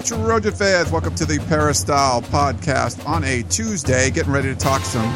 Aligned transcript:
Trojan 0.00 0.52
fans. 0.52 0.90
Welcome 0.90 1.14
to 1.14 1.24
the 1.24 1.38
Peristyle 1.48 2.22
podcast 2.22 3.06
on 3.06 3.24
a 3.24 3.42
Tuesday. 3.44 4.10
Getting 4.10 4.32
ready 4.32 4.48
to 4.48 4.58
talk 4.58 4.82
some 4.82 5.08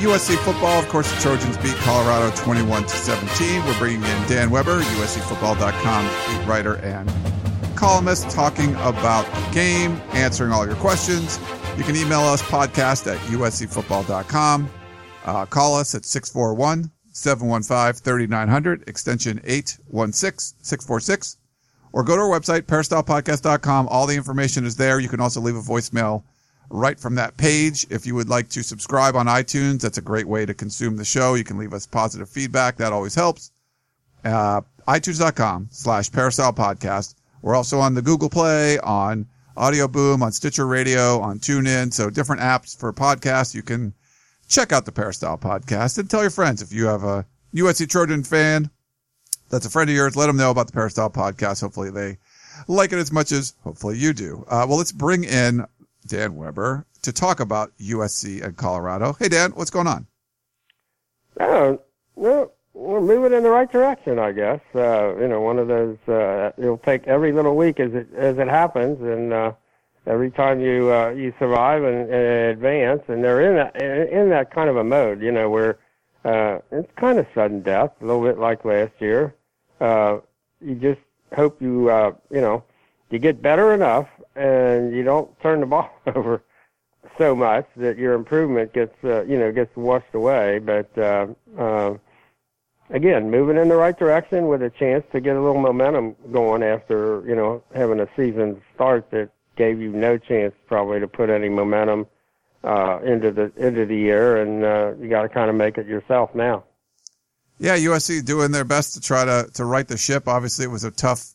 USC 0.00 0.36
football. 0.38 0.78
Of 0.78 0.88
course, 0.88 1.12
the 1.12 1.20
Trojans 1.20 1.56
beat 1.58 1.74
Colorado 1.76 2.34
21 2.36 2.82
to 2.82 2.88
17. 2.88 3.64
We're 3.64 3.78
bringing 3.78 4.02
in 4.02 4.28
Dan 4.28 4.50
Weber, 4.50 4.80
USCFootball.com 4.80 6.04
beat 6.38 6.46
writer 6.46 6.76
and 6.76 7.10
columnist, 7.76 8.30
talking 8.30 8.74
about 8.76 9.26
the 9.26 9.54
game, 9.54 10.00
answering 10.12 10.52
all 10.52 10.66
your 10.66 10.76
questions. 10.76 11.38
You 11.76 11.84
can 11.84 11.96
email 11.96 12.20
us 12.20 12.42
podcast 12.42 13.12
at 13.12 13.18
USCFootball.com. 13.28 14.70
Uh, 15.24 15.46
call 15.46 15.76
us 15.76 15.94
at 15.94 16.04
641 16.04 16.90
715 17.10 18.02
3900, 18.02 18.88
extension 18.88 19.40
816 19.44 20.56
646 20.62 21.38
or 21.94 22.02
go 22.02 22.16
to 22.16 22.22
our 22.22 22.28
website, 22.28 22.62
peristylepodcast.com. 22.62 23.86
All 23.86 24.08
the 24.08 24.16
information 24.16 24.66
is 24.66 24.74
there. 24.74 24.98
You 24.98 25.08
can 25.08 25.20
also 25.20 25.40
leave 25.40 25.54
a 25.54 25.60
voicemail 25.60 26.24
right 26.68 26.98
from 26.98 27.14
that 27.14 27.36
page. 27.36 27.86
If 27.88 28.04
you 28.04 28.16
would 28.16 28.28
like 28.28 28.48
to 28.48 28.64
subscribe 28.64 29.14
on 29.14 29.26
iTunes, 29.26 29.80
that's 29.80 29.96
a 29.96 30.02
great 30.02 30.26
way 30.26 30.44
to 30.44 30.54
consume 30.54 30.96
the 30.96 31.04
show. 31.04 31.34
You 31.34 31.44
can 31.44 31.56
leave 31.56 31.72
us 31.72 31.86
positive 31.86 32.28
feedback. 32.28 32.78
That 32.78 32.92
always 32.92 33.14
helps. 33.14 33.52
Uh, 34.24 34.62
iTunes.com 34.88 35.68
slash 35.70 36.10
peristyle 36.10 36.52
podcast. 36.52 37.14
We're 37.42 37.54
also 37.54 37.78
on 37.78 37.94
the 37.94 38.02
Google 38.02 38.28
Play, 38.28 38.76
on 38.80 39.28
Audio 39.56 39.86
Boom, 39.86 40.20
on 40.20 40.32
Stitcher 40.32 40.66
Radio, 40.66 41.20
on 41.20 41.38
TuneIn. 41.38 41.92
So 41.94 42.10
different 42.10 42.42
apps 42.42 42.76
for 42.76 42.92
podcasts. 42.92 43.54
You 43.54 43.62
can 43.62 43.94
check 44.48 44.72
out 44.72 44.84
the 44.84 44.90
Peristyle 44.90 45.38
podcast 45.38 45.98
and 45.98 46.10
tell 46.10 46.22
your 46.22 46.30
friends 46.30 46.60
if 46.60 46.72
you 46.72 46.86
have 46.86 47.04
a 47.04 47.24
USC 47.54 47.88
Trojan 47.88 48.24
fan 48.24 48.68
that's 49.54 49.66
a 49.66 49.70
friend 49.70 49.88
of 49.88 49.94
yours. 49.94 50.16
Let 50.16 50.26
them 50.26 50.36
know 50.36 50.50
about 50.50 50.66
the 50.66 50.72
Peristyle 50.72 51.10
podcast. 51.10 51.60
Hopefully 51.60 51.88
they 51.88 52.18
like 52.66 52.92
it 52.92 52.98
as 52.98 53.12
much 53.12 53.30
as 53.30 53.54
hopefully 53.62 53.96
you 53.96 54.12
do. 54.12 54.44
Uh, 54.48 54.66
well, 54.68 54.78
let's 54.78 54.90
bring 54.90 55.22
in 55.22 55.64
Dan 56.08 56.34
Weber 56.34 56.84
to 57.02 57.12
talk 57.12 57.38
about 57.38 57.70
USC 57.78 58.42
and 58.42 58.56
Colorado. 58.56 59.12
Hey, 59.12 59.28
Dan, 59.28 59.52
what's 59.52 59.70
going 59.70 59.86
on? 59.86 60.08
Oh, 61.38 61.80
no, 62.16 62.50
we're 62.72 63.00
moving 63.00 63.32
in 63.32 63.44
the 63.44 63.50
right 63.50 63.70
direction, 63.70 64.18
I 64.18 64.32
guess. 64.32 64.60
Uh, 64.74 65.16
you 65.18 65.28
know, 65.28 65.40
one 65.40 65.60
of 65.60 65.68
those, 65.68 65.98
uh, 66.08 66.50
it'll 66.58 66.78
take 66.78 67.06
every 67.06 67.30
little 67.30 67.56
week 67.56 67.78
as 67.78 67.94
it, 67.94 68.08
as 68.16 68.38
it 68.38 68.48
happens. 68.48 69.00
And, 69.02 69.32
uh, 69.32 69.52
every 70.06 70.32
time 70.32 70.60
you, 70.60 70.92
uh, 70.92 71.10
you 71.10 71.32
survive 71.38 71.84
and, 71.84 72.10
and 72.10 72.50
advance 72.50 73.02
and 73.06 73.22
they're 73.22 73.40
in 73.40 73.54
that, 73.54 73.80
in 74.10 74.30
that 74.30 74.52
kind 74.52 74.68
of 74.68 74.76
a 74.76 74.84
mode, 74.84 75.22
you 75.22 75.30
know, 75.30 75.48
where, 75.48 75.78
uh, 76.24 76.58
it's 76.72 76.90
kind 76.96 77.20
of 77.20 77.26
sudden 77.34 77.62
death, 77.62 77.92
a 78.00 78.04
little 78.04 78.22
bit 78.22 78.38
like 78.38 78.64
last 78.64 78.92
year 78.98 79.34
uh, 79.84 80.20
you 80.60 80.74
just 80.76 81.00
hope 81.36 81.60
you, 81.60 81.90
uh, 81.90 82.12
you 82.30 82.40
know, 82.40 82.64
you 83.10 83.18
get 83.18 83.42
better 83.42 83.74
enough 83.74 84.08
and 84.34 84.94
you 84.94 85.02
don't 85.02 85.28
turn 85.40 85.60
the 85.60 85.66
ball 85.74 85.90
over 86.06 86.42
so 87.18 87.34
much 87.34 87.66
that 87.76 87.98
your 87.98 88.14
improvement 88.14 88.72
gets, 88.72 88.96
uh, 89.04 89.24
you 89.24 89.38
know, 89.38 89.52
gets 89.52 89.76
washed 89.76 90.14
away. 90.14 90.58
But, 90.58 90.90
uh, 90.96 91.26
uh, 91.58 91.94
again, 92.90 93.30
moving 93.30 93.58
in 93.58 93.68
the 93.68 93.76
right 93.76 93.96
direction 93.96 94.48
with 94.48 94.62
a 94.62 94.70
chance 94.70 95.04
to 95.12 95.20
get 95.20 95.36
a 95.36 95.40
little 95.40 95.60
momentum 95.60 96.16
going 96.32 96.62
after, 96.62 97.22
you 97.26 97.36
know, 97.36 97.62
having 97.74 98.00
a 98.00 98.08
season 98.16 98.60
start 98.74 99.10
that 99.10 99.30
gave 99.56 99.80
you 99.80 99.92
no 99.92 100.16
chance 100.16 100.54
probably 100.66 100.98
to 100.98 101.06
put 101.06 101.28
any 101.28 101.48
momentum, 101.48 102.06
uh, 102.64 102.98
into 103.04 103.30
the, 103.30 103.52
into 103.56 103.84
the 103.84 103.96
year. 103.96 104.40
And, 104.40 104.64
uh, 104.64 104.94
you 104.98 105.10
got 105.10 105.22
to 105.22 105.28
kind 105.28 105.50
of 105.50 105.56
make 105.56 105.76
it 105.76 105.86
yourself 105.86 106.34
now. 106.34 106.64
Yeah, 107.58 107.76
USC 107.76 108.24
doing 108.24 108.50
their 108.50 108.64
best 108.64 108.94
to 108.94 109.00
try 109.00 109.24
to 109.24 109.48
to 109.54 109.64
right 109.64 109.86
the 109.86 109.96
ship. 109.96 110.28
Obviously, 110.28 110.64
it 110.64 110.70
was 110.70 110.84
a 110.84 110.90
tough 110.90 111.34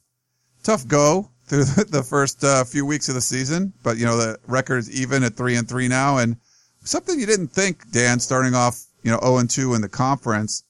tough 0.64 0.88
go 0.88 1.30
through 1.46 1.64
the 1.90 2.04
first 2.04 2.44
uh, 2.44 2.64
few 2.64 2.86
weeks 2.86 3.10
of 3.10 3.16
the 3.16 3.22
season, 3.22 3.74
but 3.84 3.98
you 3.98 4.06
know 4.06 4.18
the 4.18 4.38
record 4.48 4.78
is 4.78 5.02
even 5.02 5.24
at 5.24 5.36
three 5.36 5.56
and 5.56 5.68
three 5.68 5.88
now, 5.88 6.18
and 6.18 6.38
something 6.84 7.20
you 7.20 7.26
didn't 7.26 7.50
think, 7.50 7.92
Dan, 7.92 8.20
starting 8.20 8.54
off 8.54 8.84
you 9.04 9.12
know 9.12 9.20
zero 9.20 9.36
oh 9.36 9.38
and 9.38 9.50
two 9.50 9.74
in 9.74 9.82
the 9.82 9.90
conference, 9.90 10.64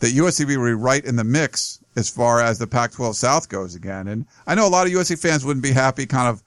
that 0.00 0.12
USC 0.12 0.40
would 0.40 0.48
be 0.48 0.56
right 0.56 1.04
in 1.04 1.16
the 1.16 1.24
mix 1.24 1.78
as 1.96 2.08
far 2.08 2.40
as 2.40 2.58
the 2.58 2.66
Pac-12 2.66 3.14
South 3.14 3.48
goes 3.48 3.74
again. 3.74 4.08
And 4.08 4.26
I 4.46 4.54
know 4.54 4.66
a 4.66 4.70
lot 4.70 4.86
of 4.86 4.92
USC 4.92 5.20
fans 5.20 5.44
wouldn't 5.44 5.62
be 5.62 5.72
happy, 5.72 6.06
kind 6.06 6.28
of 6.28 6.42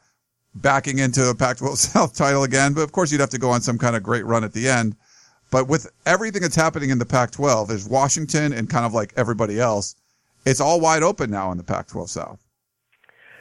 backing 0.55 0.99
into 0.99 1.29
a 1.29 1.35
Pac-12 1.35 1.77
South 1.93 2.15
title 2.15 2.43
again, 2.43 2.73
but 2.73 2.81
of 2.81 2.91
course 2.91 3.11
you'd 3.11 3.21
have 3.21 3.29
to 3.31 3.37
go 3.37 3.51
on 3.51 3.61
some 3.61 3.77
kind 3.77 3.95
of 3.95 4.03
great 4.03 4.25
run 4.25 4.43
at 4.43 4.53
the 4.53 4.67
end. 4.67 4.95
But 5.53 5.67
with 5.67 5.87
everything 6.07 6.41
that's 6.41 6.55
happening 6.55 6.89
in 6.89 6.97
the 6.97 7.05
Pac-12, 7.05 7.67
there's 7.67 7.87
Washington 7.87 8.53
and 8.53 8.67
kind 8.67 8.87
of 8.87 8.95
like 8.95 9.13
everybody 9.15 9.59
else. 9.59 9.95
It's 10.47 10.59
all 10.59 10.81
wide 10.81 11.03
open 11.03 11.29
now 11.29 11.51
in 11.51 11.59
the 11.59 11.63
Pac-12 11.63 12.09
South. 12.09 12.43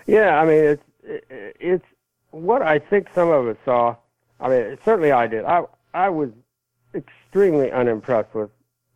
Yeah, 0.07 0.39
I 0.39 0.45
mean 0.45 0.63
it's 0.63 0.83
it's 1.31 1.87
what 2.31 2.61
I 2.61 2.81
think 2.81 3.09
some 3.15 3.31
of 3.31 3.47
us 3.49 3.57
saw. 3.65 3.97
I 4.41 4.49
mean, 4.51 4.79
certainly 4.85 5.11
I 5.11 5.27
did. 5.27 5.47
I 5.47 5.63
I 5.95 6.11
was 6.11 6.29
extremely 6.95 7.73
unimpressed 7.73 8.35
with 8.35 8.51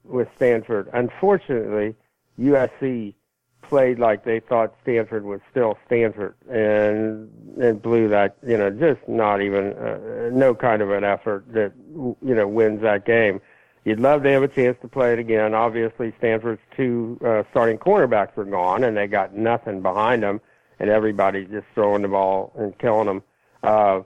with 0.04 0.28
Stanford. 0.36 0.90
Unfortunately, 0.92 1.94
USC 2.38 3.14
played 3.62 3.98
like 3.98 4.24
they 4.24 4.40
thought 4.40 4.74
Stanford 4.82 5.24
was 5.24 5.40
still 5.50 5.78
Stanford 5.86 6.34
and 6.50 7.30
and 7.60 7.80
blew 7.80 8.08
that 8.08 8.36
you 8.46 8.58
know 8.58 8.70
just 8.70 9.08
not 9.08 9.40
even 9.40 9.72
uh, 9.72 10.28
no 10.32 10.54
kind 10.54 10.82
of 10.82 10.90
an 10.90 11.04
effort 11.04 11.44
that 11.52 11.72
you 11.96 12.34
know 12.34 12.46
wins 12.46 12.82
that 12.82 13.04
game. 13.04 13.40
You'd 13.84 14.00
love 14.00 14.24
to 14.24 14.30
have 14.30 14.42
a 14.42 14.48
chance 14.48 14.76
to 14.82 14.88
play 14.88 15.12
it 15.12 15.18
again. 15.20 15.54
Obviously, 15.54 16.12
Stanford's 16.18 16.60
two 16.76 17.20
uh, 17.24 17.44
starting 17.50 17.78
cornerbacks 17.78 18.36
are 18.36 18.44
gone, 18.44 18.82
and 18.84 18.96
they 18.96 19.06
got 19.06 19.34
nothing 19.34 19.80
behind 19.80 20.22
them, 20.22 20.40
and 20.80 20.90
everybody's 20.90 21.48
just 21.48 21.66
throwing 21.74 22.02
the 22.02 22.08
ball 22.08 22.52
and 22.56 22.76
killing 22.78 23.06
them. 23.06 23.22
Uh, 23.62 24.00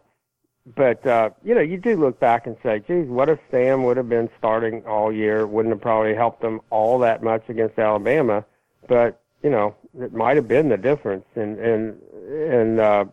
but 0.76 1.04
uh, 1.06 1.30
you 1.42 1.54
know, 1.54 1.60
you 1.62 1.78
do 1.78 1.96
look 1.96 2.20
back 2.20 2.46
and 2.46 2.56
say, 2.62 2.80
"Geez, 2.80 3.08
what 3.08 3.28
if 3.28 3.38
Sam 3.50 3.84
would 3.84 3.96
have 3.96 4.08
been 4.08 4.28
starting 4.38 4.84
all 4.86 5.10
year? 5.10 5.46
Wouldn't 5.46 5.72
have 5.72 5.80
probably 5.80 6.14
helped 6.14 6.42
them 6.42 6.60
all 6.70 6.98
that 7.00 7.22
much 7.22 7.48
against 7.48 7.78
Alabama." 7.78 8.44
But 8.86 9.20
you 9.42 9.50
know, 9.50 9.74
it 9.98 10.12
might 10.12 10.36
have 10.36 10.46
been 10.48 10.68
the 10.68 10.76
difference. 10.76 11.24
And 11.34 11.58
and 11.58 12.02
and 12.28 12.80
uh, 12.80 13.04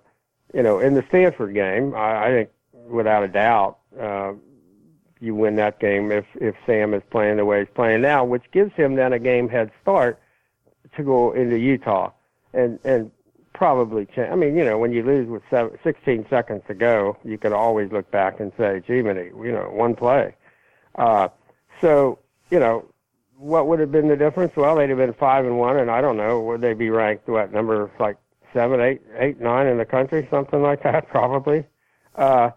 you 0.54 0.64
know, 0.64 0.80
in 0.80 0.94
the 0.94 1.04
Stanford 1.08 1.54
game, 1.54 1.96
I, 1.96 2.26
I 2.26 2.30
think 2.30 2.50
without 2.88 3.24
a 3.24 3.28
doubt, 3.28 3.78
uh, 4.00 4.34
you 5.20 5.36
win 5.36 5.56
that 5.56 5.80
game 5.80 6.12
if 6.12 6.26
if 6.36 6.56
Sam 6.66 6.94
is 6.94 7.04
playing 7.10 7.38
the 7.38 7.46
way 7.46 7.60
he's 7.60 7.74
playing 7.74 8.02
now, 8.02 8.24
which 8.24 8.44
gives 8.52 8.74
him 8.74 8.96
then 8.96 9.14
a 9.14 9.20
game 9.20 9.50
head 9.50 9.72
start 9.82 10.20
to 10.96 11.04
go 11.04 11.32
into 11.32 11.58
Utah 11.58 12.12
and 12.54 12.80
and 12.84 13.12
probably 13.54 14.06
change. 14.06 14.30
I 14.32 14.36
mean, 14.36 14.56
you 14.56 14.64
know, 14.64 14.78
when 14.78 14.92
you 14.92 15.04
lose 15.04 15.28
with 15.28 15.42
seven, 15.50 15.78
16 15.84 16.28
seconds 16.30 16.62
to 16.68 16.76
go, 16.76 17.18
you 17.24 17.38
could 17.38 17.54
always 17.54 17.92
look 17.92 18.10
back 18.12 18.40
and 18.40 18.52
say, 18.58 18.82
"Gee, 18.86 18.98
you 18.98 19.04
know, 19.04 19.70
one 19.72 19.96
play." 19.96 20.36
Uh, 20.96 21.30
so 21.82 22.20
you 22.50 22.60
know, 22.60 22.86
what 23.38 23.68
would 23.68 23.80
have 23.80 23.92
been 23.92 24.08
the 24.08 24.16
difference? 24.16 24.56
Well, 24.56 24.76
they'd 24.76 24.90
have 24.90 24.98
been 24.98 25.14
five 25.14 25.46
and 25.46 25.58
one, 25.58 25.78
and 25.78 25.92
I 25.92 26.02
don't 26.02 26.18
know, 26.18 26.40
would 26.42 26.62
they 26.62 26.74
be 26.74 26.90
ranked 26.90 27.28
what 27.28 27.52
number 27.52 27.90
like 28.00 28.18
seven, 28.54 28.80
eight, 28.82 29.02
eight, 29.18 29.40
nine 29.40 29.68
in 29.68 29.78
the 29.78 29.86
country, 29.86 30.28
something 30.32 30.62
like 30.62 30.84
that, 30.84 31.08
probably. 31.12 31.66
Uh, 32.16 32.52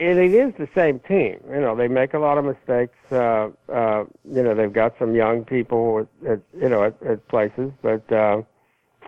and 0.00 0.18
it 0.18 0.34
is 0.34 0.52
the 0.58 0.68
same 0.74 0.98
team. 1.00 1.40
You 1.48 1.60
know, 1.60 1.76
they 1.76 1.88
make 1.88 2.14
a 2.14 2.18
lot 2.18 2.38
of 2.38 2.44
mistakes. 2.44 2.96
Uh, 3.10 3.48
uh, 3.68 4.04
you 4.24 4.42
know, 4.42 4.54
they've 4.54 4.72
got 4.72 4.94
some 4.98 5.14
young 5.14 5.44
people 5.44 6.06
at, 6.24 6.30
at 6.30 6.40
you 6.60 6.68
know 6.68 6.84
at, 6.84 7.00
at 7.02 7.26
places, 7.28 7.70
but 7.82 8.10
uh, 8.12 8.42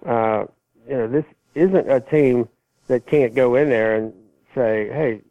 uh, 0.04 0.46
you 0.88 0.96
know, 0.96 1.08
this 1.08 1.24
isn't 1.54 1.90
a 1.90 2.00
team 2.00 2.48
that 2.88 3.06
can't 3.06 3.34
go 3.34 3.56
in 3.56 3.68
there 3.68 3.96
and 3.96 4.12
say, 4.54 4.88
"Hey, 4.88 5.22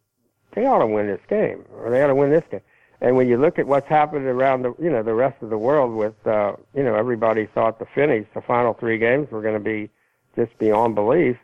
they 0.53 0.65
ought 0.65 0.79
to 0.79 0.87
win 0.87 1.07
this 1.07 1.21
game, 1.29 1.63
or 1.77 1.89
they 1.89 2.01
ought 2.01 2.07
to 2.07 2.15
win 2.15 2.31
this 2.31 2.43
game." 2.51 2.61
And 3.01 3.15
when 3.15 3.27
you 3.27 3.37
look 3.37 3.59
at 3.59 3.67
what's 3.67 3.87
happened 3.87 4.25
around 4.25 4.63
the, 4.63 4.73
you 4.81 4.89
know, 4.89 5.03
the 5.03 5.13
rest 5.13 5.41
of 5.41 5.49
the 5.49 5.57
world 5.57 5.93
with, 5.93 6.15
uh, 6.25 6.53
you 6.73 6.81
know, 6.81 6.95
everybody 6.95 7.45
thought 7.45 7.77
the 7.77 7.85
finish, 7.93 8.25
the 8.33 8.41
final 8.41 8.73
three 8.73 8.97
games 8.97 9.29
were 9.31 9.41
going 9.41 9.53
to 9.53 9.59
be 9.59 9.89
just 10.35 10.57
beyond 10.57 10.95
belief. 10.95 11.37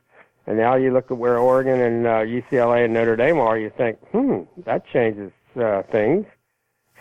And 0.51 0.59
now 0.59 0.75
you 0.75 0.91
look 0.91 1.09
at 1.09 1.17
where 1.17 1.37
Oregon 1.37 1.79
and 1.79 2.05
uh, 2.05 2.09
UCLA 2.25 2.83
and 2.83 2.93
Notre 2.93 3.15
Dame 3.15 3.39
are, 3.39 3.57
you 3.57 3.71
think, 3.77 3.97
hmm, 4.09 4.41
that 4.65 4.85
changes 4.85 5.31
uh, 5.55 5.83
things. 5.83 6.25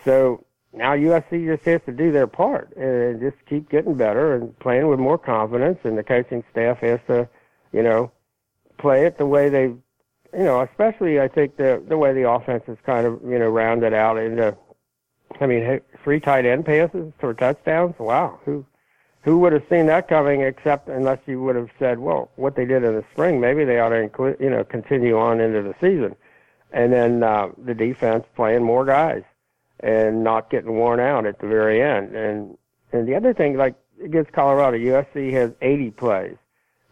So 0.04 0.44
now 0.72 0.92
USC 0.92 1.44
just 1.44 1.64
has 1.64 1.80
to 1.86 1.92
do 1.92 2.12
their 2.12 2.28
part 2.28 2.76
and 2.76 3.20
just 3.20 3.44
keep 3.48 3.68
getting 3.68 3.96
better 3.96 4.36
and 4.36 4.56
playing 4.60 4.86
with 4.86 5.00
more 5.00 5.18
confidence. 5.18 5.80
And 5.82 5.98
the 5.98 6.04
coaching 6.04 6.44
staff 6.52 6.78
has 6.78 7.00
to, 7.08 7.28
you 7.72 7.82
know, 7.82 8.12
play 8.78 9.04
it 9.04 9.18
the 9.18 9.26
way 9.26 9.48
they've 9.48 9.76
you 10.32 10.44
know, 10.44 10.60
especially 10.60 11.18
I 11.18 11.26
think 11.26 11.56
the 11.56 11.82
the 11.88 11.98
way 11.98 12.12
the 12.12 12.30
offense 12.30 12.62
is 12.68 12.78
kind 12.86 13.04
of 13.04 13.20
you 13.24 13.36
know 13.36 13.48
rounded 13.48 13.92
out 13.92 14.16
into. 14.16 14.56
I 15.40 15.46
mean, 15.46 15.80
three 16.04 16.20
tight 16.20 16.46
end 16.46 16.64
passes 16.64 17.12
for 17.18 17.34
touchdowns. 17.34 17.96
Wow, 17.98 18.38
who 18.44 18.64
who 19.22 19.38
would 19.38 19.52
have 19.52 19.64
seen 19.68 19.86
that 19.86 20.08
coming? 20.08 20.42
Except 20.42 20.88
unless 20.88 21.18
you 21.26 21.42
would 21.42 21.56
have 21.56 21.70
said, 21.78 21.98
well, 21.98 22.30
what 22.36 22.56
they 22.56 22.64
did 22.64 22.84
in 22.84 22.94
the 22.94 23.04
spring, 23.12 23.40
maybe 23.40 23.64
they 23.64 23.78
ought 23.78 23.90
to 23.90 24.00
include, 24.00 24.36
you 24.40 24.50
know 24.50 24.64
continue 24.64 25.18
on 25.18 25.40
into 25.40 25.62
the 25.62 25.74
season, 25.80 26.16
and 26.72 26.92
then 26.92 27.22
uh, 27.22 27.48
the 27.58 27.74
defense 27.74 28.24
playing 28.34 28.62
more 28.62 28.84
guys 28.84 29.22
and 29.80 30.22
not 30.22 30.50
getting 30.50 30.72
worn 30.76 31.00
out 31.00 31.26
at 31.26 31.38
the 31.38 31.46
very 31.46 31.82
end. 31.82 32.14
And 32.14 32.56
and 32.92 33.06
the 33.06 33.14
other 33.14 33.34
thing, 33.34 33.56
like 33.56 33.74
against 34.02 34.32
Colorado, 34.32 34.76
USC 34.76 35.32
has 35.32 35.52
80 35.60 35.90
plays. 35.92 36.36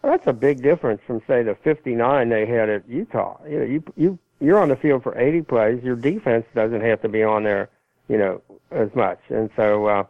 Well, 0.01 0.13
that's 0.13 0.27
a 0.27 0.33
big 0.33 0.61
difference 0.61 1.01
from 1.05 1.21
say 1.27 1.43
the 1.43 1.55
59 1.55 2.29
they 2.29 2.45
had 2.45 2.69
at 2.69 2.87
Utah. 2.87 3.37
You 3.47 3.59
know, 3.59 3.65
you 3.65 3.83
you 3.95 4.19
you're 4.39 4.59
on 4.59 4.69
the 4.69 4.75
field 4.75 5.03
for 5.03 5.17
80 5.17 5.41
plays. 5.41 5.83
Your 5.83 5.95
defense 5.95 6.45
doesn't 6.55 6.81
have 6.81 7.01
to 7.01 7.09
be 7.09 7.23
on 7.23 7.43
there, 7.43 7.69
you 8.07 8.17
know, 8.17 8.41
as 8.71 8.93
much. 8.95 9.19
And 9.29 9.49
so 9.55 9.87
uh, 9.87 10.03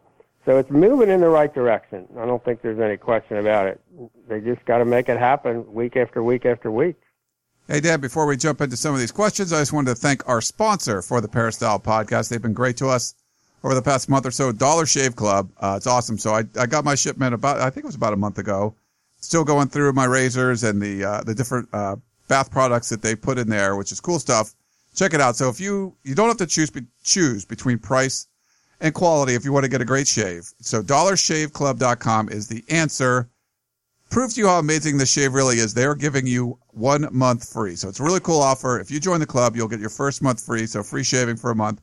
so 0.45 0.57
it's 0.57 0.71
moving 0.71 1.09
in 1.09 1.21
the 1.21 1.29
right 1.29 1.53
direction. 1.53 2.07
I 2.17 2.25
don't 2.25 2.43
think 2.43 2.61
there's 2.61 2.79
any 2.79 2.97
question 2.97 3.37
about 3.37 3.67
it. 3.67 3.81
They 4.27 4.39
just 4.39 4.63
got 4.65 4.79
to 4.79 4.85
make 4.85 5.09
it 5.09 5.19
happen 5.19 5.71
week 5.73 5.95
after 5.95 6.23
week 6.23 6.45
after 6.45 6.71
week. 6.71 6.95
Hey, 7.67 7.81
Dan, 7.81 8.01
before 8.01 8.25
we 8.25 8.35
jump 8.35 8.61
into 8.61 8.75
some 8.75 8.95
of 8.95 8.99
these 8.99 9.11
questions, 9.11 9.53
I 9.53 9.59
just 9.59 9.73
wanted 9.73 9.91
to 9.91 9.95
thank 9.95 10.27
our 10.27 10.41
sponsor 10.41 11.03
for 11.03 11.21
the 11.21 11.27
Peristyle 11.27 11.79
podcast. 11.79 12.29
They've 12.29 12.41
been 12.41 12.53
great 12.53 12.77
to 12.77 12.87
us 12.87 13.13
over 13.63 13.75
the 13.75 13.81
past 13.81 14.09
month 14.09 14.25
or 14.25 14.31
so. 14.31 14.51
Dollar 14.51 14.85
Shave 14.85 15.15
Club. 15.15 15.51
Uh, 15.59 15.75
it's 15.77 15.85
awesome. 15.85 16.17
So 16.17 16.33
I, 16.33 16.45
I 16.57 16.65
got 16.65 16.83
my 16.83 16.95
shipment 16.95 17.35
about, 17.35 17.59
I 17.59 17.69
think 17.69 17.83
it 17.83 17.87
was 17.87 17.95
about 17.95 18.13
a 18.13 18.17
month 18.17 18.39
ago. 18.39 18.73
Still 19.19 19.43
going 19.43 19.67
through 19.67 19.93
my 19.93 20.05
razors 20.05 20.63
and 20.63 20.81
the, 20.81 21.03
uh, 21.03 21.21
the 21.21 21.35
different, 21.35 21.69
uh, 21.73 21.97
bath 22.27 22.49
products 22.49 22.89
that 22.89 23.01
they 23.01 23.15
put 23.15 23.37
in 23.37 23.49
there, 23.49 23.75
which 23.75 23.91
is 23.91 23.99
cool 23.99 24.17
stuff. 24.17 24.55
Check 24.95 25.13
it 25.13 25.21
out. 25.21 25.35
So 25.35 25.49
if 25.49 25.59
you, 25.59 25.95
you 26.03 26.15
don't 26.15 26.29
have 26.29 26.37
to 26.37 26.47
choose, 26.47 26.71
choose 27.03 27.45
between 27.45 27.77
price 27.77 28.28
and 28.81 28.93
quality 28.93 29.35
if 29.35 29.43
you 29.45 29.51
want 29.51 29.63
to 29.63 29.69
get 29.69 29.81
a 29.81 29.85
great 29.85 30.07
shave. 30.07 30.49
So 30.61 30.81
dollarshaveclub.com 30.81 32.29
is 32.29 32.47
the 32.47 32.63
answer. 32.69 33.29
Prove 34.09 34.33
to 34.33 34.39
you 34.39 34.47
how 34.47 34.57
amazing 34.57 34.97
the 34.97 35.05
shave 35.05 35.33
really 35.33 35.57
is. 35.57 35.73
They're 35.73 35.95
giving 35.95 36.25
you 36.25 36.57
one 36.69 37.07
month 37.11 37.51
free. 37.51 37.75
So 37.75 37.89
it's 37.89 37.99
a 37.99 38.03
really 38.03 38.19
cool 38.19 38.39
offer. 38.41 38.79
If 38.79 38.89
you 38.89 38.99
join 38.99 39.19
the 39.19 39.25
club, 39.25 39.55
you'll 39.55 39.67
get 39.67 39.79
your 39.79 39.89
first 39.89 40.23
month 40.23 40.43
free. 40.43 40.65
So 40.65 40.81
free 40.81 41.03
shaving 41.03 41.35
for 41.35 41.51
a 41.51 41.55
month. 41.55 41.81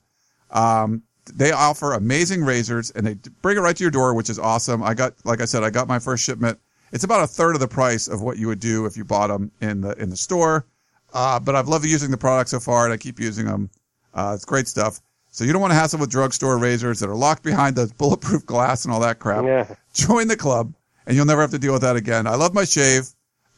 Um, 0.51 1.03
they 1.35 1.53
offer 1.53 1.93
amazing 1.93 2.45
razors 2.45 2.91
and 2.93 3.07
they 3.07 3.15
bring 3.43 3.57
it 3.57 3.61
right 3.61 3.77
to 3.77 3.85
your 3.85 3.91
door, 3.91 4.15
which 4.15 4.31
is 4.31 4.39
awesome. 4.39 4.83
I 4.83 4.95
got, 4.95 5.15
like 5.25 5.41
I 5.41 5.45
said, 5.45 5.63
I 5.63 5.71
got 5.71 5.89
my 5.89 5.99
first 5.99 6.25
shipment. 6.25 6.59
It's 6.93 7.05
about 7.05 7.23
a 7.23 7.27
third 7.27 7.55
of 7.55 7.61
the 7.61 7.69
price 7.69 8.09
of 8.09 8.23
what 8.23 8.39
you 8.39 8.47
would 8.47 8.61
do 8.61 8.87
if 8.87 8.97
you 8.97 9.05
bought 9.05 9.29
them 9.29 9.51
in 9.61 9.81
the, 9.81 9.93
in 10.01 10.09
the 10.09 10.17
store. 10.17 10.67
Uh, 11.13 11.39
but 11.39 11.55
I've 11.55 11.69
loved 11.69 11.85
using 11.85 12.11
the 12.11 12.17
product 12.17 12.51
so 12.51 12.61
far 12.61 12.85
and 12.85 12.93
I 12.93 12.97
keep 12.97 13.21
using 13.21 13.47
them. 13.47 13.71
Uh, 14.15 14.33
it's 14.35 14.45
great 14.45 14.69
stuff. 14.69 15.01
So 15.37 15.45
you 15.45 15.53
don't 15.53 15.61
want 15.61 15.73
to 15.73 15.75
hassle 15.75 15.99
with 15.99 16.09
drugstore 16.09 16.57
razors 16.57 16.99
that 17.01 17.11
are 17.11 17.15
locked 17.15 17.43
behind 17.43 17.77
the 17.77 17.93
bulletproof 17.99 18.47
glass 18.47 18.87
and 18.87 18.95
all 18.95 19.01
that 19.01 19.19
crap. 19.19 19.45
Yeah. 19.45 19.75
Join 19.93 20.29
the 20.29 20.37
club 20.37 20.73
and 21.07 21.15
you'll 21.15 21.27
never 21.27 21.43
have 21.43 21.51
to 21.51 21.59
deal 21.59 21.75
with 21.75 21.83
that 21.83 21.95
again. 21.95 22.27
I 22.27 22.37
love 22.37 22.55
my 22.55 22.65
shave. 22.65 23.07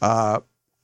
Uh, 0.03 0.41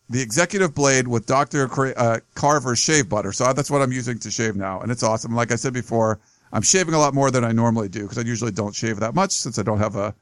the 0.08 0.22
executive 0.22 0.72
blade 0.72 1.08
with 1.08 1.26
Dr. 1.26 1.68
Uh, 1.98 2.20
Carver's 2.36 2.78
shave 2.78 3.08
butter. 3.08 3.32
So 3.32 3.52
that's 3.52 3.72
what 3.72 3.82
I'm 3.82 3.90
using 3.90 4.20
to 4.20 4.30
shave 4.30 4.54
now. 4.54 4.82
And 4.82 4.92
it's 4.92 5.02
awesome. 5.02 5.34
Like 5.34 5.50
I 5.50 5.56
said 5.56 5.72
before, 5.72 6.20
I'm 6.52 6.62
shaving 6.62 6.94
a 6.94 6.98
lot 7.00 7.12
more 7.12 7.32
than 7.32 7.42
I 7.42 7.50
normally 7.50 7.88
do 7.88 8.02
because 8.02 8.18
I 8.18 8.20
usually 8.20 8.52
don't 8.52 8.72
shave 8.72 9.00
that 9.00 9.16
much 9.16 9.32
since 9.32 9.58
I 9.58 9.64
don't 9.64 9.78
have 9.78 9.96
a, 9.96 10.14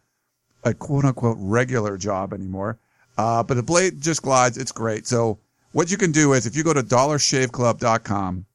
a 0.64 0.72
quote 0.72 1.04
unquote 1.04 1.36
regular 1.38 1.98
job 1.98 2.32
anymore. 2.32 2.78
Uh, 3.18 3.42
but 3.42 3.54
the 3.54 3.62
blade 3.62 4.00
just 4.00 4.22
glides. 4.22 4.56
It's 4.56 4.72
great. 4.72 5.06
So 5.06 5.38
what 5.72 5.90
you 5.90 5.98
can 5.98 6.12
do 6.12 6.32
is 6.32 6.46
if 6.46 6.56
you 6.56 6.64
go 6.64 6.72
to 6.72 6.82
dollarshaveclub.com 6.82 8.46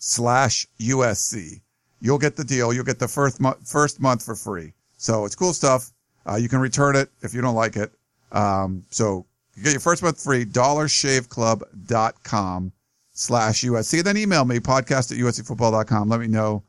slash 0.00 0.66
USC. 0.80 1.60
You'll 2.00 2.18
get 2.18 2.34
the 2.34 2.42
deal. 2.42 2.72
You'll 2.72 2.84
get 2.84 2.98
the 2.98 3.06
first 3.06 3.40
month, 3.40 3.70
first 3.70 4.00
month 4.00 4.24
for 4.24 4.34
free. 4.34 4.72
So 4.96 5.26
it's 5.26 5.36
cool 5.36 5.52
stuff. 5.52 5.92
Uh, 6.28 6.34
you 6.36 6.48
can 6.48 6.58
return 6.58 6.96
it 6.96 7.08
if 7.22 7.32
you 7.32 7.40
don't 7.40 7.54
like 7.54 7.76
it. 7.76 7.92
Um, 8.32 8.84
so 8.90 9.26
you 9.54 9.62
get 9.62 9.70
your 9.72 9.80
first 9.80 10.02
month 10.02 10.22
free, 10.22 10.44
dollarshaveclub.com 10.44 12.72
slash 13.12 13.62
USC. 13.62 14.02
Then 14.02 14.16
email 14.16 14.44
me, 14.44 14.58
podcast 14.58 15.12
at 15.12 15.18
uscfootball.com. 15.18 16.08
Let 16.08 16.18
me 16.20 16.26
know 16.26 16.64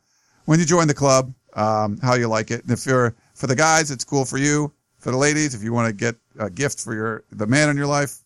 when 0.46 0.60
you 0.60 0.66
join 0.66 0.88
the 0.88 0.94
club, 0.94 1.34
um, 1.54 1.98
how 2.00 2.16
you 2.16 2.28
like 2.28 2.52
it. 2.52 2.64
And 2.64 2.72
if 2.72 2.86
you're, 2.86 3.16
for 3.34 3.48
the 3.48 3.56
guys, 3.56 3.92
it's 3.92 4.04
cool 4.04 4.26
for 4.26 4.38
you. 4.38 4.74
For 5.00 5.12
the 5.12 5.18
ladies, 5.18 5.56
if 5.56 5.64
you 5.64 5.72
want 5.74 5.88
to 5.88 5.94
get 5.94 6.16
a 6.40 6.50
gift 6.50 6.80
for 6.80 6.94
your, 6.94 7.24
the 7.32 7.48
man 7.48 7.70
in 7.70 7.78
your 7.78 7.88
life, 7.88 8.20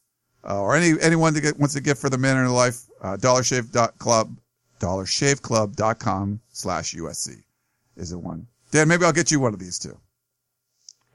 uh, 0.48 0.62
or 0.62 0.76
any, 0.76 1.00
anyone 1.02 1.34
to 1.34 1.42
get, 1.42 1.60
wants 1.60 1.76
a 1.76 1.82
gift 1.82 2.00
for 2.02 2.10
the 2.10 2.18
man 2.18 2.38
in 2.38 2.44
their 2.44 2.52
life, 2.52 2.82
uh, 3.02 3.18
dollarshave.club 3.18 4.38
dollarshaveclub.com 4.86 6.40
slash 6.52 6.94
USC 6.94 7.44
is 7.98 8.12
the 8.12 8.20
one. 8.20 8.46
Dan, 8.72 8.88
maybe 8.88 9.06
I'll 9.06 9.14
get 9.14 9.32
you 9.32 9.40
one 9.40 9.54
of 9.54 9.60
these 9.60 9.80
too. 9.80 9.98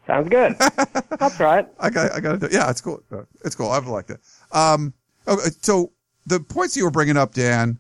Sounds 0.06 0.28
good. 0.28 0.56
I'll 1.20 1.30
try 1.30 1.60
it. 1.60 1.68
I 1.78 1.90
got, 1.90 2.12
I 2.12 2.20
got 2.20 2.32
to 2.32 2.38
do, 2.38 2.46
it. 2.46 2.52
yeah, 2.52 2.68
it's 2.68 2.80
cool. 2.80 3.00
It's 3.44 3.54
cool. 3.54 3.70
I've 3.70 3.86
liked 3.86 4.10
it. 4.10 4.18
Um, 4.50 4.92
okay, 5.28 5.50
so 5.60 5.92
the 6.26 6.40
points 6.40 6.76
you 6.76 6.84
were 6.84 6.90
bringing 6.90 7.16
up, 7.16 7.34
Dan, 7.34 7.78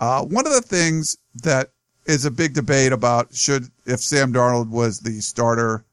uh, 0.00 0.24
one 0.24 0.46
of 0.46 0.54
the 0.54 0.62
things 0.62 1.18
that 1.42 1.70
is 2.06 2.24
a 2.24 2.30
big 2.30 2.54
debate 2.54 2.92
about 2.92 3.34
should, 3.34 3.64
if 3.84 4.00
Sam 4.00 4.32
Darnold 4.32 4.70
was 4.70 5.00
the 5.00 5.20
starter 5.20 5.84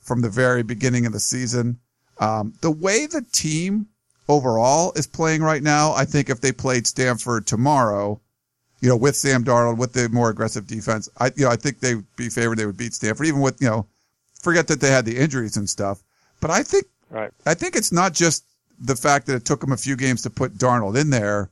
from 0.00 0.20
the 0.20 0.30
very 0.30 0.62
beginning 0.62 1.06
of 1.06 1.12
the 1.12 1.20
season, 1.20 1.80
um, 2.20 2.52
the 2.60 2.70
way 2.70 3.06
the 3.06 3.24
team 3.32 3.88
overall 4.28 4.92
is 4.94 5.06
playing 5.08 5.42
right 5.42 5.62
now, 5.62 5.92
I 5.92 6.04
think 6.04 6.30
if 6.30 6.40
they 6.40 6.52
played 6.52 6.86
Stanford 6.86 7.46
tomorrow, 7.46 8.20
you 8.82 8.88
know, 8.88 8.96
with 8.96 9.16
Sam 9.16 9.44
Darnold, 9.44 9.78
with 9.78 9.92
the 9.92 10.08
more 10.08 10.28
aggressive 10.28 10.66
defense, 10.66 11.08
I, 11.16 11.26
you 11.36 11.44
know, 11.44 11.50
I 11.50 11.56
think 11.56 11.78
they'd 11.78 12.04
be 12.16 12.28
favored. 12.28 12.58
They 12.58 12.66
would 12.66 12.76
beat 12.76 12.92
Stanford, 12.92 13.28
even 13.28 13.40
with, 13.40 13.62
you 13.62 13.68
know, 13.68 13.86
forget 14.42 14.66
that 14.66 14.80
they 14.80 14.90
had 14.90 15.06
the 15.06 15.16
injuries 15.16 15.56
and 15.56 15.70
stuff. 15.70 16.02
But 16.40 16.50
I 16.50 16.64
think, 16.64 16.86
right. 17.08 17.30
I 17.46 17.54
think 17.54 17.76
it's 17.76 17.92
not 17.92 18.12
just 18.12 18.44
the 18.80 18.96
fact 18.96 19.26
that 19.26 19.36
it 19.36 19.44
took 19.44 19.60
them 19.60 19.70
a 19.70 19.76
few 19.76 19.94
games 19.94 20.22
to 20.22 20.30
put 20.30 20.58
Darnold 20.58 21.00
in 21.00 21.10
there, 21.10 21.48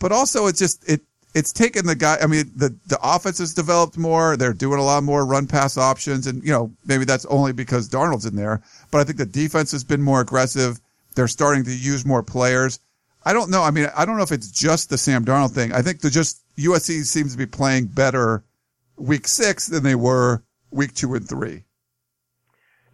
but 0.00 0.12
also 0.12 0.46
it's 0.46 0.58
just, 0.58 0.88
it, 0.88 1.02
it's 1.34 1.52
taken 1.52 1.84
the 1.84 1.94
guy. 1.94 2.16
I 2.22 2.26
mean, 2.26 2.50
the, 2.56 2.74
the 2.86 2.98
offense 3.02 3.38
has 3.38 3.52
developed 3.52 3.98
more. 3.98 4.38
They're 4.38 4.54
doing 4.54 4.80
a 4.80 4.84
lot 4.84 5.02
more 5.02 5.26
run 5.26 5.46
pass 5.46 5.76
options. 5.76 6.26
And, 6.26 6.42
you 6.42 6.52
know, 6.52 6.72
maybe 6.86 7.04
that's 7.04 7.26
only 7.26 7.52
because 7.52 7.88
Darnold's 7.88 8.26
in 8.26 8.34
there, 8.34 8.62
but 8.90 9.02
I 9.02 9.04
think 9.04 9.18
the 9.18 9.26
defense 9.26 9.72
has 9.72 9.84
been 9.84 10.02
more 10.02 10.22
aggressive. 10.22 10.80
They're 11.14 11.28
starting 11.28 11.64
to 11.64 11.76
use 11.76 12.06
more 12.06 12.22
players. 12.22 12.80
I 13.24 13.34
don't 13.34 13.50
know. 13.50 13.62
I 13.62 13.70
mean, 13.70 13.88
I 13.94 14.04
don't 14.04 14.16
know 14.16 14.22
if 14.22 14.32
it's 14.32 14.50
just 14.50 14.88
the 14.88 14.98
Sam 14.98 15.24
Darnold 15.24 15.52
thing. 15.52 15.72
I 15.72 15.82
think 15.82 16.00
the 16.00 16.10
just 16.10 16.41
USC 16.56 17.04
seems 17.04 17.32
to 17.32 17.38
be 17.38 17.46
playing 17.46 17.86
better 17.86 18.44
week 18.96 19.26
six 19.26 19.66
than 19.66 19.82
they 19.82 19.94
were 19.94 20.42
week 20.70 20.94
two 20.94 21.14
and 21.14 21.28
three. 21.28 21.64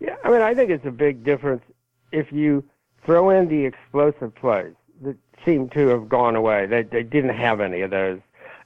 Yeah, 0.01 0.17
I 0.25 0.31
mean, 0.31 0.43
I 0.43 0.55
think 0.55 0.71
it's 0.71 0.87
a 0.87 0.93
big 0.93 1.25
difference 1.25 1.63
if 2.13 2.33
you 2.33 2.65
throw 3.05 3.31
in 3.31 3.49
the 3.49 3.65
explosive 3.65 4.35
plays 4.35 4.75
that 5.03 5.17
seem 5.45 5.69
to 5.71 5.89
have 5.89 6.09
gone 6.09 6.37
away. 6.37 6.67
They 6.67 6.83
they 6.83 7.03
didn't 7.03 7.37
have 7.37 7.61
any 7.61 7.81
of 7.81 7.91
those. 7.91 8.21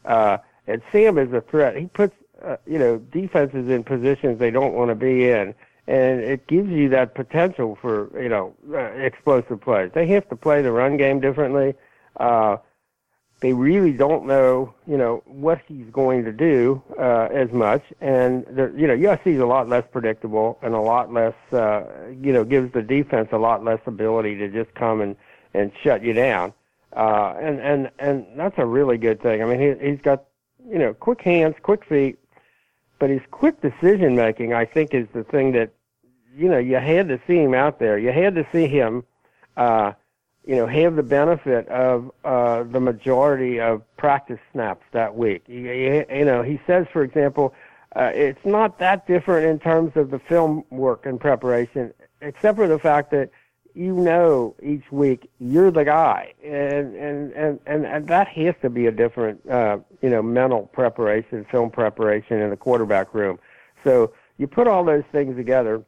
Uh, 0.05 0.39
and 0.67 0.83
Sam 0.91 1.19
is 1.19 1.33
a 1.33 1.41
threat. 1.41 1.77
He 1.77 1.87
puts 1.87 2.15
uh, 2.45 2.57
you 2.67 2.79
know 2.79 2.99
defenses 2.99 3.69
in 3.69 3.85
positions 3.85 4.39
they 4.39 4.51
don't 4.51 4.75
want 4.75 4.91
to 4.91 4.95
be 4.95 5.29
in, 5.29 5.55
and 5.87 6.21
it 6.21 6.47
gives 6.47 6.71
you 6.71 6.89
that 6.91 7.15
potential 7.15 7.79
for 7.81 8.11
you 8.21 8.29
know 8.29 8.55
uh, 8.73 8.79
explosive 8.79 9.61
plays. 9.61 9.91
They 9.95 10.07
have 10.09 10.29
to 10.29 10.37
play 10.37 10.63
the 10.63 10.73
run 10.73 10.97
game 10.97 11.21
differently. 11.21 11.75
Uh, 12.19 12.59
they 13.43 13.53
really 13.53 13.93
don't 13.93 14.25
know, 14.25 14.73
you 14.87 14.97
know, 14.97 15.21
what 15.27 15.61
he's 15.67 15.91
going 15.91 16.25
to 16.25 16.33
do 16.33 16.81
uh, 16.97 17.29
as 17.33 17.51
much, 17.51 17.83
and 18.01 18.47
you 18.77 18.87
know, 18.87 18.97
USC 18.97 19.35
is 19.35 19.41
a 19.41 19.47
lot 19.47 19.69
less 19.69 19.85
predictable 19.91 20.61
and 20.63 20.75
a 20.75 20.81
lot 20.81 21.13
less, 21.13 21.35
uh, 21.53 21.83
you 22.21 22.33
know, 22.33 22.45
gives 22.45 22.73
the 22.73 22.83
defense 22.83 23.31
a 23.33 23.39
lot 23.39 23.65
less 23.65 23.81
ability 23.87 24.37
to 24.37 24.49
just 24.49 24.73
come 24.75 25.01
and 25.01 25.17
and 25.55 25.73
shut 25.83 26.05
you 26.05 26.13
down, 26.13 26.53
uh, 26.97 27.35
and 27.41 27.61
and 27.61 27.91
and 27.99 28.25
that's 28.37 28.59
a 28.59 28.65
really 28.65 28.97
good 28.97 29.21
thing. 29.21 29.43
I 29.43 29.45
mean, 29.45 29.61
he, 29.61 29.91
he's 29.91 30.01
got, 30.01 30.23
you 30.71 30.79
know, 30.79 30.95
quick 30.95 31.21
hands, 31.21 31.57
quick 31.63 31.85
feet, 31.85 32.21
but 33.01 33.11
his 33.11 33.23
quick 33.33 33.61
decision 33.61 34.15
making, 34.15 34.55
I 34.55 34.65
think, 34.65 34.95
is 34.95 35.09
the 35.13 35.25
thing 35.25 35.51
that, 35.53 35.73
you 36.37 36.49
know, 36.49 36.59
you 36.59 36.77
had 36.77 37.09
to 37.09 37.21
see 37.27 37.39
him 37.39 37.55
out 37.55 37.81
there. 37.81 37.99
You 37.99 38.13
had 38.13 38.37
to 38.37 38.47
see 38.53 38.69
him. 38.69 39.03
Uh, 39.57 39.93
you 40.45 40.57
know, 40.57 40.67
have 40.67 40.97
the 40.97 41.03
benefit 41.03 41.69
of 41.69 42.11
uh, 42.25 42.65
the 42.65 42.81
majority 42.81 43.61
of 43.61 43.83
practice 43.97 44.41
snaps 44.53 44.85
that 44.93 45.15
week. 45.15 45.45
You, 45.47 46.05
you 46.11 46.25
know, 46.25 46.43
he 46.43 46.61
says, 46.67 46.87
for 46.93 47.03
example, 47.03 47.55
uh, 47.95 48.11
it's 48.15 48.45
not 48.45 48.79
that 48.79 49.07
different 49.07 49.47
in 49.47 49.59
terms 49.59 49.93
of 49.97 50.11
the 50.11 50.19
film 50.19 50.65
work 50.71 51.07
and 51.07 51.21
preparation, 51.21 51.93
except 52.21 52.57
for 52.57 52.67
the 52.67 52.79
fact 52.79 53.11
that 53.13 53.31
you 53.75 53.95
know 53.95 54.55
each 54.63 54.91
week 54.91 55.31
you're 55.39 55.71
the 55.71 55.85
guy, 55.85 56.33
and 56.45 56.95
and 56.95 57.33
and 57.33 57.61
and, 57.67 57.87
and 57.87 58.09
that 58.09 58.29
has 58.29 58.55
to 58.63 58.71
be 58.71 58.87
a 58.87 58.91
different, 58.91 59.49
uh, 59.49 59.79
you 60.01 60.11
know, 60.11 60.23
mental 60.23 60.67
preparation, 60.67 61.45
film 61.51 61.71
preparation 61.71 62.41
in 62.41 62.51
the 62.51 62.57
quarterback 62.57 63.15
room. 63.15 63.39
So 63.85 64.13
you 64.39 64.47
put 64.47 64.67
all 64.67 64.85
those 64.85 65.05
things 65.13 65.37
together, 65.37 65.83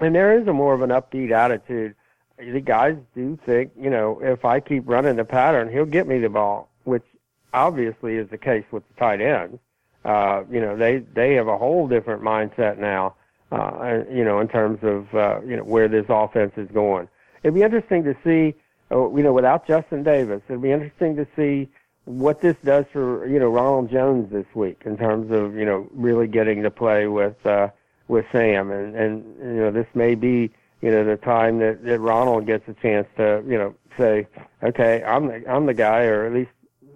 and 0.00 0.14
there 0.14 0.38
is 0.38 0.46
a 0.48 0.52
more 0.52 0.74
of 0.74 0.82
an 0.82 0.90
upbeat 0.90 1.30
attitude 1.30 1.94
the 2.38 2.60
guys 2.60 2.96
do 3.14 3.38
think, 3.46 3.72
you 3.78 3.90
know, 3.90 4.20
if 4.22 4.44
I 4.44 4.60
keep 4.60 4.88
running 4.88 5.16
the 5.16 5.24
pattern, 5.24 5.70
he'll 5.70 5.84
get 5.84 6.06
me 6.06 6.18
the 6.18 6.28
ball. 6.28 6.68
which 6.84 7.04
obviously 7.52 8.16
is 8.16 8.28
the 8.28 8.38
case 8.38 8.64
with 8.70 8.82
the 8.88 8.94
tight 8.94 9.20
ends. 9.20 9.58
Uh, 10.04 10.42
you 10.50 10.60
know, 10.60 10.76
they 10.76 10.98
they 10.98 11.34
have 11.34 11.48
a 11.48 11.56
whole 11.56 11.88
different 11.88 12.22
mindset 12.22 12.76
now. 12.78 13.14
Uh, 13.52 14.02
you 14.10 14.24
know, 14.24 14.40
in 14.40 14.48
terms 14.48 14.80
of 14.82 15.14
uh, 15.14 15.40
you 15.46 15.56
know 15.56 15.62
where 15.62 15.88
this 15.88 16.06
offense 16.08 16.52
is 16.56 16.68
going. 16.72 17.08
It'd 17.42 17.54
be 17.54 17.62
interesting 17.62 18.04
to 18.04 18.16
see. 18.24 18.54
Uh, 18.90 19.08
you 19.14 19.22
know, 19.22 19.32
without 19.32 19.66
Justin 19.66 20.02
Davis, 20.02 20.42
it'd 20.48 20.60
be 20.60 20.72
interesting 20.72 21.16
to 21.16 21.26
see 21.36 21.68
what 22.04 22.40
this 22.40 22.56
does 22.64 22.84
for 22.92 23.26
you 23.26 23.38
know 23.38 23.48
Ronald 23.48 23.90
Jones 23.90 24.30
this 24.30 24.46
week 24.54 24.82
in 24.84 24.98
terms 24.98 25.30
of 25.30 25.54
you 25.54 25.64
know 25.64 25.88
really 25.92 26.26
getting 26.26 26.62
to 26.64 26.70
play 26.70 27.06
with 27.06 27.46
uh, 27.46 27.68
with 28.08 28.26
Sam, 28.32 28.70
and 28.70 28.94
and 28.94 29.36
you 29.38 29.60
know 29.62 29.70
this 29.70 29.86
may 29.94 30.14
be 30.14 30.50
you 30.84 30.90
know 30.90 31.02
the 31.02 31.16
time 31.16 31.60
that, 31.60 31.82
that 31.82 31.98
Ronald 31.98 32.46
gets 32.46 32.68
a 32.68 32.74
chance 32.74 33.08
to 33.16 33.42
you 33.48 33.56
know 33.56 33.74
say, 33.96 34.26
okay, 34.62 35.02
I'm 35.02 35.28
the 35.28 35.42
I'm 35.48 35.64
the 35.64 35.72
guy, 35.72 36.02
or 36.02 36.26
at 36.26 36.34
least 36.34 36.50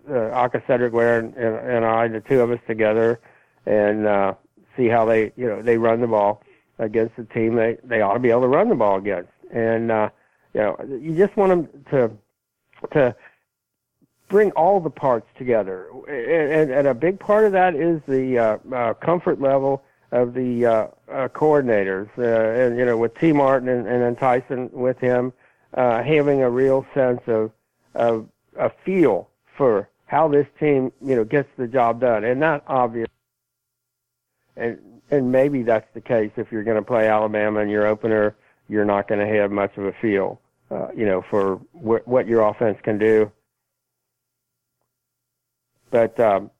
uh, 0.06 0.12
Aca'Cedric 0.12 0.90
Ware 0.90 1.20
and, 1.20 1.34
and, 1.36 1.56
and 1.56 1.84
I, 1.86 2.06
the 2.06 2.20
two 2.20 2.42
of 2.42 2.50
us 2.50 2.58
together, 2.66 3.18
and 3.64 4.06
uh, 4.06 4.34
see 4.76 4.88
how 4.88 5.06
they 5.06 5.32
you 5.36 5.48
know 5.48 5.62
they 5.62 5.78
run 5.78 6.02
the 6.02 6.06
ball 6.06 6.42
against 6.78 7.16
the 7.16 7.24
team 7.24 7.54
they 7.54 7.78
they 7.82 8.02
ought 8.02 8.12
to 8.12 8.20
be 8.20 8.28
able 8.28 8.42
to 8.42 8.48
run 8.48 8.68
the 8.68 8.74
ball 8.74 8.98
against, 8.98 9.32
and 9.50 9.90
uh, 9.90 10.10
you 10.52 10.60
know 10.60 10.76
you 11.00 11.16
just 11.16 11.34
want 11.38 11.48
them 11.48 11.84
to 11.90 12.10
to 12.92 13.16
bring 14.28 14.50
all 14.50 14.80
the 14.80 14.90
parts 14.90 15.26
together, 15.38 15.88
and, 16.06 16.70
and 16.70 16.86
a 16.86 16.92
big 16.92 17.18
part 17.18 17.46
of 17.46 17.52
that 17.52 17.74
is 17.74 18.02
the 18.06 18.36
uh, 18.36 18.58
uh, 18.74 18.92
comfort 18.92 19.40
level 19.40 19.82
of 20.12 20.34
the 20.34 20.66
uh, 20.66 20.86
uh, 21.10 21.28
coordinators, 21.28 22.08
uh, 22.18 22.60
and 22.60 22.78
you 22.78 22.84
know, 22.84 22.96
with 22.96 23.14
Tee 23.18 23.32
Martin 23.32 23.68
and, 23.68 23.86
and 23.86 24.02
then 24.02 24.16
Tyson 24.16 24.70
with 24.72 24.98
him, 24.98 25.32
uh, 25.74 26.02
having 26.02 26.42
a 26.42 26.50
real 26.50 26.86
sense 26.94 27.20
of 27.26 27.50
of 27.94 28.28
a 28.58 28.70
feel 28.84 29.28
for 29.56 29.88
how 30.06 30.28
this 30.28 30.46
team, 30.58 30.92
you 31.02 31.14
know, 31.14 31.24
gets 31.24 31.48
the 31.56 31.66
job 31.66 32.00
done, 32.00 32.24
and 32.24 32.40
not 32.40 32.64
obvious. 32.66 33.08
And 34.56 34.78
and 35.10 35.30
maybe 35.32 35.62
that's 35.62 35.88
the 35.94 36.00
case 36.00 36.30
if 36.36 36.52
you're 36.52 36.64
going 36.64 36.76
to 36.76 36.82
play 36.82 37.08
Alabama 37.08 37.60
in 37.60 37.68
your 37.68 37.86
opener, 37.86 38.36
you're 38.68 38.84
not 38.84 39.08
going 39.08 39.26
to 39.26 39.34
have 39.38 39.50
much 39.50 39.76
of 39.76 39.84
a 39.84 39.92
feel, 39.92 40.40
uh, 40.70 40.88
you 40.94 41.06
know, 41.06 41.22
for 41.30 41.56
wh- 41.72 42.06
what 42.06 42.26
your 42.26 42.42
offense 42.42 42.78
can 42.82 42.98
do. 42.98 43.30
But 45.90 46.18
um, 46.20 46.50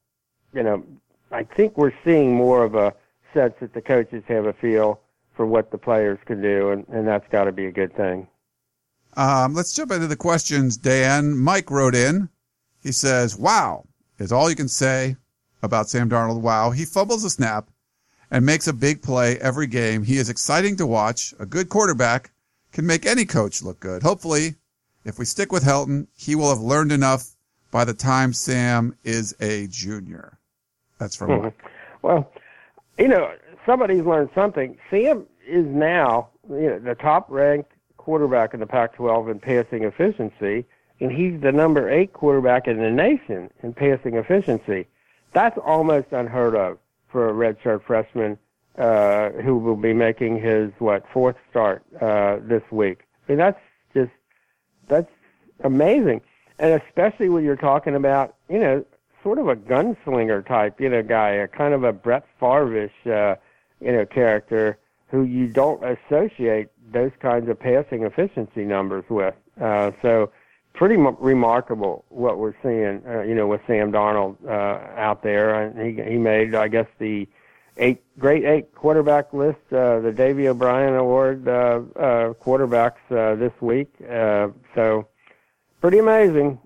you 0.54 0.62
know, 0.62 0.84
I 1.30 1.44
think 1.44 1.76
we're 1.76 1.92
seeing 2.04 2.34
more 2.34 2.64
of 2.64 2.74
a 2.74 2.94
sense 3.34 3.54
that 3.60 3.74
the 3.74 3.82
coaches 3.82 4.22
have 4.28 4.46
a 4.46 4.52
feel 4.52 5.00
for 5.36 5.46
what 5.46 5.70
the 5.70 5.78
players 5.78 6.18
can 6.26 6.42
do, 6.42 6.70
and, 6.70 6.86
and 6.88 7.06
that's 7.06 7.26
got 7.30 7.44
to 7.44 7.52
be 7.52 7.66
a 7.66 7.72
good 7.72 7.94
thing. 7.96 8.26
Um, 9.16 9.54
let's 9.54 9.72
jump 9.72 9.92
into 9.92 10.06
the 10.06 10.16
questions, 10.16 10.76
Dan. 10.76 11.36
Mike 11.36 11.70
wrote 11.70 11.94
in. 11.94 12.28
He 12.82 12.92
says, 12.92 13.36
Wow 13.36 13.86
is 14.18 14.32
all 14.32 14.50
you 14.50 14.56
can 14.56 14.68
say 14.68 15.16
about 15.62 15.88
Sam 15.88 16.08
Darnold. 16.08 16.40
Wow. 16.40 16.70
He 16.70 16.84
fumbles 16.84 17.24
a 17.24 17.30
snap 17.30 17.68
and 18.30 18.44
makes 18.44 18.68
a 18.68 18.72
big 18.72 19.02
play 19.02 19.38
every 19.38 19.66
game. 19.66 20.02
He 20.02 20.18
is 20.18 20.28
exciting 20.28 20.76
to 20.76 20.86
watch. 20.86 21.34
A 21.38 21.46
good 21.46 21.68
quarterback 21.68 22.30
can 22.72 22.86
make 22.86 23.06
any 23.06 23.24
coach 23.24 23.62
look 23.62 23.80
good. 23.80 24.02
Hopefully, 24.02 24.56
if 25.04 25.18
we 25.18 25.24
stick 25.24 25.52
with 25.52 25.64
Helton, 25.64 26.06
he 26.14 26.34
will 26.34 26.50
have 26.50 26.60
learned 26.60 26.92
enough 26.92 27.30
by 27.70 27.84
the 27.84 27.94
time 27.94 28.32
Sam 28.32 28.96
is 29.04 29.34
a 29.40 29.66
junior. 29.68 30.38
That's 30.98 31.16
from 31.16 31.30
mm-hmm. 31.30 31.44
Mike. 31.44 31.64
Well, 32.02 32.30
you 32.98 33.08
know, 33.08 33.32
somebody's 33.64 34.02
learned 34.02 34.30
something. 34.34 34.76
Sam 34.90 35.26
is 35.46 35.64
now 35.66 36.28
you 36.48 36.70
know, 36.70 36.78
the 36.78 36.94
top 36.94 37.26
ranked 37.30 37.72
quarterback 37.96 38.54
in 38.54 38.60
the 38.60 38.66
Pac 38.66 38.94
12 38.94 39.28
in 39.28 39.40
passing 39.40 39.84
efficiency, 39.84 40.64
and 41.00 41.12
he's 41.12 41.40
the 41.40 41.52
number 41.52 41.88
eight 41.88 42.12
quarterback 42.12 42.66
in 42.66 42.78
the 42.78 42.90
nation 42.90 43.50
in 43.62 43.72
passing 43.72 44.14
efficiency. 44.14 44.86
That's 45.32 45.58
almost 45.58 46.08
unheard 46.12 46.56
of 46.56 46.78
for 47.10 47.28
a 47.28 47.32
redshirt 47.32 47.82
freshman 47.84 48.38
uh, 48.78 49.30
who 49.30 49.58
will 49.58 49.76
be 49.76 49.92
making 49.92 50.40
his 50.40 50.70
what 50.78 51.04
fourth 51.12 51.36
start 51.50 51.84
uh, 52.00 52.38
this 52.42 52.62
week. 52.70 53.00
I 53.28 53.32
mean, 53.32 53.38
that's 53.38 53.60
just 53.94 54.12
that's 54.88 55.10
amazing, 55.64 56.22
and 56.58 56.80
especially 56.82 57.28
when 57.28 57.44
you're 57.44 57.56
talking 57.56 57.94
about 57.94 58.36
you 58.48 58.58
know 58.58 58.84
sort 59.28 59.38
of 59.38 59.48
a 59.48 59.56
gunslinger 59.56 60.46
type, 60.46 60.80
you 60.80 60.88
know, 60.88 61.02
guy, 61.02 61.32
a 61.32 61.46
kind 61.46 61.74
of 61.74 61.84
a 61.84 61.92
Brett 61.92 62.24
Favre-ish, 62.40 63.06
uh, 63.06 63.34
you 63.78 63.92
know, 63.92 64.06
character 64.06 64.78
who 65.08 65.24
you 65.24 65.48
don't 65.48 65.84
associate 65.84 66.68
those 66.90 67.10
kinds 67.20 67.46
of 67.50 67.60
passing 67.60 68.04
efficiency 68.04 68.64
numbers 68.64 69.04
with. 69.10 69.34
Uh, 69.60 69.90
so 70.00 70.32
pretty 70.72 70.94
m- 70.94 71.14
remarkable 71.20 72.06
what 72.08 72.38
we're 72.38 72.54
seeing, 72.62 73.02
uh, 73.06 73.20
you 73.20 73.34
know, 73.34 73.46
with 73.46 73.60
Sam 73.66 73.92
Darnold 73.92 74.36
uh, 74.46 74.98
out 74.98 75.22
there. 75.22 75.62
And 75.62 75.78
he 75.78 76.02
he 76.02 76.16
made, 76.16 76.54
I 76.54 76.68
guess, 76.68 76.86
the 76.98 77.28
eight 77.76 78.02
great 78.18 78.46
eight 78.46 78.74
quarterback 78.74 79.34
list, 79.34 79.58
uh, 79.72 80.00
the 80.00 80.10
Davy 80.10 80.48
O'Brien 80.48 80.94
Award 80.94 81.46
uh, 81.46 81.82
uh, 81.96 82.32
quarterbacks 82.32 83.04
uh, 83.10 83.34
this 83.34 83.52
week. 83.60 83.92
Uh, 84.08 84.48
so 84.74 85.06
pretty 85.82 85.98
amazing. 85.98 86.58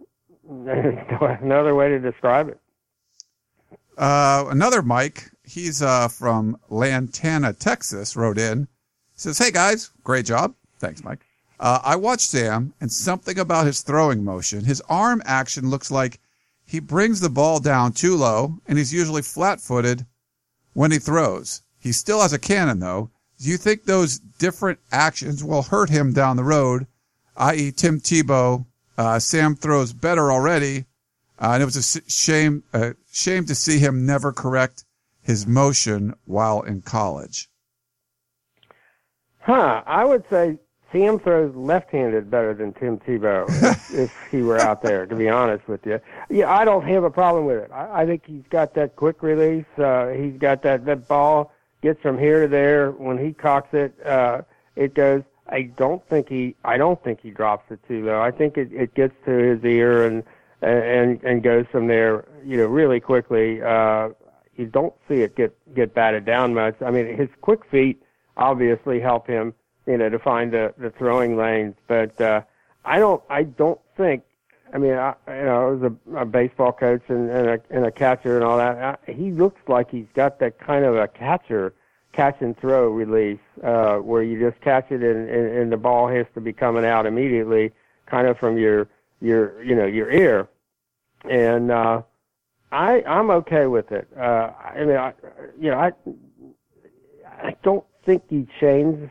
another 1.42 1.74
way 1.74 1.88
to 1.88 1.98
describe 1.98 2.48
it. 2.48 2.60
Uh, 3.96 4.46
another 4.50 4.82
Mike, 4.82 5.30
he's 5.44 5.82
uh, 5.82 6.08
from 6.08 6.56
Lantana, 6.68 7.52
Texas, 7.52 8.16
wrote 8.16 8.38
in. 8.38 8.68
Says, 9.14 9.38
"Hey 9.38 9.50
guys, 9.50 9.90
great 10.02 10.26
job. 10.26 10.54
Thanks, 10.78 11.04
Mike. 11.04 11.20
Uh, 11.60 11.78
I 11.84 11.96
watched 11.96 12.28
Sam, 12.28 12.74
and 12.80 12.90
something 12.90 13.38
about 13.38 13.66
his 13.66 13.82
throwing 13.82 14.24
motion. 14.24 14.64
His 14.64 14.82
arm 14.88 15.22
action 15.24 15.70
looks 15.70 15.90
like 15.90 16.18
he 16.64 16.80
brings 16.80 17.20
the 17.20 17.30
ball 17.30 17.60
down 17.60 17.92
too 17.92 18.16
low, 18.16 18.58
and 18.66 18.78
he's 18.78 18.92
usually 18.92 19.22
flat-footed 19.22 20.04
when 20.72 20.90
he 20.90 20.98
throws. 20.98 21.62
He 21.78 21.92
still 21.92 22.20
has 22.20 22.32
a 22.32 22.38
cannon, 22.38 22.80
though. 22.80 23.10
Do 23.38 23.48
you 23.48 23.56
think 23.56 23.84
those 23.84 24.18
different 24.18 24.80
actions 24.90 25.44
will 25.44 25.62
hurt 25.62 25.90
him 25.90 26.12
down 26.12 26.36
the 26.36 26.44
road, 26.44 26.86
i.e., 27.36 27.70
Tim 27.70 28.00
Tebow 28.00 28.66
uh, 28.98 29.18
Sam 29.18 29.56
throws 29.56 29.92
better 29.92 30.30
already, 30.30 30.86
uh, 31.38 31.52
and 31.52 31.62
it 31.62 31.66
was 31.66 31.76
a 31.96 32.10
shame 32.10 32.62
uh, 32.72 32.92
shame 33.10 33.46
to 33.46 33.54
see 33.54 33.78
him 33.78 34.06
never 34.06 34.32
correct 34.32 34.84
his 35.22 35.46
motion 35.46 36.14
while 36.24 36.62
in 36.62 36.82
college. 36.82 37.48
Huh? 39.40 39.82
I 39.86 40.04
would 40.04 40.24
say 40.30 40.58
Sam 40.92 41.18
throws 41.18 41.54
left-handed 41.56 42.30
better 42.30 42.54
than 42.54 42.72
Tim 42.74 42.98
Tebow 42.98 43.48
if, 43.48 43.94
if, 43.94 44.30
he 44.30 44.42
were 44.42 44.58
out 44.58 44.82
there. 44.82 45.06
To 45.06 45.16
be 45.16 45.28
honest 45.28 45.66
with 45.66 45.84
you, 45.86 46.00
yeah, 46.28 46.50
I 46.50 46.64
don't 46.64 46.86
have 46.86 47.04
a 47.04 47.10
problem 47.10 47.46
with 47.46 47.56
it. 47.56 47.70
I, 47.72 48.02
I 48.02 48.06
think 48.06 48.24
he's 48.26 48.46
got 48.50 48.74
that 48.74 48.96
quick 48.96 49.22
release. 49.22 49.64
Uh, 49.78 50.08
he's 50.08 50.36
got 50.38 50.62
that 50.62 50.84
that 50.84 51.08
ball 51.08 51.52
gets 51.82 52.00
from 52.02 52.18
here 52.18 52.42
to 52.42 52.48
there. 52.48 52.90
When 52.92 53.18
he 53.18 53.32
cocks 53.32 53.72
it, 53.72 53.94
uh, 54.06 54.42
it 54.76 54.94
goes 54.94 55.22
I 55.48 55.62
don't 55.62 56.06
think 56.08 56.28
he 56.28 56.54
I 56.64 56.76
don't 56.76 57.02
think 57.02 57.20
he 57.20 57.30
drops 57.30 57.70
it 57.70 57.80
too 57.88 58.04
low. 58.06 58.20
I 58.20 58.30
think 58.30 58.56
it, 58.56 58.72
it 58.72 58.94
gets 58.94 59.14
to 59.26 59.30
his 59.30 59.64
ear 59.64 60.06
and 60.06 60.22
and 60.60 61.22
and 61.24 61.42
goes 61.42 61.66
from 61.70 61.86
there, 61.88 62.24
you 62.44 62.56
know, 62.56 62.66
really 62.66 63.00
quickly. 63.00 63.62
Uh 63.62 64.10
you 64.56 64.66
don't 64.66 64.94
see 65.08 65.22
it 65.22 65.34
get 65.36 65.56
get 65.74 65.94
batted 65.94 66.24
down 66.24 66.54
much. 66.54 66.76
I 66.80 66.90
mean, 66.90 67.16
his 67.16 67.28
quick 67.40 67.64
feet 67.70 68.02
obviously 68.36 69.00
help 69.00 69.26
him, 69.26 69.54
you 69.86 69.96
know, 69.98 70.08
to 70.08 70.18
find 70.18 70.52
the 70.52 70.74
the 70.78 70.90
throwing 70.90 71.36
lanes, 71.36 71.74
but 71.86 72.18
uh 72.20 72.42
I 72.84 72.98
don't 72.98 73.22
I 73.28 73.42
don't 73.42 73.80
think 73.96 74.22
I 74.72 74.78
mean, 74.78 74.94
I, 74.94 75.14
you 75.28 75.44
know, 75.44 75.66
I 75.66 75.70
was 75.70 75.82
a, 75.82 76.20
a 76.20 76.24
baseball 76.24 76.72
coach 76.72 77.02
and, 77.08 77.28
and, 77.28 77.46
a, 77.46 77.60
and 77.68 77.84
a 77.84 77.90
catcher 77.90 78.36
and 78.36 78.44
all 78.44 78.56
that. 78.56 79.00
I, 79.06 79.12
he 79.12 79.30
looks 79.30 79.60
like 79.68 79.90
he's 79.90 80.06
got 80.14 80.38
that 80.38 80.58
kind 80.58 80.84
of 80.84 80.96
a 80.96 81.08
catcher 81.08 81.74
catch 82.12 82.40
and 82.40 82.56
throw 82.58 82.88
release 82.90 83.40
uh, 83.62 83.96
where 83.96 84.22
you 84.22 84.38
just 84.38 84.60
catch 84.60 84.90
it 84.90 85.02
and, 85.02 85.28
and, 85.28 85.56
and 85.56 85.72
the 85.72 85.76
ball 85.76 86.08
has 86.08 86.26
to 86.34 86.40
be 86.40 86.52
coming 86.52 86.84
out 86.84 87.06
immediately, 87.06 87.72
kind 88.06 88.26
of 88.26 88.38
from 88.38 88.58
your 88.58 88.88
your 89.20 89.62
you 89.62 89.74
know 89.74 89.86
your 89.86 90.10
ear, 90.10 90.48
and 91.28 91.70
uh, 91.70 92.02
I 92.70 93.02
I'm 93.06 93.30
okay 93.30 93.66
with 93.66 93.92
it. 93.92 94.08
Uh, 94.16 94.50
I 94.62 94.84
mean, 94.84 94.96
I, 94.96 95.12
you 95.58 95.70
know, 95.70 95.78
I 95.78 95.92
I 97.42 97.56
don't 97.62 97.84
think 98.04 98.24
he 98.28 98.46
changed 98.60 99.10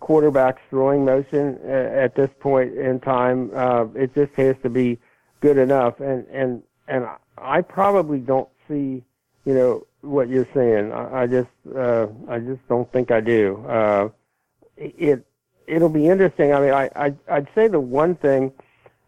quarterback's 0.00 0.62
throwing 0.68 1.04
motion 1.04 1.58
uh, 1.64 1.68
at 1.68 2.14
this 2.16 2.30
point 2.40 2.74
in 2.74 2.98
time. 3.00 3.50
Uh, 3.54 3.86
it 3.94 4.14
just 4.14 4.34
has 4.34 4.56
to 4.62 4.68
be 4.68 4.98
good 5.40 5.56
enough, 5.58 6.00
and 6.00 6.26
and 6.28 6.62
and 6.88 7.06
I 7.38 7.62
probably 7.62 8.18
don't 8.18 8.48
see 8.68 9.04
you 9.44 9.54
know 9.54 9.86
what 10.02 10.28
you're 10.28 10.48
saying. 10.52 10.92
I, 10.92 11.22
I 11.22 11.26
just 11.26 11.48
uh, 11.74 12.06
I 12.28 12.38
just 12.38 12.66
don't 12.68 12.90
think 12.92 13.10
I 13.10 13.20
do. 13.20 13.64
Uh, 13.66 14.08
it 14.76 15.24
it'll 15.66 15.88
be 15.88 16.08
interesting. 16.08 16.52
I 16.52 16.60
mean, 16.60 16.72
I, 16.72 16.90
I 16.94 17.14
I'd 17.28 17.48
say 17.54 17.68
the 17.68 17.80
one 17.80 18.16
thing 18.16 18.52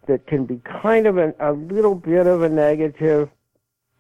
that 0.07 0.27
can 0.27 0.45
be 0.45 0.61
kind 0.65 1.07
of 1.07 1.19
an, 1.19 1.35
a 1.41 1.53
little 1.53 1.95
bit 1.95 2.27
of 2.27 2.43
a 2.43 2.49
negative 2.49 3.29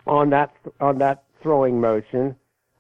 on 0.07 0.31
that 0.31 0.55
on 0.81 0.99
that 0.99 1.25
throwing 1.43 1.81
motion, 1.81 2.37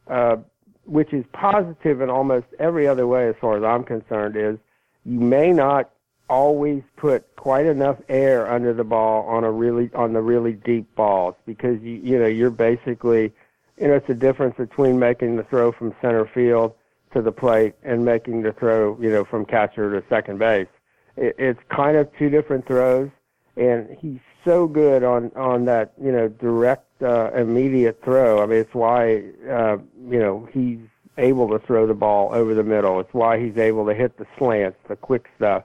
uh, 0.08 0.36
which 0.84 1.12
is 1.12 1.24
positive 1.32 2.00
in 2.00 2.10
almost 2.10 2.46
every 2.58 2.86
other 2.86 3.06
way 3.06 3.28
as 3.28 3.34
far 3.40 3.56
as 3.56 3.62
I'm 3.62 3.84
concerned, 3.84 4.36
is 4.36 4.58
you 5.04 5.20
may 5.20 5.52
not 5.52 5.90
always 6.28 6.82
put 6.96 7.24
quite 7.36 7.66
enough 7.66 7.98
air 8.08 8.50
under 8.50 8.72
the 8.72 8.84
ball 8.84 9.26
on 9.26 9.44
a 9.44 9.50
really 9.50 9.90
on 9.94 10.12
the 10.12 10.22
really 10.22 10.52
deep 10.52 10.94
balls 10.94 11.34
because 11.46 11.80
you 11.82 12.00
you 12.02 12.18
know 12.18 12.26
you're 12.26 12.50
basically 12.50 13.32
you 13.78 13.88
know 13.88 13.94
it's 13.94 14.06
the 14.06 14.14
difference 14.14 14.56
between 14.56 14.98
making 14.98 15.36
the 15.36 15.44
throw 15.44 15.72
from 15.72 15.94
center 16.00 16.26
field 16.26 16.74
to 17.12 17.22
the 17.22 17.32
plate 17.32 17.74
and 17.82 18.04
making 18.04 18.42
the 18.42 18.52
throw 18.52 18.98
you 19.00 19.10
know 19.10 19.24
from 19.24 19.44
catcher 19.44 19.98
to 19.98 20.06
second 20.08 20.38
base. 20.38 20.68
It, 21.16 21.34
it's 21.38 21.60
kind 21.68 21.96
of 21.96 22.08
two 22.18 22.30
different 22.30 22.66
throws, 22.66 23.10
and 23.56 23.96
he's 24.00 24.20
so 24.44 24.66
good 24.66 25.02
on 25.02 25.30
on 25.36 25.64
that 25.66 25.92
you 26.00 26.12
know 26.12 26.28
direct 26.28 27.02
uh, 27.02 27.30
immediate 27.34 28.02
throw. 28.02 28.42
I 28.42 28.46
mean 28.46 28.58
it's 28.58 28.74
why 28.74 29.24
uh, 29.48 29.78
you 30.08 30.18
know 30.18 30.48
he's 30.52 30.80
able 31.16 31.48
to 31.48 31.64
throw 31.64 31.86
the 31.86 31.94
ball 31.94 32.32
over 32.32 32.54
the 32.54 32.64
middle. 32.64 33.00
It's 33.00 33.14
why 33.14 33.38
he's 33.38 33.56
able 33.56 33.86
to 33.86 33.94
hit 33.94 34.16
the 34.18 34.26
slants, 34.36 34.78
the 34.88 34.96
quick 34.96 35.28
stuff. 35.36 35.64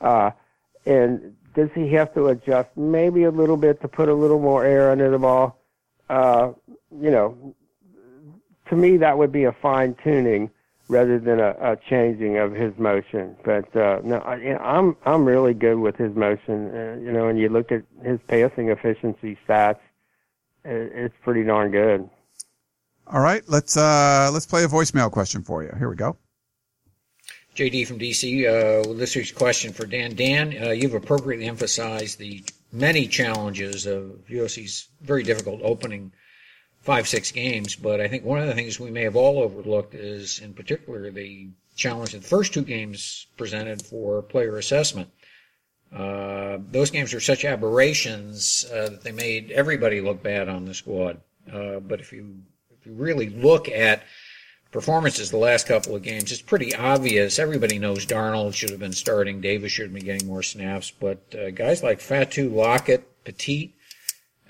Uh, 0.00 0.30
and 0.86 1.36
does 1.54 1.70
he 1.74 1.88
have 1.92 2.12
to 2.14 2.28
adjust 2.28 2.68
maybe 2.76 3.24
a 3.24 3.30
little 3.30 3.56
bit 3.56 3.80
to 3.82 3.88
put 3.88 4.08
a 4.08 4.14
little 4.14 4.40
more 4.40 4.64
air 4.64 4.90
under 4.90 5.10
the 5.10 5.18
ball? 5.18 5.60
Uh, 6.08 6.52
you 6.90 7.10
know, 7.10 7.54
to 8.68 8.76
me 8.76 8.96
that 8.98 9.18
would 9.18 9.32
be 9.32 9.44
a 9.44 9.52
fine 9.52 9.96
tuning 10.02 10.50
rather 10.88 11.18
than 11.18 11.38
a, 11.38 11.54
a 11.60 11.76
changing 11.88 12.38
of 12.38 12.52
his 12.52 12.76
motion. 12.78 13.36
But 13.44 13.74
uh, 13.76 14.00
no, 14.02 14.18
I, 14.18 14.56
I'm 14.56 14.96
I'm 15.04 15.24
really 15.24 15.54
good 15.54 15.78
with 15.78 15.96
his 15.96 16.14
motion. 16.14 16.74
Uh, 16.74 16.96
you 17.00 17.12
know, 17.12 17.28
and 17.28 17.38
you 17.38 17.48
look 17.48 17.70
at 17.72 17.82
his 18.02 18.18
passing 18.26 18.70
efficiency 18.70 19.38
stats, 19.46 19.80
it, 20.64 20.92
it's 20.94 21.14
pretty 21.22 21.44
darn 21.44 21.70
good. 21.70 22.08
All 23.06 23.20
right, 23.20 23.42
let's 23.48 23.76
uh, 23.76 24.30
let's 24.32 24.46
play 24.46 24.64
a 24.64 24.68
voicemail 24.68 25.10
question 25.10 25.42
for 25.42 25.62
you. 25.62 25.72
Here 25.78 25.88
we 25.88 25.96
go. 25.96 26.16
JD 27.54 27.86
from 27.88 27.98
DC. 27.98 28.46
Uh, 28.46 28.92
this 28.94 29.16
week's 29.16 29.32
question 29.32 29.72
for 29.72 29.84
Dan. 29.84 30.14
Dan, 30.14 30.56
uh, 30.62 30.70
you've 30.70 30.94
appropriately 30.94 31.46
emphasized 31.46 32.18
the 32.18 32.44
many 32.70 33.08
challenges 33.08 33.86
of 33.86 34.20
USC's 34.30 34.88
very 35.00 35.22
difficult 35.22 35.60
opening 35.62 36.12
five, 36.80 37.08
six 37.08 37.30
games, 37.32 37.76
but 37.76 38.00
I 38.00 38.08
think 38.08 38.24
one 38.24 38.40
of 38.40 38.46
the 38.46 38.54
things 38.54 38.80
we 38.80 38.90
may 38.90 39.02
have 39.02 39.16
all 39.16 39.40
overlooked 39.40 39.94
is, 39.94 40.38
in 40.38 40.54
particular, 40.54 41.10
the 41.10 41.48
challenge 41.76 42.12
that 42.12 42.22
the 42.22 42.28
first 42.28 42.52
two 42.52 42.62
games 42.62 43.26
presented 43.36 43.82
for 43.82 44.22
player 44.22 44.56
assessment. 44.56 45.10
Uh, 45.94 46.58
those 46.70 46.90
games 46.90 47.14
were 47.14 47.20
such 47.20 47.44
aberrations 47.44 48.66
uh, 48.72 48.90
that 48.90 49.02
they 49.02 49.12
made 49.12 49.50
everybody 49.50 50.00
look 50.00 50.22
bad 50.22 50.48
on 50.48 50.66
the 50.66 50.74
squad. 50.74 51.20
Uh, 51.50 51.80
but 51.80 52.00
if 52.00 52.12
you 52.12 52.42
if 52.78 52.86
you 52.86 52.92
really 52.92 53.30
look 53.30 53.68
at 53.68 54.02
performances 54.70 55.30
the 55.30 55.38
last 55.38 55.66
couple 55.66 55.96
of 55.96 56.02
games, 56.02 56.30
it's 56.30 56.42
pretty 56.42 56.74
obvious. 56.74 57.38
Everybody 57.38 57.78
knows 57.78 58.04
Darnold 58.04 58.54
should 58.54 58.70
have 58.70 58.80
been 58.80 58.92
starting. 58.92 59.40
Davis 59.40 59.72
should 59.72 59.86
have 59.86 59.94
been 59.94 60.04
getting 60.04 60.28
more 60.28 60.42
snaps. 60.42 60.90
But 60.90 61.34
uh, 61.34 61.50
guys 61.50 61.82
like 61.82 62.00
Fatu, 62.00 62.50
Lockett, 62.50 63.24
Petit, 63.24 63.74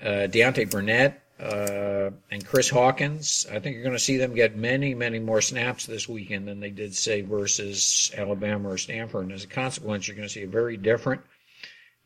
uh, 0.01 0.27
Deontay 0.27 0.69
Burnett, 0.69 1.21
uh, 1.39 2.09
and 2.31 2.45
Chris 2.45 2.69
Hawkins, 2.69 3.47
I 3.49 3.59
think 3.59 3.75
you're 3.75 3.83
going 3.83 3.95
to 3.95 3.99
see 3.99 4.17
them 4.17 4.35
get 4.35 4.57
many, 4.57 4.93
many 4.93 5.19
more 5.19 5.41
snaps 5.41 5.85
this 5.85 6.09
weekend 6.09 6.47
than 6.47 6.59
they 6.59 6.69
did, 6.69 6.93
say, 6.93 7.21
versus 7.21 8.11
Alabama 8.17 8.69
or 8.69 8.77
Stanford. 8.77 9.23
And 9.23 9.31
as 9.31 9.45
a 9.45 9.47
consequence, 9.47 10.07
you're 10.07 10.17
going 10.17 10.27
to 10.27 10.33
see 10.33 10.43
a 10.43 10.47
very 10.47 10.75
different 10.75 11.21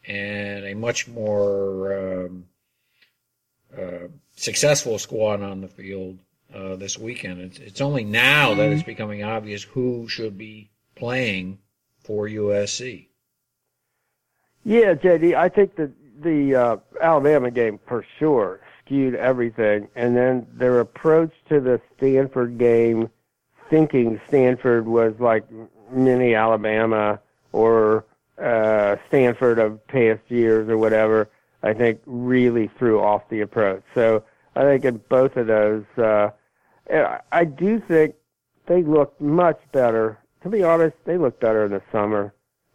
and 0.08 0.66
a 0.66 0.76
much 0.76 1.08
more 1.08 2.26
um, 2.26 2.46
uh, 3.76 4.08
successful 4.36 5.00
squad 5.00 5.42
on 5.42 5.62
the 5.62 5.68
field 5.68 6.20
uh, 6.54 6.76
this 6.76 7.00
weekend. 7.00 7.42
It's, 7.42 7.58
it's 7.58 7.82
only 7.82 8.04
now 8.04 8.54
that 8.54 8.72
it's 8.72 8.84
becoming 8.84 9.24
obvious 9.24 9.64
who 9.64 10.08
should 10.08 10.38
be 10.38 10.70
playing 10.96 11.58
for 12.04 12.28
USC. 12.28 13.08
Yeah, 14.64 14.94
JD, 14.94 15.34
I 15.36 15.50
think 15.50 15.76
that 15.78 15.92
the 16.22 16.56
uh, 16.56 16.78
Alabama 17.02 17.50
game 17.50 17.80
for 17.88 18.06
sure 18.20 18.63
skewed 18.86 19.16
everything, 19.16 19.88
and 19.96 20.16
then 20.16 20.48
their 20.54 20.80
approach 20.80 21.32
to 21.50 21.60
the 21.60 21.82
Stanford 21.98 22.58
game, 22.58 23.10
thinking 23.70 24.20
Stanford 24.28 24.88
was 24.88 25.14
like 25.20 25.46
mini 25.92 26.36
Alabama 26.36 27.20
or 27.52 28.06
uh, 28.42 28.96
Stanford 29.08 29.60
of 29.60 29.86
past 29.88 30.22
years 30.28 30.68
or 30.70 30.78
whatever, 30.78 31.30
I 31.62 31.74
think 31.74 32.02
really 32.06 32.70
threw 32.78 33.00
off 33.00 33.30
the 33.30 33.42
approach. 33.42 33.84
So 33.94 34.24
I 34.56 34.64
think 34.64 34.86
in 34.86 34.98
both 35.10 35.38
of 35.38 35.48
those. 35.48 35.86
Uh, 35.98 36.30
I 37.32 37.46
do 37.46 37.80
think 37.80 38.16
they 38.66 38.84
looked 38.84 39.22
much 39.22 39.60
better. 39.72 40.20
To 40.44 40.50
be 40.50 40.64
honest, 40.64 40.98
they 41.06 41.18
looked 41.18 41.40
better 41.40 41.66
in 41.66 41.72
the 41.72 41.82
summer 41.92 42.34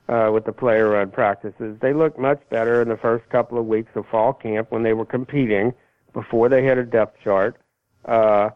uh, 0.09 0.31
with 0.33 0.45
the 0.45 0.53
player 0.53 0.89
run 0.89 1.11
practices. 1.11 1.77
They 1.81 1.93
looked 1.93 2.19
much 2.19 2.41
better 2.49 2.81
in 2.81 2.89
the 2.89 2.97
first 2.97 3.29
couple 3.29 3.59
of 3.59 3.67
weeks 3.67 3.91
of 3.95 4.07
fall 4.07 4.33
camp 4.33 4.71
when 4.71 4.83
they 4.83 4.95
were 4.95 5.05
competing 5.05 5.75
before 6.13 6.49
they 6.49 6.65
had 6.65 6.79
a 6.79 6.85
depth 6.85 7.23
chart. 7.23 7.57
Uh, 8.05 8.51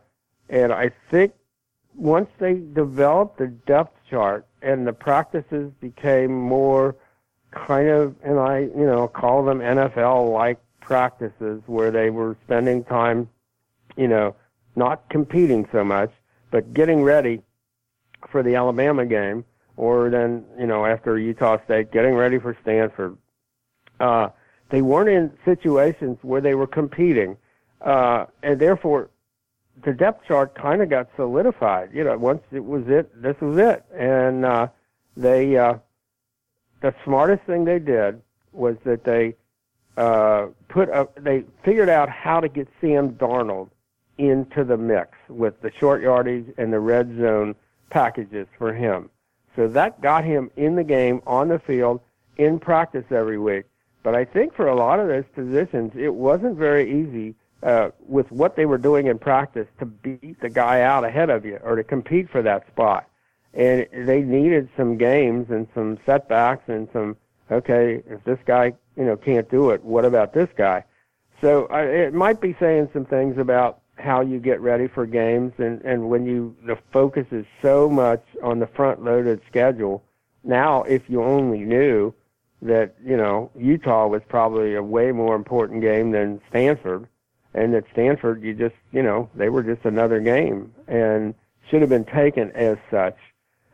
and 0.49 0.73
I 0.73 0.91
think 1.11 1.33
once 1.95 2.29
they 2.39 2.55
developed 2.55 3.39
the 3.39 3.49
depth 3.49 3.97
chart 4.09 4.47
and 4.63 4.87
the 4.87 4.93
practices 4.93 5.73
became 5.81 6.33
more 6.33 6.97
kind 7.51 7.89
of, 7.89 8.15
and 8.23 8.39
I, 8.39 8.61
you 8.61 8.87
know, 8.87 9.09
call 9.09 9.45
them 9.45 9.59
NFL 9.59 10.33
like 10.33 10.59
practices 10.81 11.63
where 11.67 11.91
they 11.91 12.11
were 12.11 12.37
spending 12.45 12.85
time, 12.85 13.29
you 13.97 14.09
know, 14.09 14.35
not 14.77 15.09
competing 15.11 15.69
so 15.73 15.85
much, 15.85 16.11
but 16.51 16.73
getting 16.73 17.03
ready 17.03 17.43
for 18.31 18.43
the 18.43 18.55
Alabama 18.55 19.05
game, 19.05 19.45
or 19.77 20.11
then 20.11 20.45
you 20.59 20.67
know 20.67 20.85
after 20.85 21.19
Utah 21.19 21.59
State, 21.65 21.93
getting 21.93 22.15
ready 22.15 22.39
for 22.39 22.57
Stanford. 22.63 23.17
Uh, 24.01 24.29
they 24.71 24.83
weren't 24.83 25.09
in 25.09 25.31
situations 25.45 26.19
where 26.23 26.41
they 26.41 26.55
were 26.55 26.67
competing, 26.67 27.37
uh, 27.85 28.27
and 28.43 28.59
therefore 28.61 29.11
the 29.85 29.93
depth 29.93 30.27
chart 30.27 30.55
kind 30.55 30.83
of 30.83 30.89
got 30.89 31.09
solidified. 31.17 31.91
You 31.93 32.05
know, 32.05 32.17
once 32.19 32.43
it 32.53 32.65
was 32.65 32.87
it, 32.89 33.11
this 33.21 33.41
was 33.41 33.59
it, 33.59 33.85
and 33.95 34.45
uh, 34.45 34.69
they 35.17 35.57
uh, 35.57 35.75
the 36.81 36.95
smartest 37.05 37.45
thing 37.45 37.65
they 37.65 37.79
did 37.79 38.21
was 38.53 38.77
that 38.85 39.05
they 39.05 39.35
uh, 39.97 40.47
put 40.69 40.91
up, 40.91 41.17
they 41.23 41.45
figured 41.65 41.89
out 41.89 42.09
how 42.09 42.41
to 42.41 42.49
get 42.49 42.69
Sam 42.81 43.13
Darnold 43.13 43.71
into 44.19 44.65
the 44.65 44.77
mix 44.77 45.17
with 45.29 45.61
the 45.63 45.73
short 45.73 46.03
yardage 46.03 46.47
and 46.59 46.73
the 46.73 46.81
red 46.81 47.17
zone 47.19 47.55
packages 47.91 48.47
for 48.59 48.73
him. 48.73 49.11
So 49.57 49.69
that 49.69 50.01
got 50.01 50.25
him 50.25 50.51
in 50.57 50.77
the 50.77 50.85
game, 50.85 51.23
on 51.27 51.49
the 51.49 51.59
field, 51.59 52.01
in 52.37 52.59
practice 52.59 53.05
every 53.11 53.39
week. 53.39 53.65
But 54.03 54.15
I 54.15 54.25
think 54.25 54.55
for 54.55 54.69
a 54.69 54.75
lot 54.75 54.99
of 54.99 55.09
those 55.09 55.25
positions, 55.35 55.93
it 55.95 56.13
wasn't 56.13 56.57
very 56.57 56.91
easy 56.91 57.35
uh, 57.63 57.91
with 58.01 58.31
what 58.31 58.57
they 58.57 58.67
were 58.67 58.79
doing 58.79 59.07
in 59.07 59.19
practice 59.19 59.69
to 59.79 59.87
beat 59.87 60.41
the 60.41 60.51
guy 60.51 60.83
out 60.83 61.05
ahead 61.05 61.31
of 61.31 61.45
you 61.45 61.59
or 61.63 61.77
to 61.77 61.85
compete 61.85 62.29
for 62.31 62.43
that 62.43 62.67
spot. 62.69 63.09
And 63.55 63.87
they 63.93 64.23
needed 64.23 64.69
some 64.77 64.97
games 64.97 65.51
and 65.51 65.69
some 65.75 65.99
setbacks 66.07 66.69
and 66.69 66.89
some, 66.93 67.17
okay, 67.51 68.03
if 68.07 68.25
this 68.25 68.39
guy, 68.47 68.73
you 68.97 69.05
know, 69.05 69.17
can't 69.17 69.49
do 69.51 69.71
it, 69.71 69.85
what 69.85 70.05
about 70.05 70.33
this 70.33 70.49
guy? 70.57 70.85
So 71.41 71.67
I, 71.67 71.83
it 71.83 72.15
might 72.15 72.41
be 72.41 72.57
saying 72.59 72.89
some 72.93 73.05
things 73.05 73.37
about 73.39 73.81
how 73.97 74.21
you 74.21 74.39
get 74.39 74.61
ready 74.61 74.89
for 74.89 75.07
games 75.07 75.53
and 75.59 75.81
and 75.83 76.09
when 76.09 76.25
you 76.25 76.57
the 76.67 76.77
focus 76.93 77.27
is 77.31 77.45
so 77.61 77.89
much 77.89 78.25
on 78.43 78.59
the 78.59 78.67
front 78.67 79.05
loaded 79.05 79.41
schedule 79.49 80.03
now 80.43 80.83
if 80.85 81.03
you 81.09 81.23
only 81.23 81.61
knew 81.61 82.13
that 82.63 82.95
you 83.05 83.17
know 83.17 83.51
Utah 83.57 84.07
was 84.07 84.23
probably 84.29 84.75
a 84.75 84.83
way 84.83 85.13
more 85.13 85.37
important 85.37 85.83
game 85.83 86.11
than 86.11 86.41
Stanford 86.49 87.07
and 87.55 87.75
at 87.75 87.85
Stanford 87.93 88.43
you 88.43 88.55
just 88.55 88.75
you 88.93 89.03
know 89.03 89.29
they 89.35 89.49
were 89.49 89.63
just 89.63 89.85
another 89.85 90.21
game 90.21 90.73
and 90.89 91.35
should 91.71 91.81
have 91.81 91.91
been 91.91 92.05
taken 92.05 92.51
as 92.53 92.77
such 92.91 93.17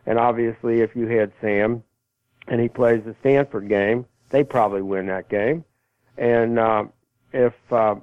and 0.06 0.18
obviously 0.18 0.80
if 0.80 0.94
you 0.94 1.06
had 1.06 1.32
Sam 1.40 1.82
and 2.46 2.60
he 2.60 2.68
plays 2.68 3.02
the 3.04 3.14
Stanford 3.20 3.68
game 3.68 4.06
they 4.30 4.44
probably 4.44 4.82
win 4.82 5.06
that 5.06 5.28
game 5.28 5.64
and 6.18 6.58
uh, 6.58 6.84
if 7.32 7.54
uh, 7.70 7.94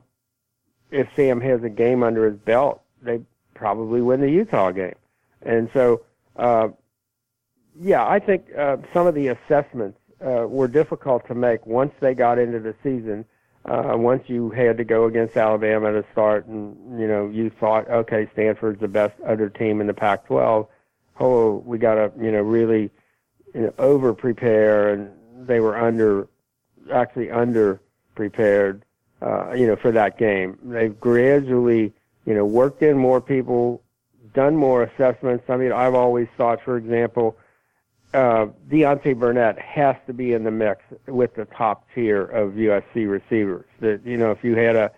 if 0.92 1.08
Sam 1.16 1.42
has 1.42 1.64
a 1.64 1.70
game 1.70 2.04
under 2.04 2.30
his 2.30 2.40
belt, 2.40 2.82
they 3.02 3.22
probably 3.54 4.02
win 4.02 4.22
the 4.22 4.30
Utah 4.30 4.72
game. 4.72 4.96
And 5.42 5.70
so, 5.74 6.02
uh, 6.38 6.70
yeah, 7.80 8.08
I 8.08 8.20
think 8.20 8.46
uh, 8.58 8.78
some 8.94 9.06
of 9.06 9.16
the 9.16 9.28
assessments 9.28 10.00
uh, 10.26 10.48
were 10.48 10.68
difficult 10.68 11.28
to 11.28 11.36
make 11.36 11.66
once 11.66 11.94
they 12.00 12.14
got 12.14 12.40
into 12.40 12.60
the 12.60 12.74
season. 12.82 13.26
Uh, 13.66 13.96
once 13.98 14.24
you 14.28 14.52
had 14.52 14.78
to 14.78 14.84
go 14.84 15.06
against 15.06 15.36
Alabama 15.36 15.92
to 15.92 16.06
start, 16.12 16.46
and 16.46 17.00
you 17.00 17.08
know 17.08 17.28
you 17.30 17.50
thought, 17.50 17.90
okay, 17.90 18.30
Stanford's 18.34 18.80
the 18.80 18.88
best 18.88 19.20
other 19.26 19.50
team 19.50 19.82
in 19.82 19.88
the 19.88 19.94
Pac-12. 19.94 20.68
Oh, 21.20 21.56
we 21.66 21.78
got 21.78 21.96
to 21.96 22.12
you 22.22 22.32
know 22.32 22.42
really 22.42 22.92
you 23.54 23.62
know, 23.62 23.74
over 23.80 24.14
prepare, 24.14 24.94
and 24.94 25.10
they 25.48 25.60
were 25.60 25.78
under 25.78 26.28
actually 26.92 27.32
under 27.32 27.82
prepared 28.14 28.86
uh, 29.22 29.54
you 29.54 29.66
know, 29.66 29.76
for 29.76 29.92
that 29.92 30.18
game. 30.18 30.58
They've 30.64 30.98
gradually, 31.00 31.94
you 32.26 32.34
know, 32.34 32.46
worked 32.46 32.84
in 32.84 32.98
more 32.98 33.22
people, 33.22 33.82
done 34.34 34.56
more 34.56 34.84
assessments. 34.84 35.46
I 35.50 35.58
mean, 35.58 35.72
I've 35.72 35.96
always 35.96 36.28
thought, 36.38 36.62
for 36.64 36.78
example, 36.78 37.38
uh, 38.16 38.48
Deontay 38.70 39.20
Burnett 39.20 39.60
has 39.60 39.96
to 40.08 40.14
be 40.14 40.34
in 40.34 40.44
the 40.46 40.52
mix 40.52 40.82
with 41.08 41.36
the 41.36 41.46
top 41.46 41.86
tier 41.94 42.24
of 42.24 42.54
USC 42.54 43.10
receivers. 43.10 43.66
That 43.82 44.06
you 44.06 44.18
know, 44.18 44.32
if 44.32 44.44
you 44.44 44.56
had 44.56 44.76
a, 44.76 44.92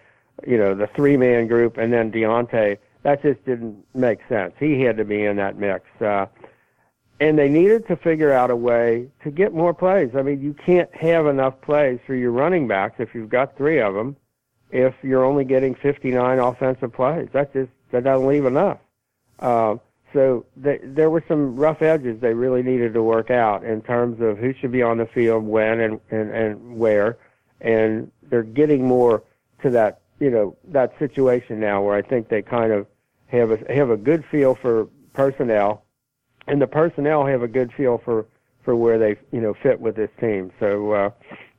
you 0.45 0.58
know, 0.58 0.75
the 0.75 0.88
three 0.88 1.17
man 1.17 1.47
group 1.47 1.77
and 1.77 1.91
then 1.91 2.12
Deontay, 2.12 2.77
that 3.03 3.21
just 3.23 3.43
didn't 3.45 3.84
make 3.95 4.19
sense. 4.30 4.53
He 4.60 4.82
had 4.82 4.97
to 4.97 5.06
be 5.06 5.23
in 5.23 5.38
that 5.38 5.58
mix. 5.58 5.86
Uh, 5.99 6.27
and 7.19 7.39
they 7.39 7.49
needed 7.49 7.88
to 7.88 7.95
figure 7.95 8.32
out 8.32 8.51
a 8.51 8.56
way 8.56 9.10
to 9.23 9.32
get 9.32 9.53
more 9.53 9.73
plays. 9.73 10.12
I 10.15 10.21
mean, 10.21 10.39
you 10.39 10.53
can't 10.53 10.93
have 10.95 11.25
enough 11.25 11.60
plays 11.62 11.99
for 12.06 12.13
your 12.13 12.32
running 12.32 12.67
backs 12.67 12.97
if 12.99 13.15
you've 13.15 13.30
got 13.30 13.58
three 13.58 13.80
of 13.80 13.95
them. 13.95 14.15
If 14.69 14.93
you're 15.01 15.25
only 15.25 15.43
getting 15.43 15.73
59 15.73 16.39
offensive 16.39 16.93
plays, 16.93 17.30
that 17.34 17.53
just 17.53 17.71
that 17.91 18.03
doesn't 18.03 18.27
leave 18.27 18.45
enough. 18.45 18.77
Uh, 19.39 19.77
so 20.13 20.45
there 20.55 21.09
were 21.09 21.23
some 21.27 21.55
rough 21.55 21.81
edges 21.81 22.19
they 22.21 22.33
really 22.33 22.63
needed 22.63 22.93
to 22.93 23.03
work 23.03 23.29
out 23.29 23.63
in 23.63 23.81
terms 23.81 24.21
of 24.21 24.37
who 24.37 24.53
should 24.53 24.71
be 24.71 24.81
on 24.81 24.97
the 24.97 25.05
field, 25.05 25.43
when, 25.43 25.79
and 25.79 25.99
and, 26.11 26.31
and 26.31 26.77
where. 26.77 27.17
And 27.61 28.11
they're 28.23 28.43
getting 28.43 28.85
more 28.85 29.23
to 29.63 29.69
that, 29.71 30.01
you 30.19 30.29
know, 30.29 30.55
that 30.69 30.97
situation 30.99 31.59
now 31.59 31.81
where 31.81 31.95
I 31.95 32.01
think 32.01 32.29
they 32.29 32.41
kind 32.41 32.71
of 32.71 32.87
have 33.27 33.51
a 33.51 33.73
have 33.73 33.89
a 33.89 33.97
good 33.97 34.23
feel 34.25 34.55
for 34.55 34.87
personnel, 35.13 35.83
and 36.47 36.61
the 36.61 36.67
personnel 36.67 37.25
have 37.25 37.41
a 37.41 37.47
good 37.47 37.73
feel 37.73 37.97
for 37.97 38.25
for 38.63 38.75
where 38.75 38.99
they 38.99 39.17
you 39.31 39.41
know 39.41 39.53
fit 39.53 39.79
with 39.79 39.95
this 39.95 40.11
team. 40.19 40.51
So 40.59 40.91
uh, 40.91 41.09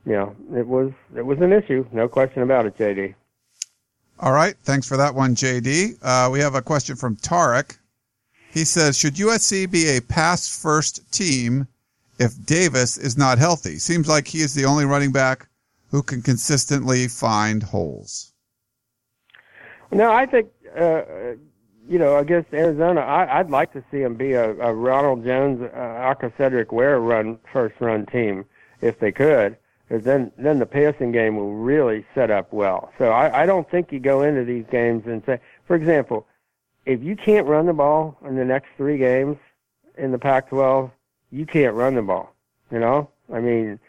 you 0.05 0.13
know, 0.13 0.35
it 0.55 0.67
was 0.67 0.91
it 1.15 1.25
was 1.25 1.39
an 1.39 1.51
issue, 1.51 1.85
no 1.91 2.07
question 2.07 2.41
about 2.41 2.65
it, 2.65 2.77
JD. 2.77 3.15
All 4.19 4.33
right, 4.33 4.55
thanks 4.63 4.87
for 4.87 4.97
that 4.97 5.15
one, 5.15 5.35
JD. 5.35 5.97
Uh, 6.01 6.29
we 6.29 6.39
have 6.39 6.55
a 6.55 6.61
question 6.61 6.95
from 6.95 7.15
Tarek. 7.15 7.78
He 8.51 8.65
says, 8.65 8.97
should 8.97 9.15
USC 9.15 9.69
be 9.69 9.97
a 9.97 10.01
pass 10.01 10.49
first 10.61 11.11
team 11.11 11.67
if 12.19 12.31
Davis 12.45 12.97
is 12.97 13.17
not 13.17 13.37
healthy? 13.37 13.77
Seems 13.77 14.07
like 14.07 14.27
he 14.27 14.39
is 14.39 14.53
the 14.53 14.65
only 14.65 14.85
running 14.85 15.11
back 15.11 15.47
who 15.91 16.01
can 16.01 16.21
consistently 16.21 17.07
find 17.07 17.63
holes. 17.63 18.33
No, 19.91 20.11
I 20.11 20.25
think 20.25 20.49
uh, 20.77 21.01
you 21.87 21.97
know 21.97 22.17
against 22.17 22.53
Arizona, 22.53 23.01
I, 23.01 23.39
I'd 23.39 23.49
like 23.49 23.73
to 23.73 23.83
see 23.89 24.01
him 24.01 24.15
be 24.15 24.33
a, 24.33 24.51
a 24.59 24.73
Ronald 24.73 25.25
Jones, 25.25 25.61
uh, 25.61 25.75
Aca'Cedric 25.75 26.71
Ware 26.71 26.99
run 26.99 27.39
first 27.51 27.75
run 27.79 28.05
team 28.05 28.45
if 28.81 28.99
they 28.99 29.11
could. 29.11 29.57
Because 29.87 30.03
then, 30.03 30.31
then 30.37 30.59
the 30.59 30.67
passing 30.67 31.11
game 31.11 31.35
will 31.35 31.55
really 31.55 32.05
set 32.13 32.29
up 32.29 32.53
well. 32.53 32.91
So 32.99 33.05
I, 33.09 33.41
I 33.41 33.45
don't 33.47 33.69
think 33.71 33.91
you 33.91 33.99
go 33.99 34.21
into 34.21 34.43
these 34.43 34.65
games 34.69 35.07
and 35.07 35.23
say, 35.25 35.39
for 35.65 35.75
example, 35.75 36.27
if 36.89 37.03
you 37.03 37.15
can't 37.15 37.45
run 37.45 37.67
the 37.67 37.73
ball 37.73 38.17
in 38.25 38.35
the 38.35 38.43
next 38.43 38.69
three 38.75 38.97
games 38.97 39.37
in 39.97 40.11
the 40.11 40.17
Pac-12, 40.17 40.89
you 41.31 41.45
can't 41.45 41.75
run 41.75 41.93
the 41.93 42.01
ball. 42.01 42.33
You 42.71 42.79
know, 42.79 43.09
I 43.31 43.39
mean, 43.39 43.79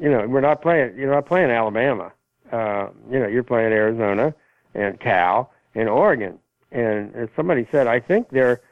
you 0.00 0.08
know, 0.08 0.26
we're 0.26 0.40
not 0.40 0.62
playing. 0.62 0.96
You're 0.96 1.12
not 1.12 1.26
playing 1.26 1.50
Alabama. 1.50 2.12
Uh, 2.50 2.88
you 3.10 3.18
know, 3.18 3.28
you're 3.28 3.42
playing 3.42 3.72
Arizona 3.72 4.34
and 4.74 4.98
Cal 4.98 5.52
and 5.74 5.88
Oregon. 5.88 6.38
And 6.72 7.14
as 7.14 7.28
somebody 7.36 7.68
said, 7.70 7.86
I 7.86 8.00
think 8.00 8.30
they're 8.30 8.62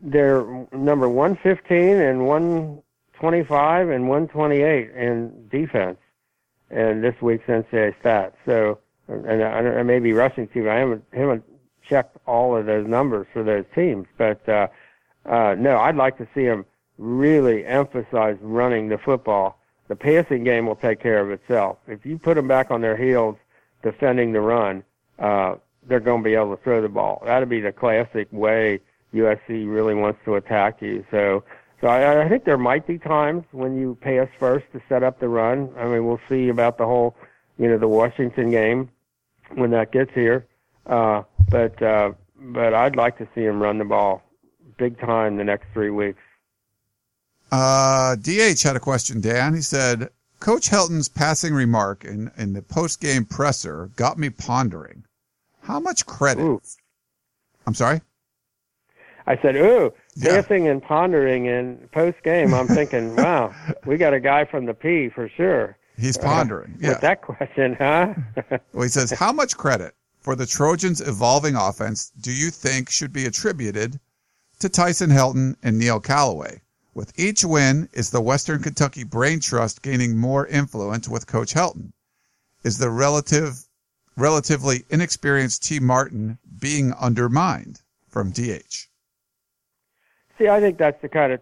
they're 0.00 0.44
number 0.72 1.08
115 1.08 1.78
and 2.00 2.26
125 2.26 3.88
and 3.88 4.08
128 4.08 4.90
in 4.90 5.48
defense. 5.48 5.98
And 6.70 7.02
this 7.02 7.14
week's 7.20 7.46
NCAA 7.46 7.94
stats. 8.02 8.34
So, 8.46 8.78
and 9.08 9.42
I, 9.42 9.80
I 9.80 9.82
may 9.82 9.98
be 9.98 10.12
rushing 10.12 10.46
to. 10.48 10.70
I 10.70 10.76
haven't 10.76 11.04
haven't 11.12 11.44
checked 11.88 12.16
all 12.26 12.56
of 12.56 12.66
those 12.66 12.86
numbers 12.86 13.26
for 13.32 13.42
those 13.42 13.64
teams, 13.74 14.06
but 14.16 14.46
uh, 14.48 14.68
uh, 15.26 15.54
no, 15.58 15.78
I'd 15.78 15.96
like 15.96 16.18
to 16.18 16.28
see 16.34 16.44
them 16.44 16.64
really 16.98 17.64
emphasize 17.66 18.36
running 18.40 18.88
the 18.88 18.98
football. 18.98 19.58
The 19.88 19.96
passing 19.96 20.44
game 20.44 20.66
will 20.66 20.76
take 20.76 21.00
care 21.00 21.20
of 21.20 21.30
itself. 21.30 21.78
If 21.86 22.06
you 22.06 22.18
put 22.18 22.34
them 22.34 22.48
back 22.48 22.70
on 22.70 22.80
their 22.80 22.96
heels 22.96 23.36
defending 23.82 24.32
the 24.32 24.40
run, 24.40 24.84
uh, 25.18 25.56
they're 25.86 26.00
going 26.00 26.22
to 26.22 26.24
be 26.24 26.34
able 26.34 26.56
to 26.56 26.62
throw 26.62 26.80
the 26.80 26.88
ball. 26.88 27.22
That'd 27.24 27.48
be 27.48 27.60
the 27.60 27.72
classic 27.72 28.28
way 28.30 28.80
USC 29.12 29.70
really 29.70 29.94
wants 29.94 30.20
to 30.24 30.36
attack 30.36 30.80
you. 30.80 31.04
So, 31.10 31.44
so 31.80 31.88
I, 31.88 32.24
I 32.24 32.28
think 32.28 32.44
there 32.44 32.58
might 32.58 32.86
be 32.86 32.98
times 32.98 33.44
when 33.52 33.76
you 33.76 33.96
pass 34.00 34.28
first 34.38 34.66
to 34.72 34.80
set 34.88 35.02
up 35.02 35.18
the 35.20 35.28
run. 35.28 35.70
I 35.76 35.86
mean, 35.86 36.06
we'll 36.06 36.20
see 36.28 36.48
about 36.48 36.78
the 36.78 36.86
whole, 36.86 37.16
you 37.58 37.68
know, 37.68 37.78
the 37.78 37.88
Washington 37.88 38.50
game 38.50 38.90
when 39.54 39.70
that 39.70 39.92
gets 39.92 40.12
here. 40.14 40.46
Uh, 40.86 41.22
but 41.52 41.80
uh, 41.82 42.12
but 42.36 42.74
I'd 42.74 42.96
like 42.96 43.18
to 43.18 43.28
see 43.34 43.42
him 43.42 43.62
run 43.62 43.78
the 43.78 43.84
ball 43.84 44.22
big 44.78 44.98
time 44.98 45.36
the 45.36 45.44
next 45.44 45.66
three 45.72 45.90
weeks. 45.90 46.18
Uh, 47.52 48.16
DH 48.16 48.62
had 48.62 48.74
a 48.76 48.80
question, 48.80 49.20
Dan. 49.20 49.54
He 49.54 49.60
said, 49.60 50.08
Coach 50.40 50.68
Helton's 50.70 51.08
passing 51.08 51.54
remark 51.54 52.04
in, 52.04 52.30
in 52.38 52.54
the 52.54 52.62
post 52.62 53.00
game 53.00 53.24
presser 53.26 53.90
got 53.94 54.18
me 54.18 54.30
pondering. 54.30 55.04
How 55.60 55.78
much 55.78 56.06
credit? 56.06 56.42
Ooh. 56.42 56.60
I'm 57.66 57.74
sorry? 57.74 58.00
I 59.26 59.36
said, 59.40 59.54
ooh, 59.54 59.92
Yeah. 60.16 60.40
passing 60.40 60.66
and 60.66 60.82
pondering 60.82 61.46
in 61.46 61.88
post 61.92 62.22
game. 62.24 62.54
I'm 62.54 62.66
thinking, 62.66 63.14
wow, 63.22 63.54
we 63.86 63.98
got 63.98 64.14
a 64.14 64.18
guy 64.20 64.44
from 64.46 64.64
the 64.66 64.74
P 64.74 65.10
for 65.10 65.28
sure. 65.28 65.76
He's 65.96 66.16
pondering. 66.16 66.76
Yeah. 66.80 66.88
With 66.88 67.00
that 67.02 67.22
question, 67.22 67.76
huh? 67.78 68.14
Well, 68.72 68.82
he 68.82 68.88
says, 68.88 69.10
how 69.12 69.30
much 69.30 69.56
credit 69.56 69.94
for 70.22 70.36
the 70.36 70.46
Trojans' 70.46 71.00
evolving 71.00 71.56
offense 71.56 72.10
do 72.10 72.32
you 72.32 72.50
think 72.50 72.88
should 72.88 73.12
be 73.12 73.26
attributed 73.26 73.98
to 74.60 74.68
Tyson 74.68 75.10
Helton 75.10 75.56
and 75.62 75.78
Neil 75.78 75.98
Callaway? 75.98 76.62
With 76.94 77.18
each 77.18 77.44
win, 77.44 77.88
is 77.92 78.10
the 78.10 78.20
Western 78.20 78.62
Kentucky 78.62 79.02
Brain 79.02 79.40
Trust 79.40 79.82
gaining 79.82 80.16
more 80.16 80.46
influence 80.46 81.08
with 81.08 81.26
Coach 81.26 81.54
Helton? 81.54 81.92
Is 82.62 82.78
the 82.78 82.90
relative, 82.90 83.66
relatively 84.16 84.84
inexperienced 84.90 85.64
Tee 85.64 85.80
Martin 85.80 86.38
being 86.60 86.92
undermined 86.92 87.80
from 88.08 88.30
DH? 88.30 88.88
See, 90.38 90.48
I 90.48 90.60
think 90.60 90.78
that's 90.78 91.00
the 91.02 91.08
kind 91.08 91.32
of, 91.32 91.40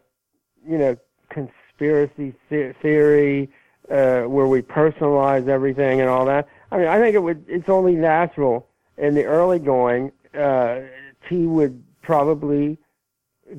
you 0.66 0.78
know, 0.78 0.96
conspiracy 1.28 2.34
theory 2.48 3.50
uh, 3.90 4.22
where 4.22 4.46
we 4.46 4.62
personalize 4.62 5.48
everything 5.48 6.00
and 6.00 6.08
all 6.08 6.24
that. 6.26 6.48
I 6.70 6.78
mean, 6.78 6.86
I 6.86 6.98
think 6.98 7.14
it 7.14 7.22
would. 7.22 7.44
It's 7.48 7.68
only 7.68 7.94
natural 7.94 8.69
in 9.00 9.14
the 9.14 9.24
early 9.24 9.58
going. 9.58 10.12
Uh, 10.34 10.80
T 11.28 11.46
would 11.46 11.82
probably 12.02 12.78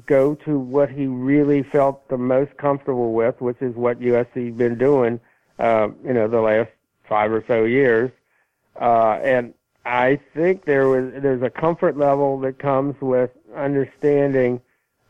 go 0.06 0.36
to 0.36 0.58
what 0.58 0.89
he 0.89 1.08
really 1.08 1.63
felt 1.63 2.08
the 2.08 2.17
most 2.17 2.56
comfortable 2.58 3.13
with, 3.13 3.39
which 3.41 3.62
is 3.62 3.75
what 3.75 3.99
USC's 3.99 4.56
been 4.56 4.77
doing, 4.77 5.19
uh, 5.60 5.89
you 6.06 6.13
know, 6.13 6.27
the 6.27 6.39
last 6.39 6.71
five 7.04 7.32
or 7.32 7.43
so 7.47 7.65
years. 7.65 8.12
Uh, 8.80 9.19
and 9.21 9.54
I 9.86 10.19
think 10.34 10.65
there 10.65 10.88
was 10.88 11.12
there's 11.21 11.41
a 11.41 11.49
comfort 11.49 11.97
level 11.97 12.39
that 12.41 12.60
comes 12.60 12.95
with 13.01 13.32
understanding. 13.56 14.62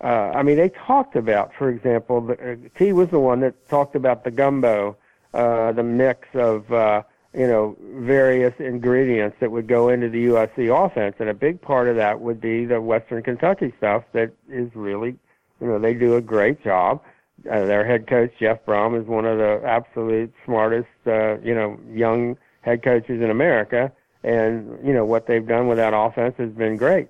Uh, 0.03 0.31
I 0.33 0.41
mean, 0.41 0.57
they 0.57 0.69
talked 0.69 1.15
about, 1.15 1.53
for 1.53 1.69
example, 1.69 2.21
the, 2.21 2.53
uh, 2.53 2.55
T 2.75 2.91
was 2.91 3.09
the 3.09 3.19
one 3.19 3.41
that 3.41 3.69
talked 3.69 3.95
about 3.95 4.23
the 4.23 4.31
gumbo, 4.31 4.97
uh, 5.33 5.73
the 5.73 5.83
mix 5.83 6.27
of 6.33 6.71
uh, 6.73 7.03
you 7.33 7.47
know 7.47 7.77
various 7.81 8.53
ingredients 8.59 9.37
that 9.39 9.51
would 9.51 9.67
go 9.67 9.89
into 9.89 10.09
the 10.09 10.25
USC 10.25 10.85
offense, 10.85 11.15
and 11.19 11.29
a 11.29 11.33
big 11.33 11.61
part 11.61 11.87
of 11.87 11.95
that 11.95 12.19
would 12.19 12.41
be 12.41 12.65
the 12.65 12.81
Western 12.81 13.23
Kentucky 13.23 13.73
stuff 13.77 14.03
that 14.13 14.31
is 14.49 14.69
really, 14.75 15.15
you 15.59 15.67
know, 15.67 15.79
they 15.79 15.93
do 15.93 16.15
a 16.15 16.21
great 16.21 16.63
job. 16.63 17.01
Uh, 17.49 17.65
their 17.65 17.85
head 17.85 18.05
coach 18.07 18.31
Jeff 18.39 18.63
Brohm 18.65 18.99
is 18.99 19.07
one 19.07 19.25
of 19.25 19.37
the 19.37 19.61
absolute 19.65 20.31
smartest, 20.45 20.87
uh, 21.07 21.39
you 21.39 21.55
know, 21.55 21.79
young 21.91 22.37
head 22.61 22.83
coaches 22.83 23.21
in 23.21 23.31
America, 23.31 23.91
and 24.23 24.77
you 24.85 24.93
know 24.93 25.05
what 25.05 25.25
they've 25.27 25.47
done 25.47 25.67
with 25.67 25.77
that 25.77 25.93
offense 25.95 26.35
has 26.37 26.51
been 26.51 26.77
great, 26.77 27.07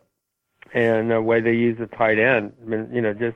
and 0.73 1.11
the 1.11 1.21
way 1.21 1.41
they 1.41 1.53
use 1.53 1.77
the 1.77 1.87
tight 1.87 2.19
end, 2.19 2.53
you 2.93 3.01
know, 3.01 3.13
just 3.13 3.35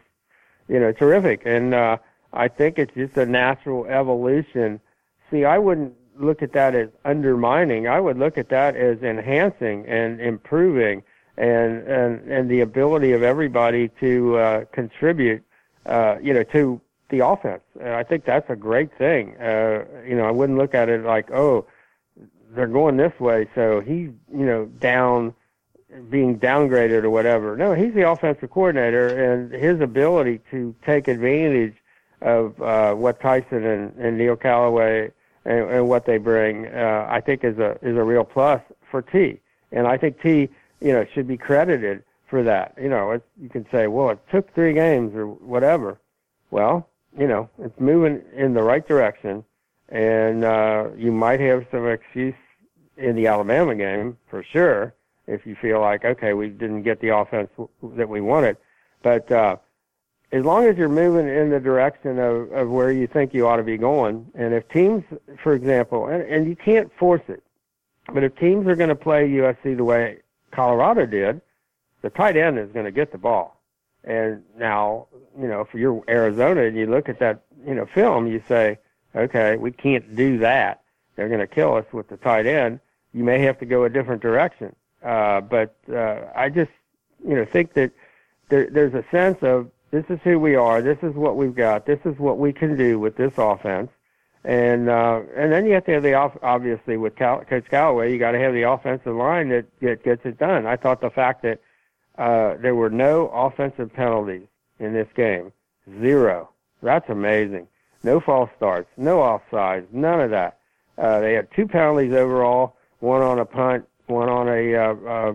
you 0.68 0.80
know, 0.80 0.92
terrific. 0.92 1.42
And 1.46 1.74
uh, 1.74 1.98
I 2.34 2.48
think 2.48 2.80
it's 2.80 2.94
just 2.94 3.18
a 3.18 3.26
natural 3.26 3.86
evolution. 3.86 4.80
See, 5.32 5.46
I 5.46 5.58
wouldn't 5.58 5.94
look 6.18 6.42
at 6.42 6.54
that 6.54 6.76
as 6.76 6.90
undermining. 7.04 7.88
I 7.88 8.00
would 8.00 8.18
look 8.18 8.38
at 8.38 8.50
that 8.50 8.76
as 8.76 9.02
enhancing 9.02 9.86
and 9.88 10.20
improving, 10.20 11.04
and 11.38 11.88
and 11.88 12.32
and 12.32 12.50
the 12.50 12.62
ability 12.62 13.12
of 13.14 13.24
everybody 13.24 13.90
to 14.00 14.38
uh, 14.38 14.66
contribute, 14.72 15.44
uh, 15.86 16.18
you 16.22 16.34
know, 16.34 16.44
to 16.44 16.82
the 17.10 17.26
offense. 17.26 17.64
And 17.80 17.90
I 17.90 18.04
think 18.04 18.26
that's 18.26 18.50
a 18.50 18.56
great 18.56 18.96
thing. 18.98 19.36
Uh, 19.38 19.86
you 20.08 20.16
know, 20.16 20.26
I 20.26 20.32
wouldn't 20.32 20.58
look 20.58 20.74
at 20.74 20.90
it 20.90 21.04
like, 21.04 21.32
oh, 21.32 21.66
they're 22.52 22.68
going 22.68 22.98
this 22.98 23.18
way, 23.20 23.48
so 23.54 23.82
he's 23.82 24.10
you 24.34 24.46
know 24.46 24.66
down 24.66 25.34
being 26.10 26.40
downgraded 26.40 27.04
or 27.04 27.10
whatever. 27.10 27.56
No, 27.56 27.74
he's 27.74 27.94
the 27.94 28.10
offensive 28.10 28.50
coordinator, 28.50 29.34
and 29.34 29.52
his 29.52 29.80
ability 29.82 30.42
to 30.52 30.76
take 30.86 31.08
advantage 31.08 31.76
of 32.22 32.60
uh, 32.62 32.94
what 32.94 33.20
Tyson 33.20 33.66
and, 33.66 33.96
and 33.98 34.18
Neil 34.18 34.36
Callaway 34.36 35.12
and, 35.46 35.70
and 35.70 35.88
what 35.88 36.06
they 36.06 36.18
bring, 36.18 36.68
uh, 36.68 37.08
I 37.10 37.22
think 37.22 37.44
is 37.44 37.58
a 37.58 37.78
is 37.82 37.96
a 37.96 38.04
real 38.04 38.24
plus 38.24 38.62
for 38.90 39.02
T. 39.02 39.40
And 39.72 39.88
I 39.88 39.98
think 39.98 40.22
T, 40.22 40.50
you 40.82 40.94
know, 40.94 41.06
should 41.14 41.28
be 41.28 41.38
credited 41.38 42.04
for 42.28 42.44
that. 42.44 42.74
You 42.82 42.90
know, 42.90 43.12
it, 43.12 43.24
you 43.40 43.50
can 43.50 43.66
say, 43.72 43.88
well, 43.88 44.10
it 44.10 44.20
took 44.32 44.54
three 44.54 44.74
games 44.74 45.16
or 45.16 45.28
whatever. 45.28 46.00
Well, 46.52 46.88
you 47.18 47.28
know, 47.28 47.50
it's 47.60 47.80
moving 47.80 48.22
in 48.34 48.54
the 48.54 48.64
right 48.64 48.86
direction, 48.88 49.44
and 49.90 50.44
uh, 50.44 50.88
you 50.98 51.12
might 51.12 51.40
have 51.40 51.66
some 51.72 51.88
excuse 51.88 52.36
in 52.98 53.16
the 53.16 53.28
Alabama 53.28 53.76
game 53.76 54.18
for 54.30 54.44
sure 54.44 54.94
if 55.28 55.46
you 55.46 55.56
feel 55.56 55.82
like 55.82 56.06
okay, 56.06 56.34
we 56.34 56.50
didn't 56.50 56.84
get 56.84 57.00
the 57.02 57.10
offense 57.10 57.50
that 57.96 58.08
we 58.08 58.22
wanted, 58.22 58.58
but 59.04 59.32
uh, 59.32 59.58
as 60.32 60.44
long 60.44 60.66
as 60.66 60.78
you're 60.78 60.90
moving 60.90 61.28
in 61.28 61.50
the 61.50 61.60
direction 61.60 62.20
of, 62.20 62.52
of 62.52 62.70
where 62.70 62.92
you 62.92 63.08
think 63.08 63.34
you 63.34 63.48
ought 63.48 63.58
to 63.58 63.64
be 63.64 63.78
going, 63.78 64.26
and 64.36 64.54
if 64.54 64.68
teams, 64.70 65.04
for 65.42 65.54
example, 65.54 66.08
and, 66.08 66.24
and 66.24 66.48
you 66.48 66.56
can't 66.56 66.92
force 66.98 67.22
it, 67.28 67.44
but 68.14 68.24
if 68.24 68.36
teams 68.36 68.68
are 68.68 68.76
going 68.76 68.90
to 68.90 68.96
play 68.96 69.28
USC 69.30 69.78
the 69.78 69.84
way 69.84 70.20
Colorado 70.52 71.06
did, 71.06 71.42
the 72.02 72.10
tight 72.10 72.38
end 72.38 72.60
is 72.60 72.72
going 72.72 72.86
to 72.86 72.92
get 72.92 73.12
the 73.12 73.18
ball. 73.18 73.60
And 74.04 74.44
now, 74.58 75.08
you 75.40 75.48
know, 75.48 75.66
for 75.66 75.80
your 75.80 76.04
Arizona, 76.08 76.64
and 76.64 76.78
you 76.78 76.86
look 76.86 77.10
at 77.10 77.20
that, 77.20 77.42
you 77.66 77.74
know, 77.74 77.86
film, 77.88 78.28
you 78.28 78.44
say, 78.48 78.78
okay, 79.16 79.58
we 79.58 79.72
can't 79.72 80.16
do 80.16 80.38
that. 80.40 80.82
They're 81.16 81.30
going 81.30 81.40
to 81.40 81.48
kill 81.48 81.76
us 81.76 81.86
with 81.92 82.08
the 82.10 82.18
tight 82.18 82.46
end. 82.46 82.80
You 83.14 83.24
may 83.24 83.40
have 83.40 83.58
to 83.60 83.66
go 83.66 83.86
a 83.86 83.90
different 83.90 84.22
direction. 84.22 84.76
Uh, 85.02 85.42
but 85.42 85.76
uh, 85.92 86.26
I 86.36 86.50
just, 86.50 86.72
you 87.28 87.36
know, 87.36 87.46
think 87.46 87.74
that 87.74 87.92
there, 88.50 88.70
there's 88.70 88.94
a 88.94 89.04
sense 89.10 89.42
of 89.42 89.72
this 89.92 90.06
is 90.10 90.20
who 90.24 90.40
we 90.40 90.56
are. 90.56 90.82
This 90.82 90.98
is 91.02 91.14
what 91.16 91.38
we've 91.38 91.56
got. 91.56 91.86
This 91.86 92.00
is 92.06 92.18
what 92.18 92.38
we 92.38 92.52
can 92.54 92.76
do 92.78 93.00
with 93.00 93.16
this 93.16 93.34
offense. 93.38 93.90
And 94.44 94.90
uh, 94.90 95.22
and 95.36 95.52
then 95.52 95.66
you 95.66 95.74
have 95.74 95.86
to 95.86 95.94
have 95.94 96.04
the 96.04 96.14
off. 96.14 96.38
Obviously, 96.44 96.98
with 96.98 97.16
Cal- 97.16 97.44
Coach 97.46 97.66
Callaway, 97.70 98.12
you 98.12 98.20
got 98.20 98.32
to 98.32 98.40
have 98.40 98.54
the 98.54 98.64
offensive 98.64 99.16
line 99.16 99.50
that, 99.50 99.66
that 99.82 100.04
gets 100.04 100.24
it 100.26 100.38
done. 100.38 100.68
I 100.68 100.76
thought 100.76 101.02
the 101.02 101.10
fact 101.10 101.42
that 101.42 101.62
uh, 102.18 102.56
there 102.62 102.76
were 102.76 102.92
no 102.92 103.30
offensive 103.30 103.92
penalties 103.92 104.48
in 104.80 104.94
this 104.94 105.08
game, 105.16 105.52
zero. 106.00 106.50
That's 106.84 107.10
amazing. 107.10 107.68
No 108.04 108.20
false 108.20 108.52
starts, 108.56 108.88
no 108.98 109.18
offsides, 109.18 109.92
none 109.92 110.22
of 110.22 110.30
that. 110.30 110.60
Uh, 110.98 111.20
they 111.22 111.34
had 111.34 111.48
two 111.56 111.68
penalties 111.68 112.14
overall, 112.14 112.76
one 113.00 113.24
on 113.24 113.40
a 113.40 113.46
punt, 113.46 113.86
one 114.06 114.30
on 114.30 114.48
a 114.48 114.76
uh, 114.76 114.94
uh, 114.94 115.34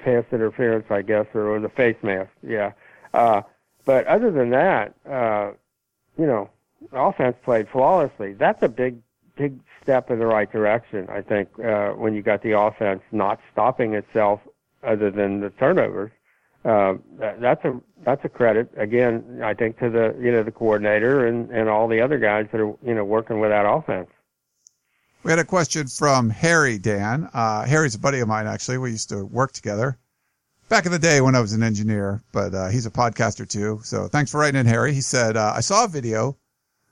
pass 0.00 0.24
interference, 0.32 0.86
I 0.90 1.02
guess, 1.02 1.26
or 1.32 1.52
was 1.52 1.62
a 1.62 1.68
face 1.68 1.96
mask. 2.02 2.30
Yeah. 2.42 2.72
Uh, 3.14 3.42
but 3.84 4.06
other 4.06 4.30
than 4.30 4.50
that, 4.50 4.94
uh, 5.08 5.52
you 6.18 6.26
know, 6.26 6.50
offense 6.92 7.36
played 7.44 7.68
flawlessly. 7.68 8.32
That's 8.34 8.62
a 8.62 8.68
big, 8.68 8.98
big 9.36 9.58
step 9.82 10.10
in 10.10 10.18
the 10.18 10.26
right 10.26 10.50
direction. 10.50 11.08
I 11.08 11.22
think 11.22 11.48
uh, 11.58 11.90
when 11.90 12.14
you 12.14 12.22
got 12.22 12.42
the 12.42 12.58
offense 12.58 13.02
not 13.12 13.40
stopping 13.52 13.94
itself, 13.94 14.40
other 14.82 15.10
than 15.10 15.40
the 15.40 15.50
turnovers, 15.50 16.10
uh, 16.64 16.94
that, 17.18 17.40
that's 17.40 17.64
a 17.64 17.80
that's 18.04 18.24
a 18.24 18.28
credit 18.28 18.68
again. 18.76 19.40
I 19.42 19.54
think 19.54 19.78
to 19.78 19.88
the 19.90 20.16
you 20.20 20.32
know 20.32 20.42
the 20.42 20.50
coordinator 20.50 21.26
and 21.26 21.50
and 21.50 21.68
all 21.68 21.88
the 21.88 22.00
other 22.00 22.18
guys 22.18 22.46
that 22.52 22.60
are 22.60 22.74
you 22.84 22.94
know 22.94 23.04
working 23.04 23.40
with 23.40 23.50
that 23.50 23.64
offense. 23.64 24.08
We 25.22 25.30
had 25.30 25.38
a 25.38 25.44
question 25.44 25.86
from 25.86 26.30
Harry 26.30 26.78
Dan. 26.78 27.28
Uh, 27.32 27.64
Harry's 27.64 27.94
a 27.94 27.98
buddy 27.98 28.18
of 28.18 28.26
mine, 28.26 28.48
actually. 28.48 28.78
We 28.78 28.90
used 28.90 29.08
to 29.10 29.24
work 29.24 29.52
together 29.52 29.96
back 30.72 30.86
in 30.86 30.92
the 30.92 30.98
day 30.98 31.20
when 31.20 31.34
I 31.34 31.40
was 31.42 31.52
an 31.52 31.62
engineer, 31.62 32.22
but 32.32 32.54
uh, 32.54 32.68
he's 32.68 32.86
a 32.86 32.90
podcaster 32.90 33.46
too. 33.46 33.80
So 33.84 34.08
thanks 34.08 34.30
for 34.30 34.40
writing 34.40 34.58
in, 34.58 34.64
Harry. 34.64 34.94
He 34.94 35.02
said, 35.02 35.36
uh, 35.36 35.52
I 35.54 35.60
saw 35.60 35.84
a 35.84 35.88
video 35.88 36.38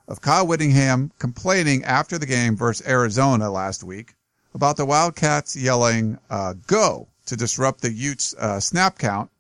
of 0.07 0.21
Kyle 0.21 0.47
Whittingham 0.47 1.11
complaining 1.19 1.83
after 1.85 2.19
the 2.19 2.27
game 2.27 2.59
versus 2.59 2.87
Arizona 2.87 3.51
last 3.51 3.83
week 3.83 4.17
about 4.53 4.77
the 4.77 4.85
Wildcats 4.85 5.57
yelling, 5.57 6.19
uh, 6.29 6.53
go 6.67 7.09
to 7.25 7.37
disrupt 7.37 7.81
the 7.81 7.91
Utes 7.91 8.35
uh, 8.35 8.61
snap 8.61 8.99
count 8.99 9.31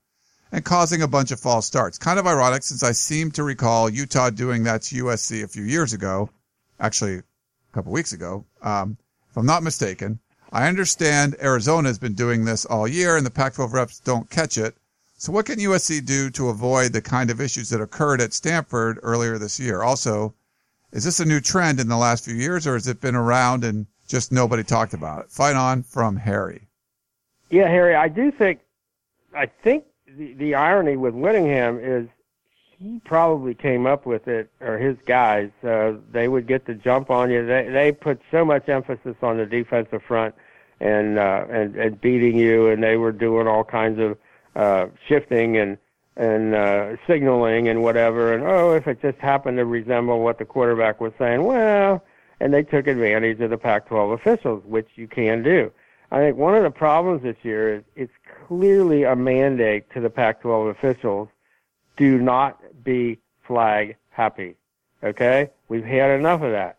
and 0.52 0.64
causing 0.64 1.02
a 1.02 1.06
bunch 1.06 1.32
of 1.32 1.38
false 1.38 1.66
starts. 1.66 1.98
Kind 1.98 2.18
of 2.18 2.26
ironic 2.26 2.62
since 2.62 2.82
I 2.82 2.92
seem 2.92 3.30
to 3.32 3.42
recall 3.42 3.90
Utah 3.90 4.30
doing 4.30 4.62
that 4.64 4.80
to 4.84 5.04
USC 5.04 5.44
a 5.44 5.48
few 5.48 5.64
years 5.64 5.92
ago. 5.92 6.30
Actually, 6.80 7.16
a 7.16 7.22
couple 7.74 7.92
weeks 7.92 8.14
ago, 8.14 8.46
um, 8.62 8.96
if 9.28 9.36
I'm 9.36 9.44
not 9.44 9.62
mistaken. 9.62 10.18
I 10.52 10.68
understand 10.68 11.36
Arizona 11.40 11.88
has 11.88 11.98
been 11.98 12.14
doing 12.14 12.44
this 12.44 12.64
all 12.64 12.88
year 12.88 13.16
and 13.16 13.24
the 13.24 13.30
Pac-12 13.30 13.72
reps 13.72 14.00
don't 14.00 14.28
catch 14.30 14.58
it. 14.58 14.76
So 15.16 15.32
what 15.32 15.46
can 15.46 15.58
USC 15.58 16.04
do 16.04 16.30
to 16.30 16.48
avoid 16.48 16.92
the 16.92 17.02
kind 17.02 17.30
of 17.30 17.40
issues 17.40 17.68
that 17.68 17.80
occurred 17.80 18.20
at 18.20 18.32
Stanford 18.32 18.98
earlier 19.02 19.38
this 19.38 19.60
year? 19.60 19.82
Also, 19.82 20.34
is 20.92 21.04
this 21.04 21.20
a 21.20 21.24
new 21.24 21.40
trend 21.40 21.78
in 21.78 21.88
the 21.88 21.96
last 21.96 22.24
few 22.24 22.34
years 22.34 22.66
or 22.66 22.74
has 22.74 22.88
it 22.88 23.00
been 23.00 23.14
around 23.14 23.62
and 23.62 23.86
just 24.08 24.32
nobody 24.32 24.64
talked 24.64 24.94
about 24.94 25.24
it? 25.24 25.30
Fight 25.30 25.56
on 25.56 25.82
from 25.82 26.16
Harry. 26.16 26.68
Yeah, 27.50 27.68
Harry, 27.68 27.94
I 27.94 28.08
do 28.08 28.32
think, 28.32 28.60
I 29.34 29.46
think 29.46 29.84
the, 30.06 30.32
the 30.34 30.54
irony 30.54 30.96
with 30.96 31.14
Whittingham 31.14 31.78
is 31.78 32.08
he 32.82 32.98
probably 33.04 33.54
came 33.54 33.86
up 33.86 34.06
with 34.06 34.26
it, 34.26 34.50
or 34.60 34.78
his 34.78 34.96
guys. 35.06 35.50
Uh, 35.62 35.92
they 36.12 36.28
would 36.28 36.46
get 36.46 36.64
the 36.64 36.74
jump 36.74 37.10
on 37.10 37.30
you. 37.30 37.44
They 37.44 37.68
they 37.68 37.92
put 37.92 38.20
so 38.30 38.44
much 38.44 38.68
emphasis 38.68 39.16
on 39.22 39.36
the 39.36 39.46
defensive 39.46 40.02
front 40.02 40.34
and 40.80 41.18
uh, 41.18 41.44
and 41.50 41.76
and 41.76 42.00
beating 42.00 42.36
you, 42.36 42.68
and 42.68 42.82
they 42.82 42.96
were 42.96 43.12
doing 43.12 43.46
all 43.46 43.64
kinds 43.64 44.00
of 44.00 44.16
uh, 44.56 44.86
shifting 45.06 45.58
and 45.58 45.76
and 46.16 46.54
uh, 46.54 46.96
signaling 47.06 47.68
and 47.68 47.82
whatever. 47.82 48.32
And 48.32 48.44
oh, 48.44 48.72
if 48.72 48.86
it 48.88 49.02
just 49.02 49.18
happened 49.18 49.58
to 49.58 49.66
resemble 49.66 50.20
what 50.20 50.38
the 50.38 50.46
quarterback 50.46 51.00
was 51.00 51.12
saying, 51.18 51.44
well, 51.44 52.02
and 52.40 52.52
they 52.52 52.62
took 52.62 52.86
advantage 52.86 53.40
of 53.40 53.50
the 53.50 53.58
Pac-12 53.58 54.14
officials, 54.14 54.62
which 54.64 54.88
you 54.96 55.06
can 55.06 55.42
do. 55.42 55.70
I 56.10 56.18
think 56.18 56.36
one 56.36 56.56
of 56.56 56.62
the 56.62 56.70
problems 56.70 57.22
this 57.22 57.36
year 57.42 57.76
is 57.76 57.84
it's 57.94 58.12
clearly 58.48 59.04
a 59.04 59.14
mandate 59.14 59.90
to 59.92 60.00
the 60.00 60.10
Pac-12 60.10 60.70
officials 60.70 61.28
do 62.00 62.18
not 62.18 62.58
be 62.82 63.18
flag 63.46 63.96
happy. 64.10 64.56
Okay? 65.02 65.50
We've 65.68 65.84
had 65.84 66.18
enough 66.18 66.42
of 66.42 66.52
that. 66.52 66.78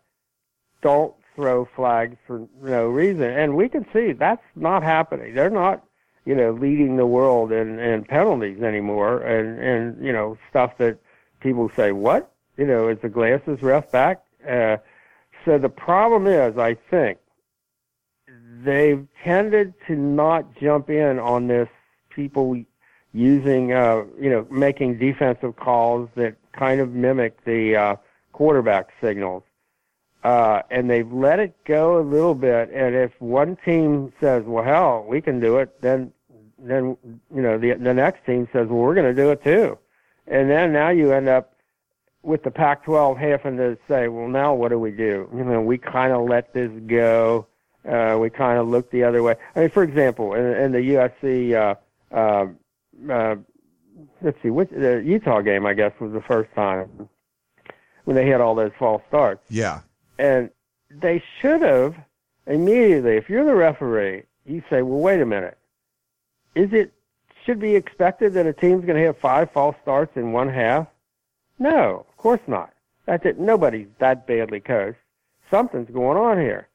Don't 0.80 1.14
throw 1.34 1.68
flags 1.76 2.16
for 2.26 2.46
no 2.60 2.86
reason. 2.86 3.24
And 3.24 3.56
we 3.56 3.68
can 3.68 3.86
see 3.92 4.12
that's 4.12 4.44
not 4.54 4.82
happening. 4.82 5.34
They're 5.34 5.50
not, 5.50 5.82
you 6.24 6.34
know, 6.34 6.52
leading 6.52 6.96
the 6.96 7.06
world 7.06 7.52
in, 7.52 7.78
in 7.78 8.04
penalties 8.04 8.62
anymore 8.62 9.20
and, 9.20 9.58
and, 9.58 10.04
you 10.04 10.12
know, 10.12 10.36
stuff 10.50 10.76
that 10.78 10.98
people 11.40 11.70
say, 11.74 11.92
what? 11.92 12.32
You 12.56 12.66
know, 12.66 12.88
is 12.88 12.98
the 13.00 13.08
glasses 13.08 13.62
ref 13.62 13.90
back? 13.90 14.22
Uh, 14.48 14.76
so 15.44 15.58
the 15.58 15.68
problem 15.68 16.26
is, 16.26 16.58
I 16.58 16.74
think, 16.74 17.18
they've 18.64 19.06
tended 19.24 19.74
to 19.86 19.96
not 19.96 20.54
jump 20.60 20.90
in 20.90 21.18
on 21.18 21.48
this 21.48 21.68
people 22.10 22.62
using, 23.12 23.72
uh, 23.72 24.04
you 24.20 24.30
know, 24.30 24.46
making 24.50 24.98
defensive 24.98 25.56
calls 25.56 26.08
that 26.14 26.36
kind 26.52 26.80
of 26.80 26.92
mimic 26.92 27.44
the 27.44 27.76
uh, 27.76 27.96
quarterback 28.32 28.90
signals. 29.00 29.42
Uh, 30.24 30.62
and 30.70 30.88
they've 30.88 31.12
let 31.12 31.40
it 31.40 31.52
go 31.64 31.98
a 31.98 32.02
little 32.02 32.34
bit. 32.34 32.70
And 32.72 32.94
if 32.94 33.10
one 33.20 33.56
team 33.64 34.12
says, 34.20 34.44
"Well, 34.44 34.62
hell, 34.62 35.04
we 35.08 35.20
can 35.20 35.40
do 35.40 35.58
it," 35.58 35.80
then 35.80 36.12
then 36.58 36.96
you 37.34 37.42
know 37.42 37.58
the 37.58 37.72
the 37.72 37.92
next 37.92 38.24
team 38.24 38.48
says, 38.52 38.68
"Well, 38.68 38.78
we're 38.78 38.94
going 38.94 39.14
to 39.14 39.20
do 39.20 39.30
it 39.30 39.42
too." 39.42 39.78
And 40.28 40.48
then 40.48 40.72
now 40.72 40.90
you 40.90 41.12
end 41.12 41.28
up 41.28 41.56
with 42.22 42.44
the 42.44 42.52
Pac-12 42.52 43.18
having 43.18 43.56
to 43.56 43.76
say, 43.88 44.06
"Well, 44.06 44.28
now 44.28 44.54
what 44.54 44.68
do 44.68 44.78
we 44.78 44.92
do?" 44.92 45.28
You 45.34 45.42
know, 45.42 45.60
we 45.60 45.76
kind 45.76 46.12
of 46.12 46.28
let 46.28 46.54
this 46.54 46.70
go. 46.86 47.46
Uh, 47.84 48.16
we 48.20 48.30
kind 48.30 48.60
of 48.60 48.68
look 48.68 48.92
the 48.92 49.02
other 49.02 49.24
way. 49.24 49.34
I 49.56 49.60
mean, 49.60 49.70
for 49.70 49.82
example, 49.82 50.34
in, 50.34 50.44
in 50.44 50.70
the 50.70 50.78
USC 50.78 51.52
uh, 51.52 51.74
uh, 52.14 52.46
uh, 53.10 53.36
let's 54.20 54.40
see, 54.42 54.50
which, 54.50 54.70
the 54.70 55.02
Utah 55.04 55.40
game, 55.40 55.66
I 55.66 55.74
guess, 55.74 55.92
was 56.00 56.12
the 56.12 56.22
first 56.22 56.52
time 56.54 57.08
when 58.04 58.16
they 58.16 58.26
had 58.26 58.40
all 58.40 58.54
those 58.54 58.72
false 58.78 59.02
starts. 59.08 59.44
Yeah. 59.48 59.80
And 60.18 60.50
they 60.90 61.22
should 61.40 61.62
have 61.62 61.94
immediately, 62.46 63.16
if 63.16 63.28
you're 63.28 63.44
the 63.44 63.54
referee, 63.54 64.24
you 64.44 64.62
say, 64.68 64.82
well, 64.82 65.00
wait 65.00 65.20
a 65.20 65.26
minute. 65.26 65.58
Is 66.54 66.72
it, 66.72 66.92
should 67.44 67.60
be 67.60 67.74
expected 67.74 68.34
that 68.34 68.46
a 68.46 68.52
team's 68.52 68.84
going 68.84 68.98
to 68.98 69.06
have 69.06 69.18
five 69.18 69.50
false 69.52 69.76
starts 69.82 70.16
in 70.16 70.32
one 70.32 70.48
half? 70.48 70.86
No, 71.58 72.06
of 72.08 72.16
course 72.16 72.40
not. 72.46 72.72
That's 73.06 73.24
it. 73.24 73.38
Nobody's 73.38 73.88
that 73.98 74.26
badly 74.26 74.60
coached. 74.60 74.98
Something's 75.50 75.90
going 75.90 76.16
on 76.16 76.38
here. 76.38 76.68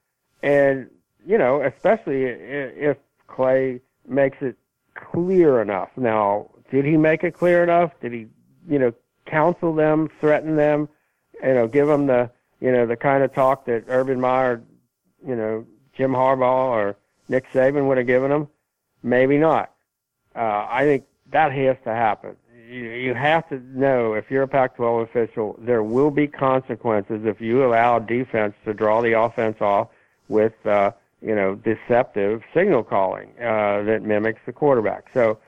And, 0.44 0.90
you 1.26 1.38
know, 1.38 1.62
especially 1.62 2.24
if 2.24 2.98
Clay 3.28 3.82
makes 4.08 4.38
it 4.42 4.58
clear 5.12 5.62
enough. 5.62 5.90
Now, 5.96 6.52
did 6.72 6.86
he 6.86 6.98
make 6.98 7.24
it 7.24 7.34
clear 7.34 7.64
enough? 7.64 7.92
Did 8.02 8.14
he, 8.14 8.28
you 8.68 8.80
know, 8.80 8.94
counsel 9.26 9.74
them, 9.74 10.10
threaten 10.20 10.56
them, 10.56 10.90
you 11.44 11.54
know, 11.54 11.68
give 11.68 11.88
them 11.88 12.08
the, 12.08 12.30
you 12.60 12.72
know, 12.72 12.86
the 12.86 12.96
kind 12.96 13.24
of 13.24 13.34
talk 13.34 13.66
that 13.66 13.86
Urban 13.88 14.20
Meyer, 14.20 14.62
you 15.26 15.36
know, 15.36 15.66
Jim 15.96 16.12
Harbaugh 16.12 16.70
or 16.70 16.98
Nick 17.30 17.46
Saban 17.52 17.88
would 17.88 17.98
have 17.98 18.08
given 18.08 18.30
them? 18.30 18.48
Maybe 19.04 19.38
not. 19.38 19.74
Uh, 20.36 20.68
I 20.70 20.84
think 20.84 21.06
that 21.32 21.52
has 21.52 21.78
to 21.84 21.92
happen. 21.92 22.36
You, 22.70 22.84
you 22.84 23.14
have 23.14 23.48
to 23.50 23.60
know 23.78 24.14
if 24.14 24.30
you're 24.30 24.44
a 24.44 24.48
Pac-12 24.48 25.04
official, 25.04 25.56
there 25.60 25.84
will 25.84 26.12
be 26.12 26.28
consequences 26.28 27.22
if 27.26 27.40
you 27.40 27.66
allow 27.66 28.00
defense 28.00 28.54
to 28.66 28.74
draw 28.74 29.02
the 29.02 29.18
offense 29.18 29.58
off 29.62 29.88
with, 30.28 30.54
uh, 30.66 30.92
you 31.22 31.36
know, 31.36 31.56
deceptive 31.56 32.44
signal 32.54 32.84
calling 32.84 33.30
uh, 33.40 33.84
that 33.84 34.02
mimics 34.04 34.40
the 34.46 34.54
quarterback. 34.54 35.06
So 35.14 35.40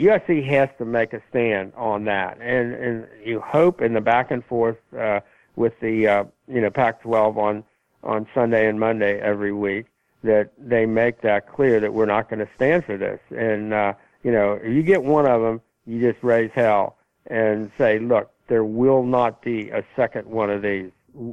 USC 0.00 0.46
has 0.48 0.68
to 0.78 0.84
make 0.84 1.12
a 1.12 1.22
stand 1.30 1.72
on 1.76 2.04
that, 2.04 2.38
and 2.40 2.74
and 2.74 3.06
you 3.24 3.40
hope 3.40 3.82
in 3.82 3.92
the 3.92 4.00
back 4.00 4.30
and 4.30 4.44
forth 4.44 4.78
uh, 4.98 5.20
with 5.56 5.78
the 5.80 6.06
uh, 6.06 6.24
you 6.48 6.60
know 6.60 6.70
Pac-12 6.70 7.36
on 7.36 7.64
on 8.02 8.26
Sunday 8.34 8.68
and 8.68 8.80
Monday 8.80 9.20
every 9.20 9.52
week 9.52 9.86
that 10.24 10.52
they 10.58 10.86
make 10.86 11.20
that 11.20 11.48
clear 11.52 11.80
that 11.80 11.92
we're 11.92 12.06
not 12.06 12.28
going 12.28 12.40
to 12.40 12.48
stand 12.56 12.84
for 12.84 12.96
this. 12.96 13.20
And 13.30 13.72
uh, 13.72 13.94
you 14.22 14.32
know, 14.32 14.54
if 14.54 14.72
you 14.72 14.82
get 14.82 15.02
one 15.02 15.26
of 15.26 15.42
them, 15.42 15.60
you 15.86 16.00
just 16.00 16.22
raise 16.22 16.50
hell 16.54 16.96
and 17.26 17.70
say, 17.78 17.98
look, 17.98 18.30
there 18.48 18.64
will 18.64 19.02
not 19.04 19.42
be 19.42 19.70
a 19.70 19.84
second 19.94 20.26
one 20.26 20.50
of 20.50 20.62
these. 20.62 20.90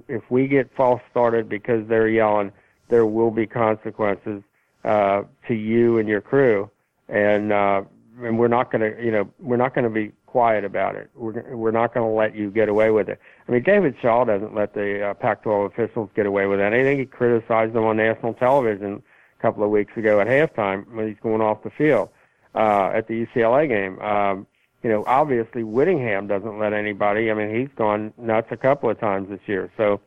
If 0.08 0.30
we 0.30 0.48
get 0.48 0.74
false 0.76 1.02
started 1.10 1.48
because 1.48 1.88
they're 1.88 2.10
yelling, 2.10 2.52
there 2.90 3.06
will 3.06 3.32
be 3.32 3.48
consequences 3.48 4.44
uh, 4.84 5.24
to 5.48 5.54
you 5.54 5.98
and 5.98 6.10
your 6.10 6.22
crew. 6.22 6.70
And 7.08 7.52
uh, 7.52 7.84
and 8.22 8.38
we're 8.38 8.50
not 8.50 8.72
going 8.72 8.82
to, 8.82 9.04
you 9.04 9.12
know, 9.12 9.30
we're 9.40 9.58
not 9.58 9.74
going 9.74 9.86
to 9.86 9.90
be 9.90 10.12
quiet 10.26 10.64
about 10.64 10.96
it. 10.96 11.10
We're 11.16 11.56
we're 11.56 11.72
not 11.72 11.94
going 11.94 12.08
to 12.08 12.16
let 12.16 12.36
you 12.36 12.52
get 12.52 12.70
away 12.70 12.92
with 12.92 13.10
it. 13.10 13.20
I 13.48 13.52
mean, 13.52 13.64
David 13.64 13.96
Shaw 14.02 14.26
doesn't 14.26 14.54
let 14.54 14.74
the 14.74 15.10
uh, 15.10 15.14
Pac-12 15.16 15.66
officials 15.68 16.10
get 16.16 16.26
away 16.26 16.46
with 16.46 16.60
anything. 16.60 17.00
He 17.00 17.06
criticized 17.06 17.74
them 17.74 17.86
on 17.86 17.98
national 17.98 18.34
television 18.36 19.02
a 19.38 19.42
couple 19.42 19.64
of 19.64 19.70
weeks 19.70 19.96
ago 19.98 20.20
at 20.20 20.28
halftime 20.28 20.92
when 20.94 21.08
he's 21.08 21.18
going 21.22 21.42
off 21.42 21.64
the 21.64 21.72
field 21.72 22.10
uh, 22.54 22.92
at 22.94 23.08
the 23.08 23.26
UCLA 23.26 23.68
game. 23.68 24.00
Um, 24.00 24.46
you 24.84 24.90
know, 24.90 25.04
obviously 25.08 25.64
Whittingham 25.64 26.28
doesn't 26.28 26.60
let 26.60 26.74
anybody. 26.74 27.32
I 27.32 27.34
mean, 27.34 27.54
he's 27.54 27.70
gone 27.76 28.14
nuts 28.18 28.48
a 28.52 28.58
couple 28.58 28.90
of 28.90 29.00
times 29.00 29.30
this 29.30 29.42
year. 29.46 29.72
So 29.76 30.00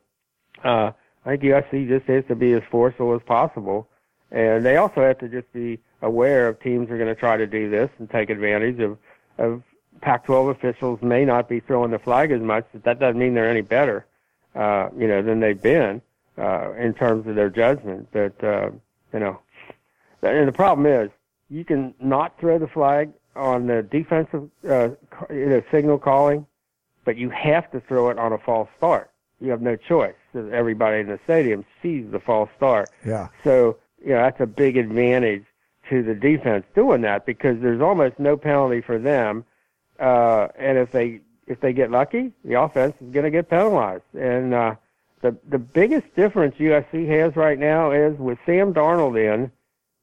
uh, 0.65 0.93
I 1.25 1.31
think 1.31 1.43
USC 1.43 1.89
just 1.89 2.07
has 2.07 2.25
to 2.29 2.35
be 2.35 2.53
as 2.53 2.63
forceful 2.71 3.15
as 3.15 3.23
possible, 3.23 3.89
and 4.31 4.65
they 4.65 4.77
also 4.77 5.03
have 5.03 5.19
to 5.19 5.29
just 5.29 5.53
be 5.53 5.79
aware 6.01 6.49
of 6.49 6.61
teams 6.61 6.91
are 6.91 6.99
going 6.99 7.15
to 7.15 7.19
try 7.19 7.37
to 7.37 7.47
do 7.47 7.71
this 7.71 7.91
and 7.99 8.11
take 8.11 8.31
advantage 8.31 8.81
of 8.81 8.99
of 9.39 9.63
Pac-12 10.01 10.51
officials 10.51 11.01
may 11.01 11.25
not 11.25 11.49
be 11.49 11.61
throwing 11.61 11.91
the 11.91 11.99
flag 11.99 12.33
as 12.33 12.41
much, 12.41 12.67
but 12.73 12.83
that 12.85 12.99
doesn't 12.99 13.19
mean 13.19 13.35
they're 13.35 13.49
any 13.49 13.61
better, 13.61 14.05
uh, 14.55 14.89
you 14.97 15.07
know, 15.07 15.23
than 15.23 15.39
they've 15.39 15.61
been 15.61 16.03
uh, 16.37 16.73
in 16.73 16.93
terms 16.93 17.27
of 17.27 17.37
their 17.37 17.49
judgment. 17.49 18.09
But 18.13 18.43
uh, 18.43 18.71
you 19.13 19.21
know, 19.21 19.41
and 20.23 20.49
the 20.49 20.53
problem 20.53 20.87
is 20.87 21.11
you 21.49 21.65
can 21.65 21.95
not 22.01 22.39
throw 22.39 22.59
the 22.59 22.67
flag 22.67 23.13
on 23.37 23.67
the 23.67 23.83
defensive 23.83 24.51
uh, 24.69 24.91
you 25.31 25.47
know, 25.47 25.63
signal 25.71 25.99
calling, 25.99 26.47
but 27.05 27.17
you 27.17 27.31
have 27.31 27.71
to 27.71 27.81
throw 27.81 28.11
it 28.11 28.19
on 28.19 28.33
a 28.33 28.39
false 28.39 28.69
start. 28.77 29.11
You 29.41 29.51
have 29.51 29.63
no 29.63 29.77
choice. 29.77 30.15
Everybody 30.35 31.01
in 31.01 31.09
the 31.09 31.19
stadium 31.25 31.65
sees 31.83 32.11
the 32.11 32.21
false 32.21 32.51
start. 32.57 32.91
Yeah. 33.07 33.29
So 33.45 33.79
you 34.05 34.11
know 34.11 34.23
that's 34.23 34.41
a 34.41 34.47
big 34.47 34.77
advantage 34.77 35.45
to 35.91 36.03
the 36.03 36.15
defense 36.15 36.65
doing 36.75 37.03
that 37.03 37.27
because 37.27 37.61
there's 37.61 37.81
almost 37.81 38.19
no 38.19 38.37
penalty 38.37 38.81
for 38.81 38.99
them 38.99 39.45
uh, 40.03 40.49
and 40.59 40.79
if 40.79 40.91
they 40.91 41.21
if 41.47 41.61
they 41.61 41.73
get 41.73 41.91
lucky, 41.91 42.33
the 42.45 42.61
offense 42.61 42.95
is 43.01 43.13
going 43.13 43.25
to 43.25 43.31
get 43.31 43.49
penalized. 43.49 44.03
And 44.15 44.53
uh, 44.53 44.75
the 45.21 45.37
the 45.49 45.59
biggest 45.59 46.15
difference 46.17 46.57
USC 46.57 47.07
has 47.09 47.37
right 47.37 47.59
now 47.59 47.93
is 47.93 48.19
with 48.19 48.39
Sam 48.45 48.75
Darnold 48.75 49.17
in, 49.17 49.51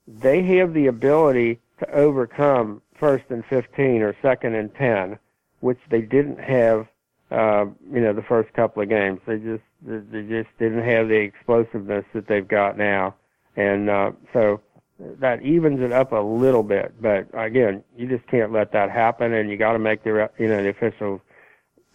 they 0.08 0.42
have 0.58 0.74
the 0.74 0.88
ability 0.88 1.60
to 1.80 1.92
overcome 1.92 2.82
first 2.96 3.26
and 3.30 3.46
fifteen 3.46 4.02
or 4.02 4.16
second 4.22 4.56
and 4.56 4.74
ten, 4.74 5.20
which 5.60 5.80
they 5.90 6.02
didn't 6.02 6.40
have. 6.40 6.88
Uh, 7.32 7.68
you 7.94 8.02
know, 8.02 8.12
the 8.12 8.24
first 8.24 8.52
couple 8.54 8.82
of 8.82 8.90
games, 8.90 9.20
they 9.28 9.38
just 9.38 9.62
they 9.82 10.24
just 10.24 10.50
didn't 10.60 10.84
have 10.84 11.08
the 11.08 11.16
explosiveness 11.16 12.06
that 12.14 12.28
they've 12.28 12.48
got 12.48 12.78
now, 12.78 13.16
and 13.56 13.90
uh, 13.90 14.12
so 14.34 14.62
that 15.00 15.42
evens 15.42 15.82
it 15.82 15.92
up 15.92 16.12
a 16.12 16.18
little 16.18 16.64
bit. 16.64 16.94
But 17.02 17.28
again, 17.34 17.84
you 17.96 18.08
just 18.08 18.28
can't 18.28 18.52
let 18.52 18.72
that 18.74 18.92
happen, 18.92 19.34
and 19.34 19.50
you 19.50 19.58
got 19.58 19.74
to 19.74 19.80
make 19.80 20.04
the 20.04 20.30
you 20.38 20.48
know 20.48 20.62
the 20.62 20.70
officials 20.70 21.22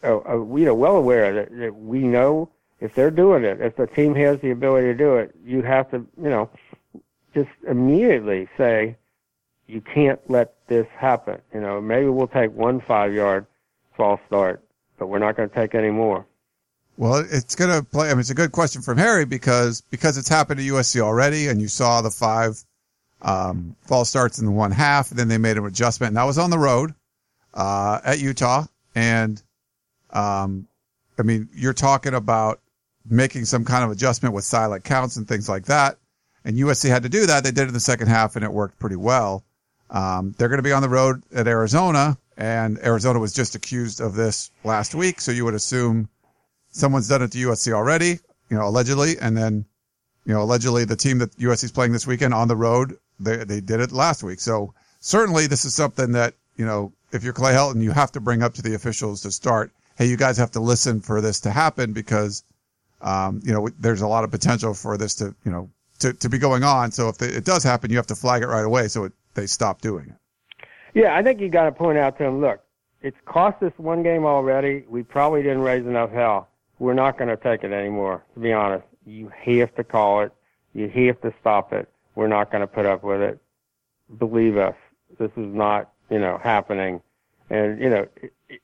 uh, 0.03 0.19
uh, 0.19 0.37
you 0.55 0.65
know 0.65 0.75
well 0.75 0.97
aware 0.97 1.35
that, 1.35 1.57
that 1.59 1.75
we 1.75 2.01
know 2.01 2.49
if 2.81 2.95
they're 2.95 3.11
doing 3.11 3.45
it, 3.45 3.61
if 3.61 3.77
the 3.77 3.87
team 3.87 4.15
has 4.15 4.41
the 4.41 4.51
ability 4.51 4.87
to 4.87 4.95
do 4.95 5.17
it, 5.17 5.35
you 5.45 5.63
have 5.63 5.91
to 5.91 6.07
you 6.21 6.31
know 6.31 6.51
just 7.35 7.51
immediately 7.69 8.49
say 8.57 8.97
you 9.67 9.81
can't 9.81 10.21
let 10.31 10.55
this 10.69 10.87
happen. 10.97 11.41
You 11.53 11.61
know, 11.61 11.81
maybe 11.81 12.09
we'll 12.09 12.29
take 12.29 12.53
one 12.53 12.81
five 12.81 13.13
yard 13.13 13.47
false 13.97 14.21
start, 14.27 14.63
but 14.99 15.07
we're 15.07 15.19
not 15.19 15.37
going 15.37 15.49
to 15.49 15.55
take 15.55 15.75
any 15.75 15.91
more. 15.91 16.27
Well, 16.97 17.25
it's 17.29 17.57
going 17.57 17.71
to 17.71 17.83
play. 17.85 18.09
I 18.09 18.13
mean, 18.13 18.21
it's 18.21 18.31
a 18.31 18.35
good 18.35 18.53
question 18.53 18.83
from 18.83 18.99
Harry 18.99 19.25
because 19.25 19.81
because 19.91 20.17
it's 20.17 20.29
happened 20.29 20.61
to 20.61 20.67
USC 20.67 21.01
already, 21.01 21.49
and 21.49 21.61
you 21.61 21.69
saw 21.69 22.01
the 22.03 22.11
five 22.11 22.63
um, 23.23 23.75
false 23.83 24.09
starts 24.09 24.39
in 24.39 24.47
the 24.47 24.53
one 24.53 24.71
half. 24.71 25.11
And 25.11 25.19
Then 25.19 25.29
they 25.29 25.39
made 25.39 25.57
an 25.57 25.67
adjustment, 25.67 26.09
and 26.09 26.17
that 26.17 26.25
was 26.25 26.39
on 26.39 26.51
the 26.51 26.59
road 26.59 26.95
uh, 27.53 28.01
at 28.05 28.21
Utah. 28.21 28.67
And 28.95 29.43
um, 30.11 30.69
I 31.19 31.23
mean, 31.23 31.49
you're 31.53 31.73
talking 31.73 32.15
about 32.15 32.61
making 33.09 33.45
some 33.45 33.65
kind 33.65 33.85
of 33.85 33.91
adjustment 33.91 34.35
with 34.35 34.45
silent 34.45 34.85
counts 34.85 35.17
and 35.17 35.27
things 35.27 35.49
like 35.49 35.67
that. 35.67 35.99
And 36.45 36.57
USC 36.57 36.89
had 36.89 37.03
to 37.03 37.09
do 37.09 37.27
that. 37.27 37.43
They 37.43 37.51
did 37.51 37.63
it 37.63 37.69
in 37.69 37.75
the 37.75 37.81
second 37.81 38.09
half, 38.09 38.37
and 38.37 38.45
it 38.45 38.53
worked 38.53 38.79
pretty 38.79 38.97
well. 38.97 39.45
Um, 39.91 40.35
they're 40.37 40.49
going 40.49 40.59
to 40.59 40.63
be 40.63 40.73
on 40.73 40.83
the 40.83 40.89
road 40.89 41.23
at 41.35 41.47
Arizona, 41.47 42.19
and 42.37 42.79
Arizona 42.79 43.19
was 43.19 43.33
just 43.33 43.55
accused 43.55 44.01
of 44.01 44.15
this 44.15 44.51
last 44.63 44.95
week. 44.95 45.21
So 45.21 45.33
you 45.33 45.45
would 45.45 45.55
assume 45.55 46.09
someone's 46.75 47.09
done 47.09 47.23
it 47.23 47.33
to 47.33 47.39
USC 47.39 47.73
already, 47.73 48.19
you 48.51 48.57
know, 48.57 48.67
allegedly, 48.69 49.19
and 49.21 49.37
then, 49.37 49.65
you 50.27 50.35
know, 50.35 50.43
allegedly 50.43 50.85
the 50.85 50.97
team 50.97 51.19
that 51.19 51.37
USC 51.37 51.65
is 51.65 51.73
playing 51.73 51.93
this 51.93 52.07
weekend 52.07 52.35
on 52.35 52.49
the 52.49 52.57
road 52.57 52.99
they 53.21 53.37
they 53.45 53.61
did 53.61 53.81
it 53.81 53.93
last 53.93 54.23
week. 54.23 54.41
So 54.41 54.75
certainly 55.01 55.47
this 55.47 55.65
is 55.65 55.75
something 55.75 56.13
that 56.13 56.35
you 56.57 56.65
know 56.65 56.93
if 57.13 57.25
you're 57.25 57.33
Clay 57.33 57.53
Helton, 57.53 57.83
you 57.83 57.93
have 57.93 58.13
to 58.13 58.21
bring 58.21 58.43
up 58.43 58.55
to 58.55 58.63
the 58.63 58.75
officials 58.75 59.23
to 59.23 59.31
start. 59.31 59.73
Hey, 59.97 60.07
you 60.07 60.17
guys 60.17 60.37
have 60.39 60.51
to 60.53 60.61
listen 60.61 61.01
for 61.01 61.21
this 61.21 61.41
to 61.41 61.51
happen 61.51 61.93
because 61.93 62.43
um, 63.01 63.41
you 63.45 63.53
know 63.53 63.69
there's 63.79 64.03
a 64.03 64.09
lot 64.09 64.25
of 64.25 64.31
potential 64.31 64.75
for 64.75 64.97
this 64.97 65.17
to 65.17 65.35
you 65.45 65.53
know 65.53 65.71
to, 66.01 66.13
to 66.15 66.29
be 66.29 66.39
going 66.39 66.65
on. 66.65 66.91
So 66.91 67.09
if 67.09 67.23
it 67.23 67.45
does 67.45 67.63
happen, 67.63 67.91
you 67.91 67.97
have 67.97 68.09
to 68.09 68.17
flag 68.17 68.43
it 68.43 68.49
right 68.49 68.65
away 68.65 68.89
so 68.89 69.05
it, 69.05 69.13
they 69.35 69.47
stop 69.47 69.81
doing 69.81 70.07
it. 70.09 70.67
Yeah, 70.95 71.17
I 71.17 71.23
think 71.23 71.41
you 71.41 71.49
got 71.49 71.65
to 71.65 71.73
point 71.73 71.99
out 71.99 72.19
to 72.19 72.25
them, 72.25 72.41
look, 72.41 72.61
it's 73.03 73.17
cost 73.25 73.61
us 73.65 73.73
one 73.79 74.05
game 74.05 74.25
already. 74.25 74.85
We 74.89 75.03
probably 75.03 75.43
didn't 75.43 75.63
raise 75.63 75.85
enough 75.85 76.13
hell. 76.13 76.49
We're 76.79 76.95
not 76.95 77.19
going 77.19 77.29
to 77.29 77.37
take 77.37 77.65
it 77.65 77.73
anymore. 77.73 78.25
To 78.35 78.41
be 78.41 78.53
honest, 78.53 78.85
you 79.07 79.31
have 79.45 79.75
to 79.77 79.85
call 79.85 80.23
it. 80.23 80.33
You 80.75 80.89
have 80.89 81.21
to 81.21 81.33
stop 81.41 81.73
it. 81.73 81.89
We're 82.15 82.29
not 82.29 82.51
going 82.51 82.61
to 82.61 82.67
put 82.67 82.87
up 82.87 83.05
with 83.05 83.21
it. 83.21 83.39
Believe 84.19 84.57
us, 84.57 84.75
this 85.19 85.31
is 85.37 85.55
not, 85.55 85.91
you 86.11 86.19
know, 86.19 86.39
happening. 86.43 87.01
And 87.51 87.81
you 87.81 87.91
know, 87.91 88.07
it, 88.49 88.61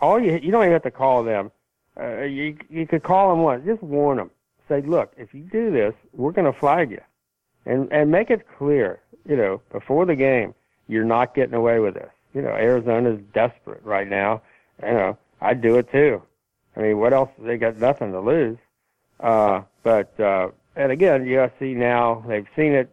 all 0.00 0.20
you 0.20 0.32
you 0.42 0.50
don't 0.50 0.62
even 0.62 0.72
have 0.72 0.82
to 0.82 0.90
call 0.90 1.22
them. 1.22 1.50
Uh, 1.98 2.22
you 2.22 2.56
you 2.68 2.86
could 2.86 3.02
call 3.02 3.30
them 3.30 3.42
once, 3.42 3.64
just 3.64 3.82
warn 3.82 4.18
them. 4.18 4.30
Say, 4.68 4.82
look, 4.82 5.12
if 5.16 5.34
you 5.34 5.42
do 5.42 5.70
this, 5.70 5.94
we're 6.12 6.32
going 6.32 6.50
to 6.50 6.58
flag 6.58 6.90
you, 6.90 7.00
and 7.66 7.90
and 7.92 8.10
make 8.10 8.30
it 8.30 8.46
clear, 8.58 9.00
you 9.26 9.36
know, 9.36 9.60
before 9.72 10.06
the 10.06 10.14
game, 10.14 10.54
you're 10.88 11.04
not 11.04 11.34
getting 11.34 11.54
away 11.54 11.78
with 11.78 11.94
this. 11.94 12.10
You 12.34 12.42
know, 12.42 12.50
Arizona's 12.50 13.20
desperate 13.32 13.82
right 13.84 14.08
now. 14.08 14.42
You 14.82 14.92
know, 14.92 15.18
I'd 15.40 15.62
do 15.62 15.78
it 15.78 15.90
too. 15.92 16.22
I 16.76 16.80
mean, 16.80 16.98
what 16.98 17.12
else? 17.12 17.30
They 17.38 17.56
got 17.56 17.76
nothing 17.76 18.12
to 18.12 18.20
lose. 18.20 18.58
Uh, 19.20 19.62
but 19.82 20.18
uh, 20.18 20.48
and 20.76 20.90
again, 20.90 21.24
USC 21.24 21.76
now 21.76 22.24
they've 22.26 22.46
seen 22.56 22.72
it, 22.72 22.90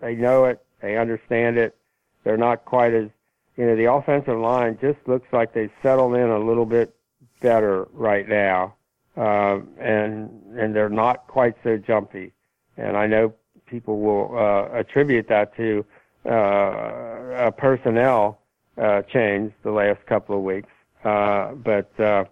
they 0.00 0.14
know 0.14 0.44
it, 0.44 0.64
they 0.80 0.96
understand 0.96 1.58
it. 1.58 1.76
They're 2.22 2.36
not 2.36 2.64
quite 2.64 2.94
as 2.94 3.08
you 3.56 3.66
know 3.66 3.76
the 3.76 3.92
offensive 3.92 4.38
line 4.38 4.78
just 4.80 4.98
looks 5.06 5.32
like 5.32 5.52
they 5.52 5.70
settled 5.82 6.14
in 6.14 6.28
a 6.30 6.38
little 6.38 6.66
bit 6.66 6.94
better 7.40 7.88
right 7.92 8.28
now, 8.28 8.74
uh, 9.16 9.60
and 9.78 10.30
and 10.56 10.74
they're 10.74 10.88
not 10.88 11.26
quite 11.26 11.54
so 11.62 11.76
jumpy. 11.76 12.32
And 12.76 12.96
I 12.96 13.06
know 13.06 13.32
people 13.66 14.00
will 14.00 14.38
uh, 14.38 14.68
attribute 14.76 15.28
that 15.28 15.56
to 15.56 15.84
uh, 16.26 17.46
a 17.46 17.52
personnel 17.52 18.40
uh, 18.78 19.02
change 19.02 19.52
the 19.62 19.70
last 19.70 20.04
couple 20.06 20.36
of 20.36 20.42
weeks, 20.42 20.70
uh, 21.04 21.52
but 21.52 21.88
uh, 22.00 22.24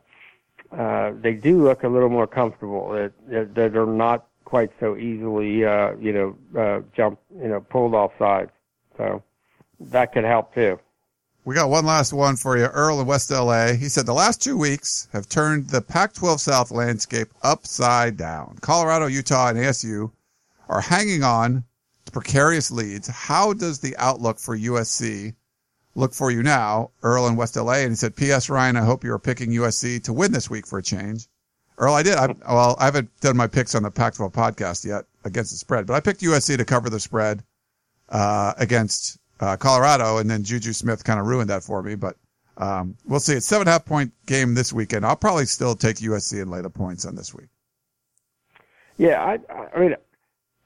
uh, 0.76 1.12
they 1.20 1.34
do 1.34 1.62
look 1.62 1.84
a 1.84 1.88
little 1.88 2.08
more 2.08 2.26
comfortable. 2.26 2.90
That, 2.90 3.12
that 3.54 3.72
they're 3.72 3.86
not 3.86 4.26
quite 4.44 4.70
so 4.80 4.96
easily, 4.96 5.64
uh, 5.64 5.94
you 5.96 6.12
know, 6.12 6.60
uh, 6.60 6.80
jump, 6.94 7.18
you 7.40 7.48
know, 7.48 7.60
pulled 7.60 7.94
off 7.94 8.12
sides. 8.18 8.50
So 8.96 9.22
that 9.80 10.12
could 10.12 10.24
help 10.24 10.54
too. 10.54 10.78
We 11.44 11.56
got 11.56 11.70
one 11.70 11.84
last 11.84 12.12
one 12.12 12.36
for 12.36 12.56
you. 12.56 12.66
Earl 12.66 13.00
in 13.00 13.06
West 13.06 13.30
LA. 13.30 13.72
He 13.72 13.88
said 13.88 14.06
the 14.06 14.12
last 14.12 14.40
two 14.40 14.56
weeks 14.56 15.08
have 15.12 15.28
turned 15.28 15.68
the 15.68 15.80
Pac 15.80 16.12
12 16.14 16.40
South 16.40 16.70
landscape 16.70 17.28
upside 17.42 18.16
down. 18.16 18.58
Colorado, 18.60 19.06
Utah, 19.06 19.48
and 19.48 19.58
ASU 19.58 20.12
are 20.68 20.80
hanging 20.80 21.24
on 21.24 21.64
to 22.04 22.12
precarious 22.12 22.70
leads. 22.70 23.08
How 23.08 23.52
does 23.52 23.80
the 23.80 23.96
outlook 23.96 24.38
for 24.38 24.56
USC 24.56 25.34
look 25.94 26.14
for 26.14 26.30
you 26.30 26.42
now? 26.42 26.90
Earl 27.02 27.26
in 27.26 27.36
West 27.36 27.56
LA. 27.56 27.74
And 27.74 27.90
he 27.90 27.96
said, 27.96 28.16
P.S. 28.16 28.48
Ryan, 28.48 28.76
I 28.76 28.84
hope 28.84 29.04
you 29.04 29.12
are 29.12 29.18
picking 29.18 29.50
USC 29.50 30.02
to 30.04 30.12
win 30.12 30.32
this 30.32 30.50
week 30.50 30.66
for 30.66 30.78
a 30.78 30.82
change. 30.82 31.28
Earl, 31.78 31.94
I 31.94 32.02
did. 32.02 32.14
I, 32.14 32.34
well, 32.48 32.76
I 32.78 32.84
haven't 32.84 33.10
done 33.20 33.36
my 33.36 33.46
picks 33.46 33.74
on 33.74 33.82
the 33.82 33.90
Pac-12 33.90 34.32
podcast 34.32 34.84
yet 34.84 35.04
against 35.24 35.50
the 35.50 35.56
spread, 35.56 35.86
but 35.86 35.94
I 35.94 36.00
picked 36.00 36.20
USC 36.20 36.56
to 36.56 36.64
cover 36.64 36.90
the 36.90 37.00
spread 37.00 37.42
uh, 38.08 38.52
against 38.58 39.18
uh, 39.40 39.56
Colorado, 39.56 40.18
and 40.18 40.30
then 40.30 40.44
Juju 40.44 40.72
Smith 40.72 41.02
kind 41.02 41.18
of 41.18 41.26
ruined 41.26 41.50
that 41.50 41.62
for 41.62 41.82
me. 41.82 41.94
But 41.94 42.16
um, 42.58 42.96
we'll 43.06 43.20
see. 43.20 43.34
It's 43.34 43.46
seven 43.46 43.66
half 43.66 43.84
point 43.84 44.12
game 44.26 44.54
this 44.54 44.72
weekend. 44.72 45.06
I'll 45.06 45.16
probably 45.16 45.46
still 45.46 45.74
take 45.74 45.96
USC 45.96 46.40
and 46.40 46.50
lay 46.50 46.60
the 46.60 46.70
points 46.70 47.04
on 47.04 47.16
this 47.16 47.34
week. 47.34 47.48
Yeah, 48.98 49.22
I, 49.22 49.38
I 49.74 49.80
mean, 49.80 49.96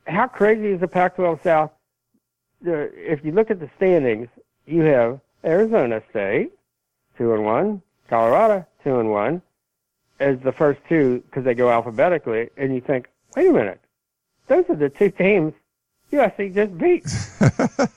how 0.07 0.27
crazy 0.27 0.73
is 0.73 0.81
the 0.81 0.89
Pac-12 0.89 1.43
South? 1.43 1.71
If 2.63 3.25
you 3.25 3.33
look 3.33 3.51
at 3.51 3.61
the 3.61 3.71
standings, 3.77 4.29
you 4.67 4.83
have 4.83 5.21
Arizona 5.45 6.03
State, 6.11 6.53
two 7.17 7.33
and 7.33 7.45
one, 7.45 7.83
Colorado, 8.09 8.67
two 8.85 8.99
and 8.99 9.11
one, 9.11 9.43
as 10.21 10.39
the 10.41 10.53
first 10.53 10.81
two 10.89 11.23
because 11.27 11.45
they 11.45 11.55
go 11.55 11.71
alphabetically, 11.71 12.51
and 12.57 12.75
you 12.75 12.81
think, 12.81 13.09
wait 13.37 13.49
a 13.49 13.53
minute, 13.53 13.81
those 14.49 14.65
are 14.69 14.77
the 14.77 14.89
two 14.89 15.11
teams 15.11 15.53
USC 16.13 16.55
just 16.55 16.79
beat, 16.79 17.05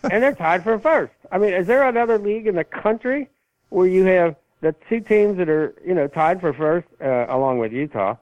and 0.12 0.24
they're 0.24 0.34
tied 0.34 0.64
for 0.64 0.80
first. 0.80 1.14
I 1.32 1.38
mean, 1.38 1.54
is 1.54 1.68
there 1.68 1.88
another 1.88 2.18
league 2.18 2.48
in 2.48 2.56
the 2.56 2.64
country 2.64 3.30
where 3.70 3.88
you 3.88 4.06
have 4.06 4.36
the 4.62 4.74
two 4.90 5.00
teams 5.00 5.38
that 5.38 5.48
are 5.48 5.76
you 5.86 5.94
know 5.94 6.08
tied 6.08 6.42
for 6.42 6.54
first, 6.54 6.88
uh, 7.02 7.28
along 7.30 7.60
with 7.60 7.72
Utah, 7.72 8.16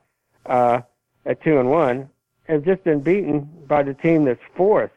uh, 0.45 0.81
at 1.25 1.41
two 1.41 1.59
and 1.59 1.69
one, 1.69 2.09
have 2.43 2.65
just 2.65 2.83
been 2.83 2.99
beaten 2.99 3.49
by 3.67 3.83
the 3.83 3.93
team 3.93 4.25
that's 4.25 4.41
fourth, 4.55 4.91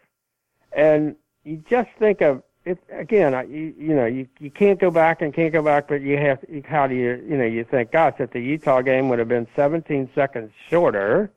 and 0.73 1.15
you 1.45 1.63
just 1.69 1.89
think 1.99 2.21
of 2.21 2.43
it 2.65 2.79
again. 2.91 3.33
You, 3.51 3.75
you 3.79 3.95
know, 3.95 4.07
you 4.07 4.29
you 4.39 4.51
can't 4.51 4.79
go 4.79 4.91
back 4.91 5.23
and 5.23 5.33
can't 5.33 5.53
go 5.53 5.63
back, 5.63 5.89
but 5.89 6.03
you 6.03 6.17
have. 6.19 6.45
How 6.67 6.87
do 6.87 6.95
you 6.95 7.23
you 7.27 7.37
know 7.37 7.45
you 7.45 7.65
think, 7.65 7.93
gosh, 7.93 8.15
if 8.19 8.31
the 8.31 8.41
Utah 8.41 8.83
game 8.83 9.09
would 9.09 9.19
have 9.19 9.29
been 9.29 9.47
17 9.57 10.11
seconds 10.15 10.53
shorter, 10.69 11.31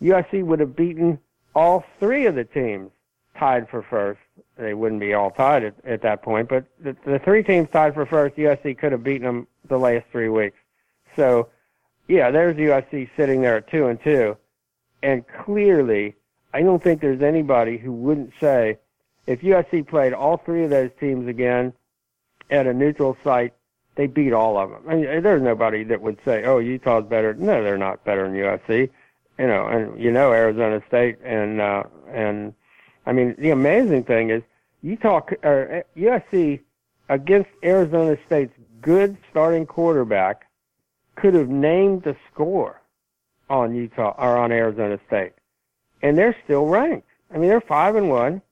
USC 0.00 0.42
would 0.42 0.60
have 0.60 0.74
beaten 0.74 1.18
all 1.54 1.84
three 2.00 2.26
of 2.26 2.34
the 2.34 2.44
teams 2.44 2.90
tied 3.38 3.68
for 3.68 3.82
first. 3.82 4.20
They 4.56 4.74
wouldn't 4.74 5.00
be 5.00 5.14
all 5.14 5.30
tied 5.30 5.64
at, 5.64 5.74
at 5.84 6.02
that 6.02 6.22
point, 6.22 6.48
but 6.48 6.64
the, 6.80 6.96
the 7.04 7.18
three 7.18 7.42
teams 7.42 7.68
tied 7.70 7.94
for 7.94 8.06
first, 8.06 8.36
USC 8.36 8.76
could 8.78 8.92
have 8.92 9.02
beaten 9.02 9.26
them 9.26 9.46
the 9.68 9.78
last 9.78 10.06
three 10.12 10.28
weeks. 10.28 10.56
So, 11.16 11.48
yeah, 12.08 12.30
there's 12.30 12.56
USC 12.56 13.08
sitting 13.16 13.42
there 13.42 13.56
at 13.56 13.68
two 13.68 13.86
and 13.86 14.02
two, 14.02 14.36
and 15.02 15.24
clearly, 15.26 16.14
I 16.54 16.62
don't 16.62 16.82
think 16.82 17.00
there's 17.00 17.22
anybody 17.22 17.78
who 17.78 17.92
wouldn't 17.92 18.32
say 18.40 18.78
if 19.26 19.40
USC 19.40 19.86
played 19.86 20.12
all 20.12 20.36
three 20.36 20.64
of 20.64 20.70
those 20.70 20.90
teams 20.98 21.28
again 21.28 21.72
at 22.50 22.66
a 22.66 22.74
neutral 22.74 23.16
site, 23.22 23.54
they 23.94 24.06
beat 24.06 24.32
all 24.32 24.58
of 24.58 24.70
them. 24.70 24.82
I 24.88 24.94
mean, 24.94 25.22
there's 25.22 25.42
nobody 25.42 25.84
that 25.84 26.00
would 26.00 26.18
say, 26.24 26.44
"Oh, 26.44 26.58
Utah's 26.58 27.04
better." 27.04 27.34
No, 27.34 27.62
they're 27.62 27.78
not 27.78 28.04
better 28.04 28.24
than 28.24 28.36
USC 28.36 28.90
you 29.38 29.46
know, 29.46 29.66
and 29.66 30.00
you 30.00 30.10
know 30.10 30.32
Arizona 30.32 30.82
State 30.86 31.18
and 31.24 31.60
uh, 31.60 31.84
and 32.10 32.54
I 33.06 33.12
mean 33.12 33.34
the 33.38 33.50
amazing 33.50 34.04
thing 34.04 34.30
is 34.30 34.42
Utah 34.82 35.20
or 35.42 35.84
USC 35.96 36.60
against 37.08 37.50
Arizona 37.64 38.16
State's 38.26 38.54
good 38.80 39.16
starting 39.30 39.66
quarterback 39.66 40.46
could 41.16 41.34
have 41.34 41.48
named 41.48 42.02
the 42.02 42.16
score 42.32 42.80
on 43.48 43.74
Utah 43.74 44.14
or 44.18 44.38
on 44.38 44.52
Arizona 44.52 44.98
State, 45.06 45.32
and 46.02 46.16
they're 46.16 46.36
still 46.44 46.66
ranked. 46.66 47.08
I 47.34 47.38
mean 47.38 47.48
they're 47.48 47.60
five 47.60 47.96
and 47.96 48.10
one 48.10 48.42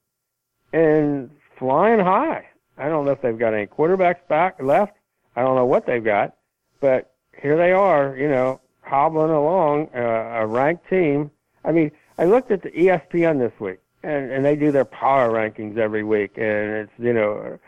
and 0.72 1.30
flying 1.58 2.00
high. 2.00 2.46
I 2.78 2.88
don't 2.88 3.04
know 3.04 3.10
if 3.10 3.20
they've 3.20 3.38
got 3.38 3.54
any 3.54 3.66
quarterbacks 3.66 4.26
back 4.28 4.60
left. 4.62 4.94
I 5.36 5.42
don't 5.42 5.56
know 5.56 5.66
what 5.66 5.86
they've 5.86 6.02
got, 6.02 6.34
but 6.80 7.12
here 7.40 7.56
they 7.56 7.72
are. 7.72 8.16
You 8.16 8.28
know, 8.28 8.60
hobbling 8.82 9.30
along, 9.30 9.88
uh, 9.94 10.40
a 10.40 10.46
ranked 10.46 10.88
team. 10.88 11.30
I 11.64 11.72
mean, 11.72 11.92
I 12.18 12.24
looked 12.24 12.50
at 12.50 12.62
the 12.62 12.70
ESPN 12.70 13.38
this 13.38 13.58
week, 13.60 13.78
and 14.02 14.30
and 14.30 14.44
they 14.44 14.56
do 14.56 14.72
their 14.72 14.84
power 14.84 15.30
rankings 15.30 15.76
every 15.76 16.04
week, 16.04 16.32
and 16.36 16.70
it's 16.72 16.92
you 16.98 17.12
know 17.12 17.58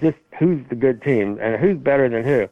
just 0.00 0.18
who's 0.38 0.66
the 0.68 0.74
good 0.74 1.02
team 1.02 1.38
and 1.40 1.60
who's 1.60 1.78
better 1.78 2.08
than 2.08 2.24
who. 2.24 2.48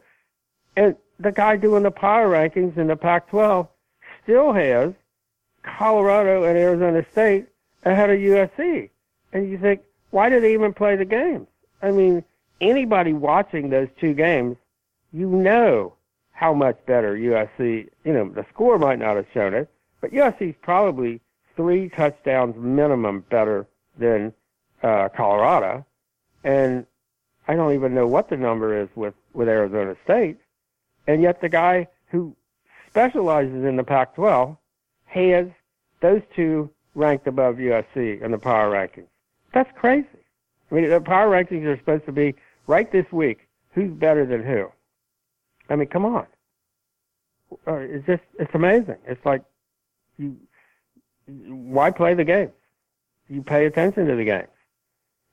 And 0.76 0.96
the 1.18 1.32
guy 1.32 1.56
doing 1.56 1.82
the 1.82 1.90
power 1.90 2.28
rankings 2.28 2.76
in 2.76 2.86
the 2.86 2.96
Pac-12 2.96 3.68
still 4.22 4.52
has 4.52 4.92
Colorado 5.62 6.44
and 6.44 6.58
Arizona 6.58 7.04
State 7.12 7.46
ahead 7.84 8.10
of 8.10 8.18
USC. 8.18 8.90
And 9.32 9.50
you 9.50 9.58
think, 9.58 9.82
why 10.10 10.28
do 10.28 10.40
they 10.40 10.54
even 10.54 10.72
play 10.72 10.96
the 10.96 11.04
games? 11.04 11.46
I 11.82 11.90
mean, 11.90 12.24
anybody 12.60 13.12
watching 13.12 13.70
those 13.70 13.88
two 14.00 14.14
games, 14.14 14.56
you 15.12 15.28
know 15.28 15.94
how 16.32 16.52
much 16.52 16.78
better 16.86 17.16
USC, 17.16 17.88
you 18.04 18.12
know, 18.12 18.28
the 18.28 18.44
score 18.52 18.78
might 18.78 18.98
not 18.98 19.16
have 19.16 19.26
shown 19.32 19.54
it, 19.54 19.70
but 20.00 20.12
USC's 20.12 20.54
probably 20.62 21.20
three 21.56 21.88
touchdowns 21.88 22.54
minimum 22.56 23.24
better 23.30 23.66
than 23.98 24.32
uh, 24.82 25.08
Colorado. 25.16 25.84
And 26.44 26.86
I 27.48 27.54
don't 27.54 27.72
even 27.72 27.94
know 27.94 28.06
what 28.06 28.28
the 28.28 28.36
number 28.36 28.78
is 28.78 28.88
with, 28.94 29.14
with 29.32 29.48
Arizona 29.48 29.96
State. 30.04 30.38
And 31.06 31.22
yet 31.22 31.40
the 31.40 31.48
guy 31.48 31.88
who 32.10 32.36
specializes 32.90 33.64
in 33.64 33.76
the 33.76 33.84
Pac 33.84 34.14
12 34.14 34.56
has 35.06 35.46
those 36.00 36.22
two 36.34 36.70
ranked 36.94 37.26
above 37.26 37.56
USC 37.56 38.20
in 38.20 38.30
the 38.30 38.38
power 38.38 38.70
rankings. 38.70 39.08
That's 39.56 39.72
crazy. 39.74 40.06
I 40.70 40.74
mean, 40.74 40.90
the 40.90 41.00
power 41.00 41.30
rankings 41.30 41.64
are 41.64 41.78
supposed 41.78 42.04
to 42.04 42.12
be 42.12 42.34
right 42.66 42.92
this 42.92 43.10
week. 43.10 43.48
Who's 43.72 43.90
better 43.90 44.26
than 44.26 44.44
who? 44.44 44.70
I 45.70 45.76
mean, 45.76 45.88
come 45.88 46.04
on. 46.04 46.26
Uh, 47.66 47.76
it's 47.76 48.06
just 48.06 48.22
it's 48.38 48.54
amazing. 48.54 48.98
It's 49.06 49.24
like 49.24 49.42
you 50.18 50.36
why 51.26 51.90
play 51.90 52.12
the 52.12 52.22
games? 52.22 52.52
You 53.30 53.40
pay 53.40 53.64
attention 53.64 54.06
to 54.08 54.14
the 54.14 54.26
games. 54.26 54.50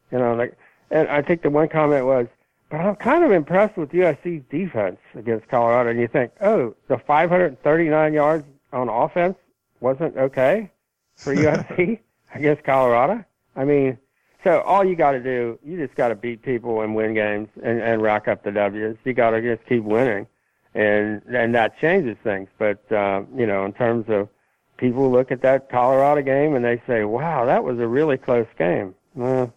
You 0.09 0.19
know, 0.19 0.36
like 0.36 0.57
and 0.89 1.09
I 1.09 1.21
think 1.21 1.41
the 1.41 1.49
one 1.49 1.67
comment 1.67 2.05
was, 2.05 2.28
but 2.69 2.80
I'm 2.80 2.95
kind 2.95 3.26
of 3.26 3.32
impressed 3.34 3.76
with 3.76 3.91
USC's 3.91 4.45
defense 4.49 4.99
against 5.15 5.49
Colorado. 5.49 5.89
And 5.89 5.99
you 5.99 6.07
think, 6.07 6.32
oh, 6.39 6.74
the 6.88 6.97
539 6.97 8.13
yards 8.13 8.45
on 8.71 8.88
offense 8.88 9.36
wasn't 9.82 10.15
okay 10.15 10.71
for 11.17 11.36
USC 11.36 11.99
against 12.34 12.63
Colorado. 12.63 13.26
I 13.57 13.65
mean, 13.65 13.97
so 14.43 14.61
all 14.61 14.83
you 14.83 14.95
got 14.95 15.11
to 15.11 15.19
do, 15.19 15.57
you 15.63 15.77
just 15.77 15.95
got 15.95 16.09
to 16.09 16.15
beat 16.15 16.41
people 16.41 16.81
and 16.81 16.95
win 16.95 17.13
games 17.13 17.47
and, 17.63 17.81
and 17.81 18.01
rack 18.01 18.27
up 18.27 18.43
the 18.43 18.51
W's. 18.51 18.97
You 19.03 19.13
got 19.13 19.31
to 19.31 19.41
just 19.41 19.67
keep 19.67 19.83
winning, 19.83 20.27
and 20.73 21.21
and 21.27 21.55
that 21.55 21.79
changes 21.79 22.17
things. 22.23 22.49
But 22.57 22.91
uh, 22.91 23.23
you 23.35 23.45
know, 23.45 23.65
in 23.65 23.73
terms 23.73 24.05
of 24.09 24.29
people 24.77 25.11
look 25.11 25.31
at 25.31 25.41
that 25.41 25.69
Colorado 25.69 26.21
game 26.21 26.55
and 26.55 26.65
they 26.65 26.81
say, 26.85 27.03
"Wow, 27.03 27.45
that 27.45 27.63
was 27.63 27.79
a 27.79 27.87
really 27.87 28.17
close 28.17 28.47
game." 28.57 28.95
Well, 29.15 29.53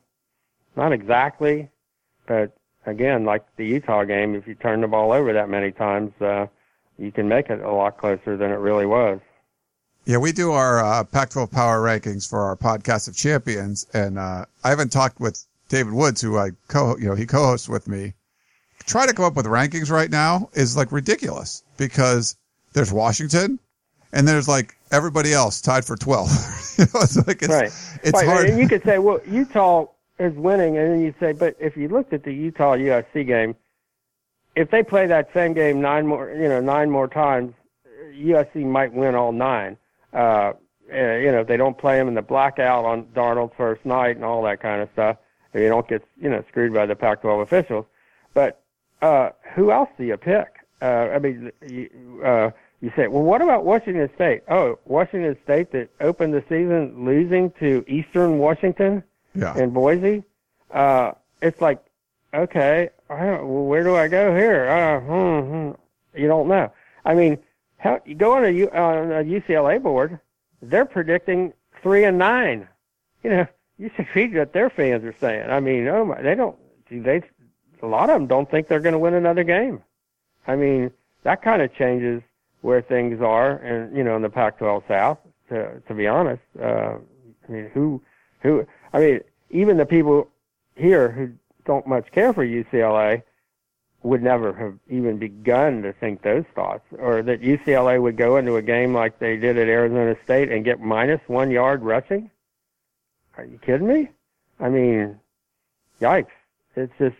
not 0.77 0.93
exactly, 0.93 1.69
but 2.27 2.57
again, 2.85 3.25
like 3.25 3.45
the 3.57 3.67
Utah 3.67 4.05
game, 4.05 4.35
if 4.35 4.47
you 4.47 4.55
turn 4.55 4.81
the 4.81 4.89
ball 4.89 5.13
over 5.13 5.33
that 5.33 5.49
many 5.49 5.73
times, 5.73 6.13
uh, 6.21 6.47
you 6.99 7.11
can 7.11 7.29
make 7.29 7.51
it 7.51 7.61
a 7.61 7.71
lot 7.71 7.99
closer 7.99 8.37
than 8.37 8.51
it 8.51 8.59
really 8.59 8.87
was. 8.87 9.21
Yeah, 10.07 10.19
we 10.19 10.31
do 10.31 10.53
our 10.53 10.79
uh, 10.79 11.03
Pac-12 11.03 11.51
power 11.51 11.81
rankings 11.81 12.31
for 12.31 12.39
our 12.43 12.55
podcast 12.55 13.09
of 13.09 13.17
champions, 13.17 13.89
and 13.93 14.21
uh, 14.21 14.45
I 14.63 14.71
haven't 14.71 14.93
talked 14.93 15.19
with 15.19 15.45
David 15.69 15.95
Woods, 15.95 16.21
who 16.21 16.39
I 16.39 16.51
co, 16.69 16.97
you 16.97 17.07
know, 17.07 17.17
he 17.17 17.27
co-hosts 17.27 17.69
with 17.69 17.89
me. 17.89 18.15
Try 18.85 19.07
to 19.07 19.13
come 19.13 19.25
up 19.25 19.35
with 19.35 19.47
rankings 19.47 19.91
right 19.91 20.09
now 20.09 20.49
is 20.53 20.77
like 20.77 20.93
ridiculous 20.93 21.65
because 21.77 22.37
there's 22.73 22.93
Washington, 22.93 23.59
and 24.13 24.29
there's 24.29 24.47
like 24.47 24.77
everybody 24.93 25.33
else 25.33 25.61
tied 25.61 25.85
for 25.85 25.97
12. 25.97 26.29
you 26.79 26.85
know, 26.85 27.01
it's 27.01 27.17
like 27.27 27.43
it's, 27.43 27.49
right. 27.49 27.99
it's 28.05 28.13
right. 28.13 28.27
hard. 28.27 28.49
And 28.49 28.61
you 28.61 28.69
could 28.69 28.85
say, 28.85 28.99
well, 28.99 29.19
Utah 29.27 29.87
is 30.21 30.35
winning, 30.35 30.79
and 30.79 30.89
then 30.89 31.01
you 31.01 31.15
say, 31.19 31.33
but 31.33 31.57
if 31.59 31.77
you 31.77 31.89
looked 31.89 32.13
at 32.13 32.23
the 32.23 32.33
Utah 32.33 32.77
USC 32.77 33.27
game, 33.27 33.57
if 34.55 34.71
they 34.71 34.85
play 34.85 35.09
that 35.09 35.33
same 35.35 35.53
game 35.53 35.81
nine 35.81 36.07
more, 36.07 36.31
you 36.31 36.49
know, 36.49 36.61
nine 36.61 36.93
more 36.93 37.09
times, 37.09 37.55
USC 38.15 38.65
might 38.65 38.93
win 38.93 39.17
all 39.17 39.33
nine 39.33 39.77
uh, 40.13 40.53
you 40.89 41.33
know, 41.33 41.41
if 41.41 41.47
they 41.47 41.57
don't 41.57 41.77
play 41.77 41.99
him 41.99 42.09
in 42.09 42.15
the 42.15 42.23
blackout 42.23 42.85
on 42.85 43.05
Darnold's 43.07 43.55
first 43.57 43.85
night 43.85 44.17
and 44.17 44.25
all 44.25 44.43
that 44.43 44.61
kind 44.61 44.83
of 44.83 44.89
stuff, 44.93 45.17
if 45.53 45.61
you 45.61 45.69
don't 45.69 45.89
get, 45.89 46.03
you 46.21 46.29
know, 46.29 46.45
screwed 46.49 46.73
by 46.73 46.87
the 46.87 46.95
Pac-12 46.95 47.43
officials. 47.43 47.87
But 48.35 48.61
uh, 49.03 49.31
who 49.55 49.73
else 49.73 49.89
do 49.97 50.05
you 50.05 50.17
pick? 50.17 50.59
Uh, 50.83 51.09
I 51.15 51.19
mean, 51.19 51.51
you, 51.67 52.23
uh, 52.25 52.51
you 52.81 52.93
say, 52.95 53.09
well, 53.09 53.23
what 53.23 53.41
about 53.41 53.65
Washington 53.65 54.11
State? 54.15 54.43
Oh, 54.49 54.79
Washington 54.85 55.37
State 55.45 55.73
that 55.73 55.89
opened 56.01 56.35
the 56.35 56.45
season 56.49 57.05
losing 57.05 57.51
to 57.53 57.85
Eastern 57.89 58.39
Washington 58.39 59.03
yeah. 59.35 59.57
in 59.57 59.71
Boise. 59.71 60.23
Uh, 60.71 61.13
it's 61.41 61.61
like, 61.61 61.83
okay, 62.35 62.91
I 63.09 63.25
don't, 63.25 63.49
well, 63.49 63.65
where 63.65 63.83
do 63.83 63.97
I 63.97 64.09
go 64.09 64.37
here? 64.37 64.69
Uh, 64.69 65.01
hmm, 65.01 65.51
hmm. 65.51 66.21
You 66.21 66.29
don't 66.29 66.49
know. 66.49 66.71
I 67.05 67.15
mean, 67.15 67.39
Hell, 67.87 68.01
you 68.05 68.15
go 68.17 68.33
on 68.33 68.45
a, 68.45 68.67
on 68.71 69.13
a 69.13 69.25
UCLA 69.25 69.81
board, 69.81 70.19
they're 70.61 70.85
predicting 70.85 71.53
three 71.83 72.05
and 72.05 72.19
nine. 72.19 72.67
You 73.23 73.31
know, 73.31 73.47
you 73.79 73.91
should 73.95 74.09
read 74.15 74.35
what 74.35 74.53
their 74.53 74.71
fans 74.71 75.05
are 75.05 75.15
saying. 75.21 75.49
I 75.49 75.61
mean, 75.61 75.87
oh 75.87 76.05
my, 76.05 76.21
they 76.21 76.35
don't. 76.35 76.57
They 76.91 77.23
a 77.83 77.87
lot 77.87 78.11
of 78.11 78.19
them 78.19 78.27
don't 78.27 78.51
think 78.51 78.67
they're 78.67 78.81
going 78.81 78.95
to 78.95 78.99
win 78.99 79.15
another 79.15 79.45
game. 79.45 79.83
I 80.47 80.57
mean, 80.57 80.91
that 81.23 81.43
kind 81.43 81.63
of 81.63 81.75
changes 81.75 82.23
where 82.63 82.83
things 82.83 83.21
are, 83.21 83.59
and 83.59 83.97
you 83.97 84.03
know, 84.03 84.17
in 84.17 84.23
the 84.23 84.31
Pac-12 84.31 84.89
South. 84.89 85.19
To 85.51 85.81
to 85.87 85.95
be 85.95 86.09
honest, 86.09 86.43
uh, 86.61 86.97
I 87.49 87.53
mean, 87.53 87.71
who 87.73 88.03
who? 88.41 88.67
I 88.93 88.99
mean, 88.99 89.21
even 89.51 89.77
the 89.77 89.87
people 89.87 90.29
here 90.75 91.11
who 91.13 91.31
don't 91.65 91.87
much 91.87 92.11
care 92.11 92.33
for 92.33 92.45
UCLA 92.45 93.23
would 94.07 94.23
never 94.23 94.53
have 94.53 94.75
even 94.89 95.19
begun 95.19 95.83
to 95.83 95.93
think 95.93 96.23
those 96.23 96.45
thoughts, 96.55 96.85
or 96.99 97.23
that 97.23 97.43
UCLA 97.43 98.01
would 98.01 98.17
go 98.17 98.37
into 98.37 98.57
a 98.57 98.63
game 98.63 98.95
like 98.95 99.19
they 99.19 99.37
did 99.37 99.59
at 99.59 99.69
Arizona 99.69 100.17
State 100.25 100.51
and 100.51 100.65
get 100.65 100.81
minus 100.81 101.21
one 101.27 101.51
yard 101.51 101.83
rushing. 101.83 102.31
Are 103.37 103.45
you 103.45 103.59
kidding 103.59 103.89
me? 103.89 104.09
I 104.61 104.69
mean, 104.69 105.19
yikes! 106.01 106.27
It's 106.77 106.93
just 106.99 107.17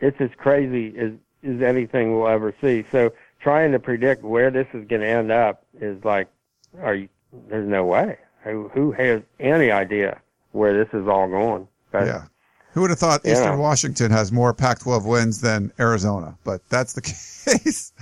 it's 0.00 0.20
as 0.20 0.30
crazy 0.36 0.94
as 0.98 1.12
as 1.42 1.62
anything 1.62 2.14
we'll 2.14 2.28
ever 2.28 2.54
see. 2.60 2.84
So 2.92 3.12
trying 3.40 3.72
to 3.72 3.78
predict 3.78 4.22
where 4.22 4.50
this 4.50 4.66
is 4.74 4.86
going 4.86 5.02
to 5.02 5.08
end 5.08 5.30
up 5.30 5.64
is 5.80 6.04
like, 6.04 6.28
are 6.82 6.94
you? 6.94 7.08
There's 7.48 7.68
no 7.68 7.84
way. 7.84 8.18
Who, 8.44 8.68
who 8.68 8.92
has 8.92 9.22
any 9.38 9.70
idea 9.70 10.20
where 10.52 10.72
this 10.72 10.92
is 10.92 11.06
all 11.06 11.28
going? 11.28 11.68
But, 11.92 12.06
yeah. 12.06 12.24
Who 12.72 12.82
would 12.82 12.90
have 12.90 12.98
thought 12.98 13.26
Eastern. 13.26 13.58
Washington 13.58 14.10
has 14.12 14.30
more 14.30 14.54
Pac-12 14.54 15.04
wins 15.04 15.40
than 15.40 15.72
Arizona? 15.78 16.36
But 16.44 16.68
that's 16.68 16.92
the 16.92 17.00
case. 17.02 17.92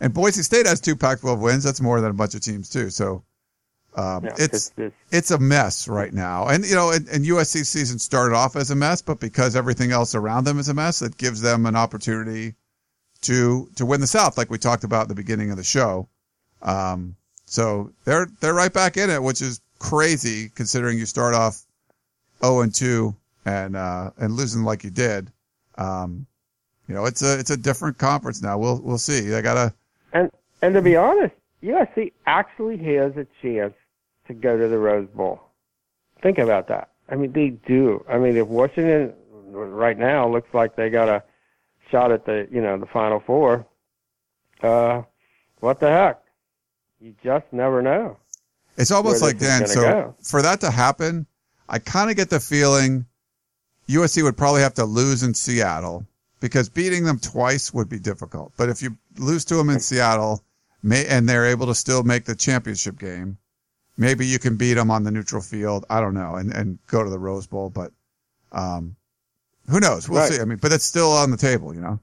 and 0.00 0.14
Boise 0.14 0.42
State 0.42 0.66
has 0.66 0.80
two 0.80 0.96
Pac-12 0.96 1.40
wins. 1.40 1.64
That's 1.64 1.80
more 1.80 2.00
than 2.00 2.10
a 2.10 2.14
bunch 2.14 2.34
of 2.34 2.40
teams 2.40 2.70
too. 2.70 2.90
So 2.90 3.22
um, 3.94 4.24
yeah, 4.24 4.30
it's, 4.38 4.40
it's, 4.40 4.72
it's 4.76 4.96
it's 5.10 5.30
a 5.30 5.38
mess 5.38 5.86
right 5.86 6.12
now. 6.12 6.48
And 6.48 6.64
you 6.64 6.74
know, 6.74 6.90
and, 6.90 7.06
and 7.08 7.24
USC 7.24 7.66
season 7.66 7.98
started 7.98 8.34
off 8.34 8.56
as 8.56 8.70
a 8.70 8.74
mess, 8.74 9.02
but 9.02 9.20
because 9.20 9.54
everything 9.54 9.92
else 9.92 10.14
around 10.14 10.44
them 10.44 10.58
is 10.58 10.68
a 10.68 10.74
mess, 10.74 11.02
it 11.02 11.18
gives 11.18 11.42
them 11.42 11.66
an 11.66 11.76
opportunity 11.76 12.54
to 13.22 13.68
to 13.76 13.84
win 13.84 14.00
the 14.00 14.06
South, 14.06 14.38
like 14.38 14.50
we 14.50 14.58
talked 14.58 14.84
about 14.84 15.02
at 15.02 15.08
the 15.08 15.14
beginning 15.14 15.50
of 15.50 15.58
the 15.58 15.64
show. 15.64 16.08
Um, 16.62 17.16
so 17.44 17.92
they're 18.04 18.28
they're 18.40 18.54
right 18.54 18.72
back 18.72 18.96
in 18.96 19.10
it, 19.10 19.22
which 19.22 19.42
is 19.42 19.60
crazy 19.78 20.48
considering 20.54 20.98
you 20.98 21.04
start 21.04 21.34
off 21.34 21.62
0 22.42 22.62
and 22.62 22.74
2 22.74 23.14
and 23.44 23.76
uh, 23.76 24.10
and 24.18 24.34
losing 24.34 24.62
like 24.62 24.84
you 24.84 24.90
did. 24.90 25.30
Um, 25.76 26.26
you 26.88 26.94
know, 26.94 27.06
it's 27.06 27.22
a 27.22 27.38
it's 27.38 27.50
a 27.50 27.56
different 27.56 27.98
conference 27.98 28.42
now. 28.42 28.58
We'll 28.58 28.80
we'll 28.80 28.98
see. 28.98 29.20
They 29.20 29.42
gotta 29.42 29.74
and 30.12 30.30
and 30.60 30.74
to 30.74 30.82
be 30.82 30.96
honest, 30.96 31.34
USC 31.62 32.12
actually 32.26 32.76
has 32.78 33.16
a 33.16 33.26
chance 33.40 33.74
to 34.26 34.34
go 34.34 34.58
to 34.58 34.68
the 34.68 34.78
Rose 34.78 35.08
Bowl. 35.08 35.40
Think 36.22 36.38
about 36.38 36.68
that. 36.68 36.90
I 37.08 37.16
mean, 37.16 37.32
they 37.32 37.50
do. 37.50 38.04
I 38.08 38.18
mean, 38.18 38.36
if 38.36 38.46
Washington 38.46 39.12
right 39.52 39.98
now 39.98 40.28
looks 40.28 40.52
like 40.54 40.76
they 40.76 40.88
got 40.90 41.08
a 41.08 41.22
shot 41.90 42.12
at 42.12 42.24
the 42.24 42.48
you 42.50 42.60
know 42.60 42.78
the 42.78 42.86
Final 42.86 43.20
Four, 43.20 43.66
uh, 44.62 45.02
what 45.60 45.80
the 45.80 45.88
heck? 45.88 46.22
You 47.00 47.14
just 47.22 47.46
never 47.52 47.82
know. 47.82 48.16
It's 48.76 48.90
almost 48.90 49.22
like 49.22 49.38
Dan. 49.38 49.66
So 49.66 49.80
go. 49.80 50.14
for 50.22 50.42
that 50.42 50.60
to 50.60 50.70
happen, 50.70 51.26
I 51.68 51.78
kind 51.78 52.10
of 52.10 52.16
get 52.16 52.30
the 52.30 52.40
feeling 52.40 53.06
USC 53.92 54.22
would 54.22 54.36
probably 54.36 54.62
have 54.62 54.74
to 54.74 54.84
lose 54.84 55.22
in 55.22 55.34
Seattle 55.34 56.06
because 56.40 56.68
beating 56.68 57.04
them 57.04 57.18
twice 57.18 57.72
would 57.72 57.88
be 57.88 57.98
difficult. 57.98 58.52
But 58.56 58.68
if 58.68 58.82
you 58.82 58.96
lose 59.18 59.44
to 59.46 59.54
them 59.56 59.70
in 59.70 59.80
Seattle, 59.80 60.42
may, 60.82 61.06
and 61.06 61.28
they're 61.28 61.46
able 61.46 61.66
to 61.66 61.74
still 61.74 62.02
make 62.02 62.24
the 62.24 62.34
championship 62.34 62.98
game, 62.98 63.38
maybe 63.96 64.26
you 64.26 64.38
can 64.38 64.56
beat 64.56 64.74
them 64.74 64.90
on 64.90 65.04
the 65.04 65.10
neutral 65.10 65.42
field. 65.42 65.86
I 65.88 66.00
don't 66.00 66.14
know, 66.14 66.34
and 66.34 66.52
and 66.52 66.78
go 66.86 67.02
to 67.02 67.10
the 67.10 67.18
Rose 67.18 67.46
Bowl. 67.46 67.70
But 67.70 67.92
um, 68.50 68.96
who 69.68 69.80
knows? 69.80 70.08
We'll 70.08 70.20
right. 70.20 70.32
see. 70.32 70.40
I 70.40 70.44
mean, 70.44 70.58
but 70.58 70.72
it's 70.72 70.84
still 70.84 71.12
on 71.12 71.30
the 71.30 71.36
table, 71.36 71.74
you 71.74 71.80
know. 71.80 72.00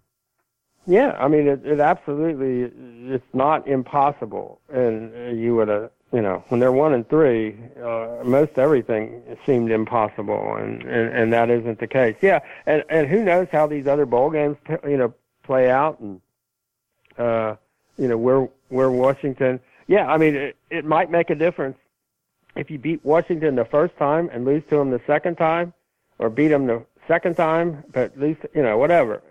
Yeah, 0.87 1.15
I 1.19 1.27
mean, 1.27 1.47
it, 1.47 1.65
it 1.65 1.79
absolutely 1.79 2.71
it's 3.13 3.33
not 3.33 3.67
impossible, 3.67 4.61
and 4.69 5.39
you 5.39 5.55
would 5.55 5.67
have 5.67 5.91
you 6.11 6.21
know, 6.21 6.43
when 6.47 6.59
they're 6.59 6.71
one 6.71 6.93
and 6.93 7.07
three, 7.07 7.55
uh, 7.83 8.23
most 8.23 8.57
everything 8.57 9.21
seemed 9.45 9.71
impossible, 9.71 10.55
and, 10.55 10.81
and 10.83 11.13
and 11.15 11.33
that 11.33 11.49
isn't 11.51 11.79
the 11.79 11.87
case. 11.87 12.15
Yeah, 12.21 12.39
and 12.65 12.83
and 12.89 13.07
who 13.07 13.23
knows 13.23 13.47
how 13.51 13.67
these 13.67 13.85
other 13.85 14.07
bowl 14.07 14.31
games, 14.31 14.57
you 14.83 14.97
know, 14.97 15.13
play 15.43 15.69
out, 15.69 15.99
and 15.99 16.19
uh, 17.17 17.55
you 17.97 18.07
know, 18.07 18.17
where 18.17 18.49
where 18.69 18.89
Washington. 18.89 19.59
Yeah, 19.87 20.07
I 20.07 20.17
mean, 20.17 20.35
it, 20.35 20.57
it 20.69 20.85
might 20.85 21.11
make 21.11 21.29
a 21.29 21.35
difference 21.35 21.77
if 22.55 22.71
you 22.71 22.79
beat 22.79 23.03
Washington 23.05 23.55
the 23.55 23.65
first 23.65 23.95
time 23.97 24.29
and 24.31 24.45
lose 24.45 24.63
to 24.69 24.77
them 24.77 24.89
the 24.89 25.01
second 25.05 25.37
time, 25.37 25.73
or 26.17 26.29
beat 26.29 26.47
them 26.47 26.65
the 26.65 26.83
second 27.07 27.35
time, 27.35 27.83
but 27.91 28.17
lose, 28.17 28.37
you 28.55 28.63
know, 28.63 28.77
whatever. 28.79 29.21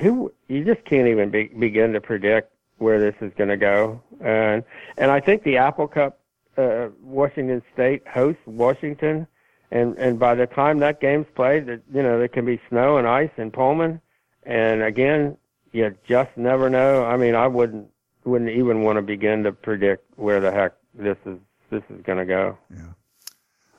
Who 0.00 0.32
you 0.48 0.64
just 0.64 0.84
can't 0.84 1.08
even 1.08 1.30
be, 1.30 1.44
begin 1.48 1.92
to 1.92 2.00
predict 2.00 2.52
where 2.78 3.00
this 3.00 3.14
is 3.20 3.32
going 3.36 3.50
to 3.50 3.56
go. 3.56 4.00
And 4.20 4.64
and 4.96 5.10
I 5.10 5.20
think 5.20 5.42
the 5.42 5.56
Apple 5.56 5.88
Cup, 5.88 6.18
uh, 6.56 6.88
Washington 7.02 7.62
State 7.72 8.06
hosts 8.06 8.42
Washington, 8.46 9.26
and 9.70 9.96
and 9.98 10.18
by 10.18 10.34
the 10.34 10.46
time 10.46 10.78
that 10.80 11.00
game's 11.00 11.26
played, 11.34 11.66
that 11.66 11.82
you 11.92 12.02
know 12.02 12.18
there 12.18 12.28
can 12.28 12.44
be 12.44 12.60
snow 12.68 12.98
and 12.98 13.06
ice 13.06 13.30
in 13.36 13.50
Pullman, 13.50 14.00
and 14.44 14.82
again, 14.82 15.36
you 15.72 15.94
just 16.08 16.30
never 16.36 16.70
know. 16.70 17.04
I 17.04 17.16
mean, 17.16 17.34
I 17.34 17.46
wouldn't 17.46 17.88
wouldn't 18.24 18.50
even 18.50 18.82
want 18.82 18.96
to 18.96 19.02
begin 19.02 19.44
to 19.44 19.52
predict 19.52 20.04
where 20.16 20.40
the 20.40 20.50
heck 20.50 20.74
this 20.94 21.18
is 21.26 21.38
this 21.70 21.82
is 21.90 22.02
going 22.02 22.18
to 22.18 22.24
go. 22.24 22.58
Yeah. 22.70 22.92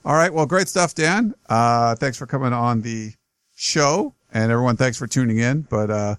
All 0.04 0.14
right. 0.14 0.32
Well, 0.32 0.46
great 0.46 0.68
stuff, 0.68 0.93
Dan. 0.93 1.34
Uh, 1.50 1.96
thanks 1.96 2.18
for 2.18 2.28
coming 2.28 2.54
on 2.54 2.82
the 2.82 3.14
show, 3.56 4.14
and 4.32 4.52
everyone, 4.52 4.78
thanks 4.78 4.98
for 4.98 5.08
tuning 5.08 5.39
in. 5.39 5.62
But 5.62 5.89
uh, 5.89 6.16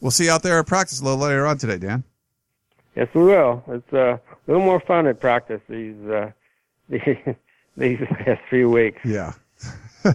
we'll 0.00 0.10
see 0.10 0.24
you 0.24 0.30
out 0.30 0.42
there 0.42 0.58
at 0.58 0.66
practice 0.66 1.00
a 1.00 1.04
little 1.04 1.18
later 1.18 1.46
on 1.46 1.56
today, 1.56 1.78
Dan. 1.78 2.04
Yes, 2.96 3.08
we 3.14 3.22
will. 3.22 3.62
It's 3.68 3.92
uh, 3.92 4.18
a 4.18 4.40
little 4.46 4.62
more 4.62 4.80
fun 4.80 5.06
at 5.06 5.20
practice 5.20 5.60
these 5.68 5.96
uh, 6.06 6.30
these 6.88 7.16
these 7.76 7.98
past 7.98 8.40
few 8.48 8.70
weeks. 8.70 9.00
Yeah. 9.04 9.32
a 10.04 10.14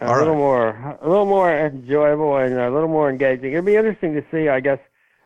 little 0.00 0.28
right. 0.28 0.36
more, 0.36 0.98
a 1.00 1.08
little 1.08 1.26
more 1.26 1.52
enjoyable 1.54 2.36
and 2.36 2.54
a 2.58 2.70
little 2.70 2.88
more 2.88 3.08
engaging. 3.08 3.52
It'll 3.52 3.64
be 3.64 3.76
interesting 3.76 4.14
to 4.14 4.24
see, 4.30 4.48
I 4.48 4.60
guess, 4.60 4.78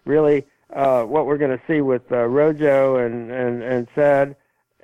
really 0.05 0.47
uh, 0.73 1.03
what 1.03 1.27
we're 1.27 1.39
going 1.39 1.57
to 1.57 1.63
see 1.67 1.81
with 1.81 2.11
uh, 2.11 2.25
Rojo 2.25 2.97
and 2.97 3.31
and 3.31 3.63
and 3.63 3.89
Sad 3.95 4.37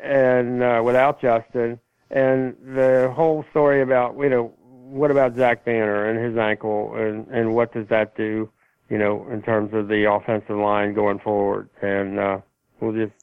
and 0.03 0.63
uh, 0.63 0.83
without 0.85 1.21
Justin, 1.21 1.79
and 2.11 2.57
the 2.65 3.13
whole 3.15 3.45
story 3.51 3.83
about 3.83 4.17
you 4.19 4.29
know 4.29 4.53
what 4.59 5.11
about 5.11 5.37
Zach 5.37 5.65
Banner 5.65 6.07
and 6.11 6.19
his 6.19 6.37
ankle, 6.37 6.95
and 6.95 7.27
and 7.29 7.55
what 7.55 7.73
does 7.73 7.87
that 7.89 8.17
do? 8.17 8.51
You 8.93 8.99
know, 8.99 9.27
in 9.33 9.41
terms 9.41 9.73
of 9.73 9.89
the 9.89 10.05
offensive 10.13 10.59
line 10.59 10.93
going 10.93 11.19
forward. 11.19 11.71
And 11.81 12.19
uh, 12.19 12.39
we'll 12.79 12.93
just 12.93 13.15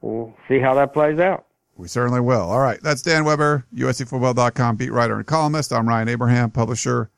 we'll 0.00 0.32
see 0.48 0.60
how 0.60 0.72
that 0.74 0.94
plays 0.94 1.18
out. 1.18 1.46
We 1.76 1.88
certainly 1.88 2.20
will. 2.20 2.42
All 2.42 2.60
right. 2.60 2.80
That's 2.80 3.02
Dan 3.02 3.24
Weber, 3.24 3.66
USCFootball.com 3.74 4.76
beat 4.76 4.92
writer 4.92 5.16
and 5.16 5.26
columnist. 5.26 5.72
I'm 5.72 5.88
Ryan 5.88 6.08
Abraham, 6.08 6.52
publisher 6.52 7.10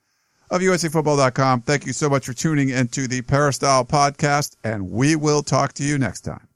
of 0.50 0.62
USCFootball.com. 0.62 1.62
Thank 1.62 1.84
you 1.84 1.92
so 1.92 2.08
much 2.08 2.24
for 2.24 2.32
tuning 2.32 2.70
into 2.70 3.06
the 3.06 3.20
Peristyle 3.20 3.84
podcast, 3.84 4.56
and 4.64 4.90
we 4.90 5.14
will 5.14 5.42
talk 5.42 5.74
to 5.74 5.84
you 5.84 5.98
next 5.98 6.22
time. 6.22 6.48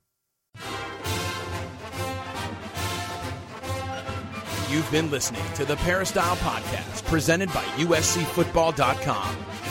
You've 4.71 4.91
been 4.91 5.11
listening 5.11 5.43
to 5.57 5.67
the 5.67 5.77
Peristyle 5.77 6.37
podcast 6.37 7.05
presented 7.05 7.53
by 7.53 7.65
USCFootball.com. 7.77 9.50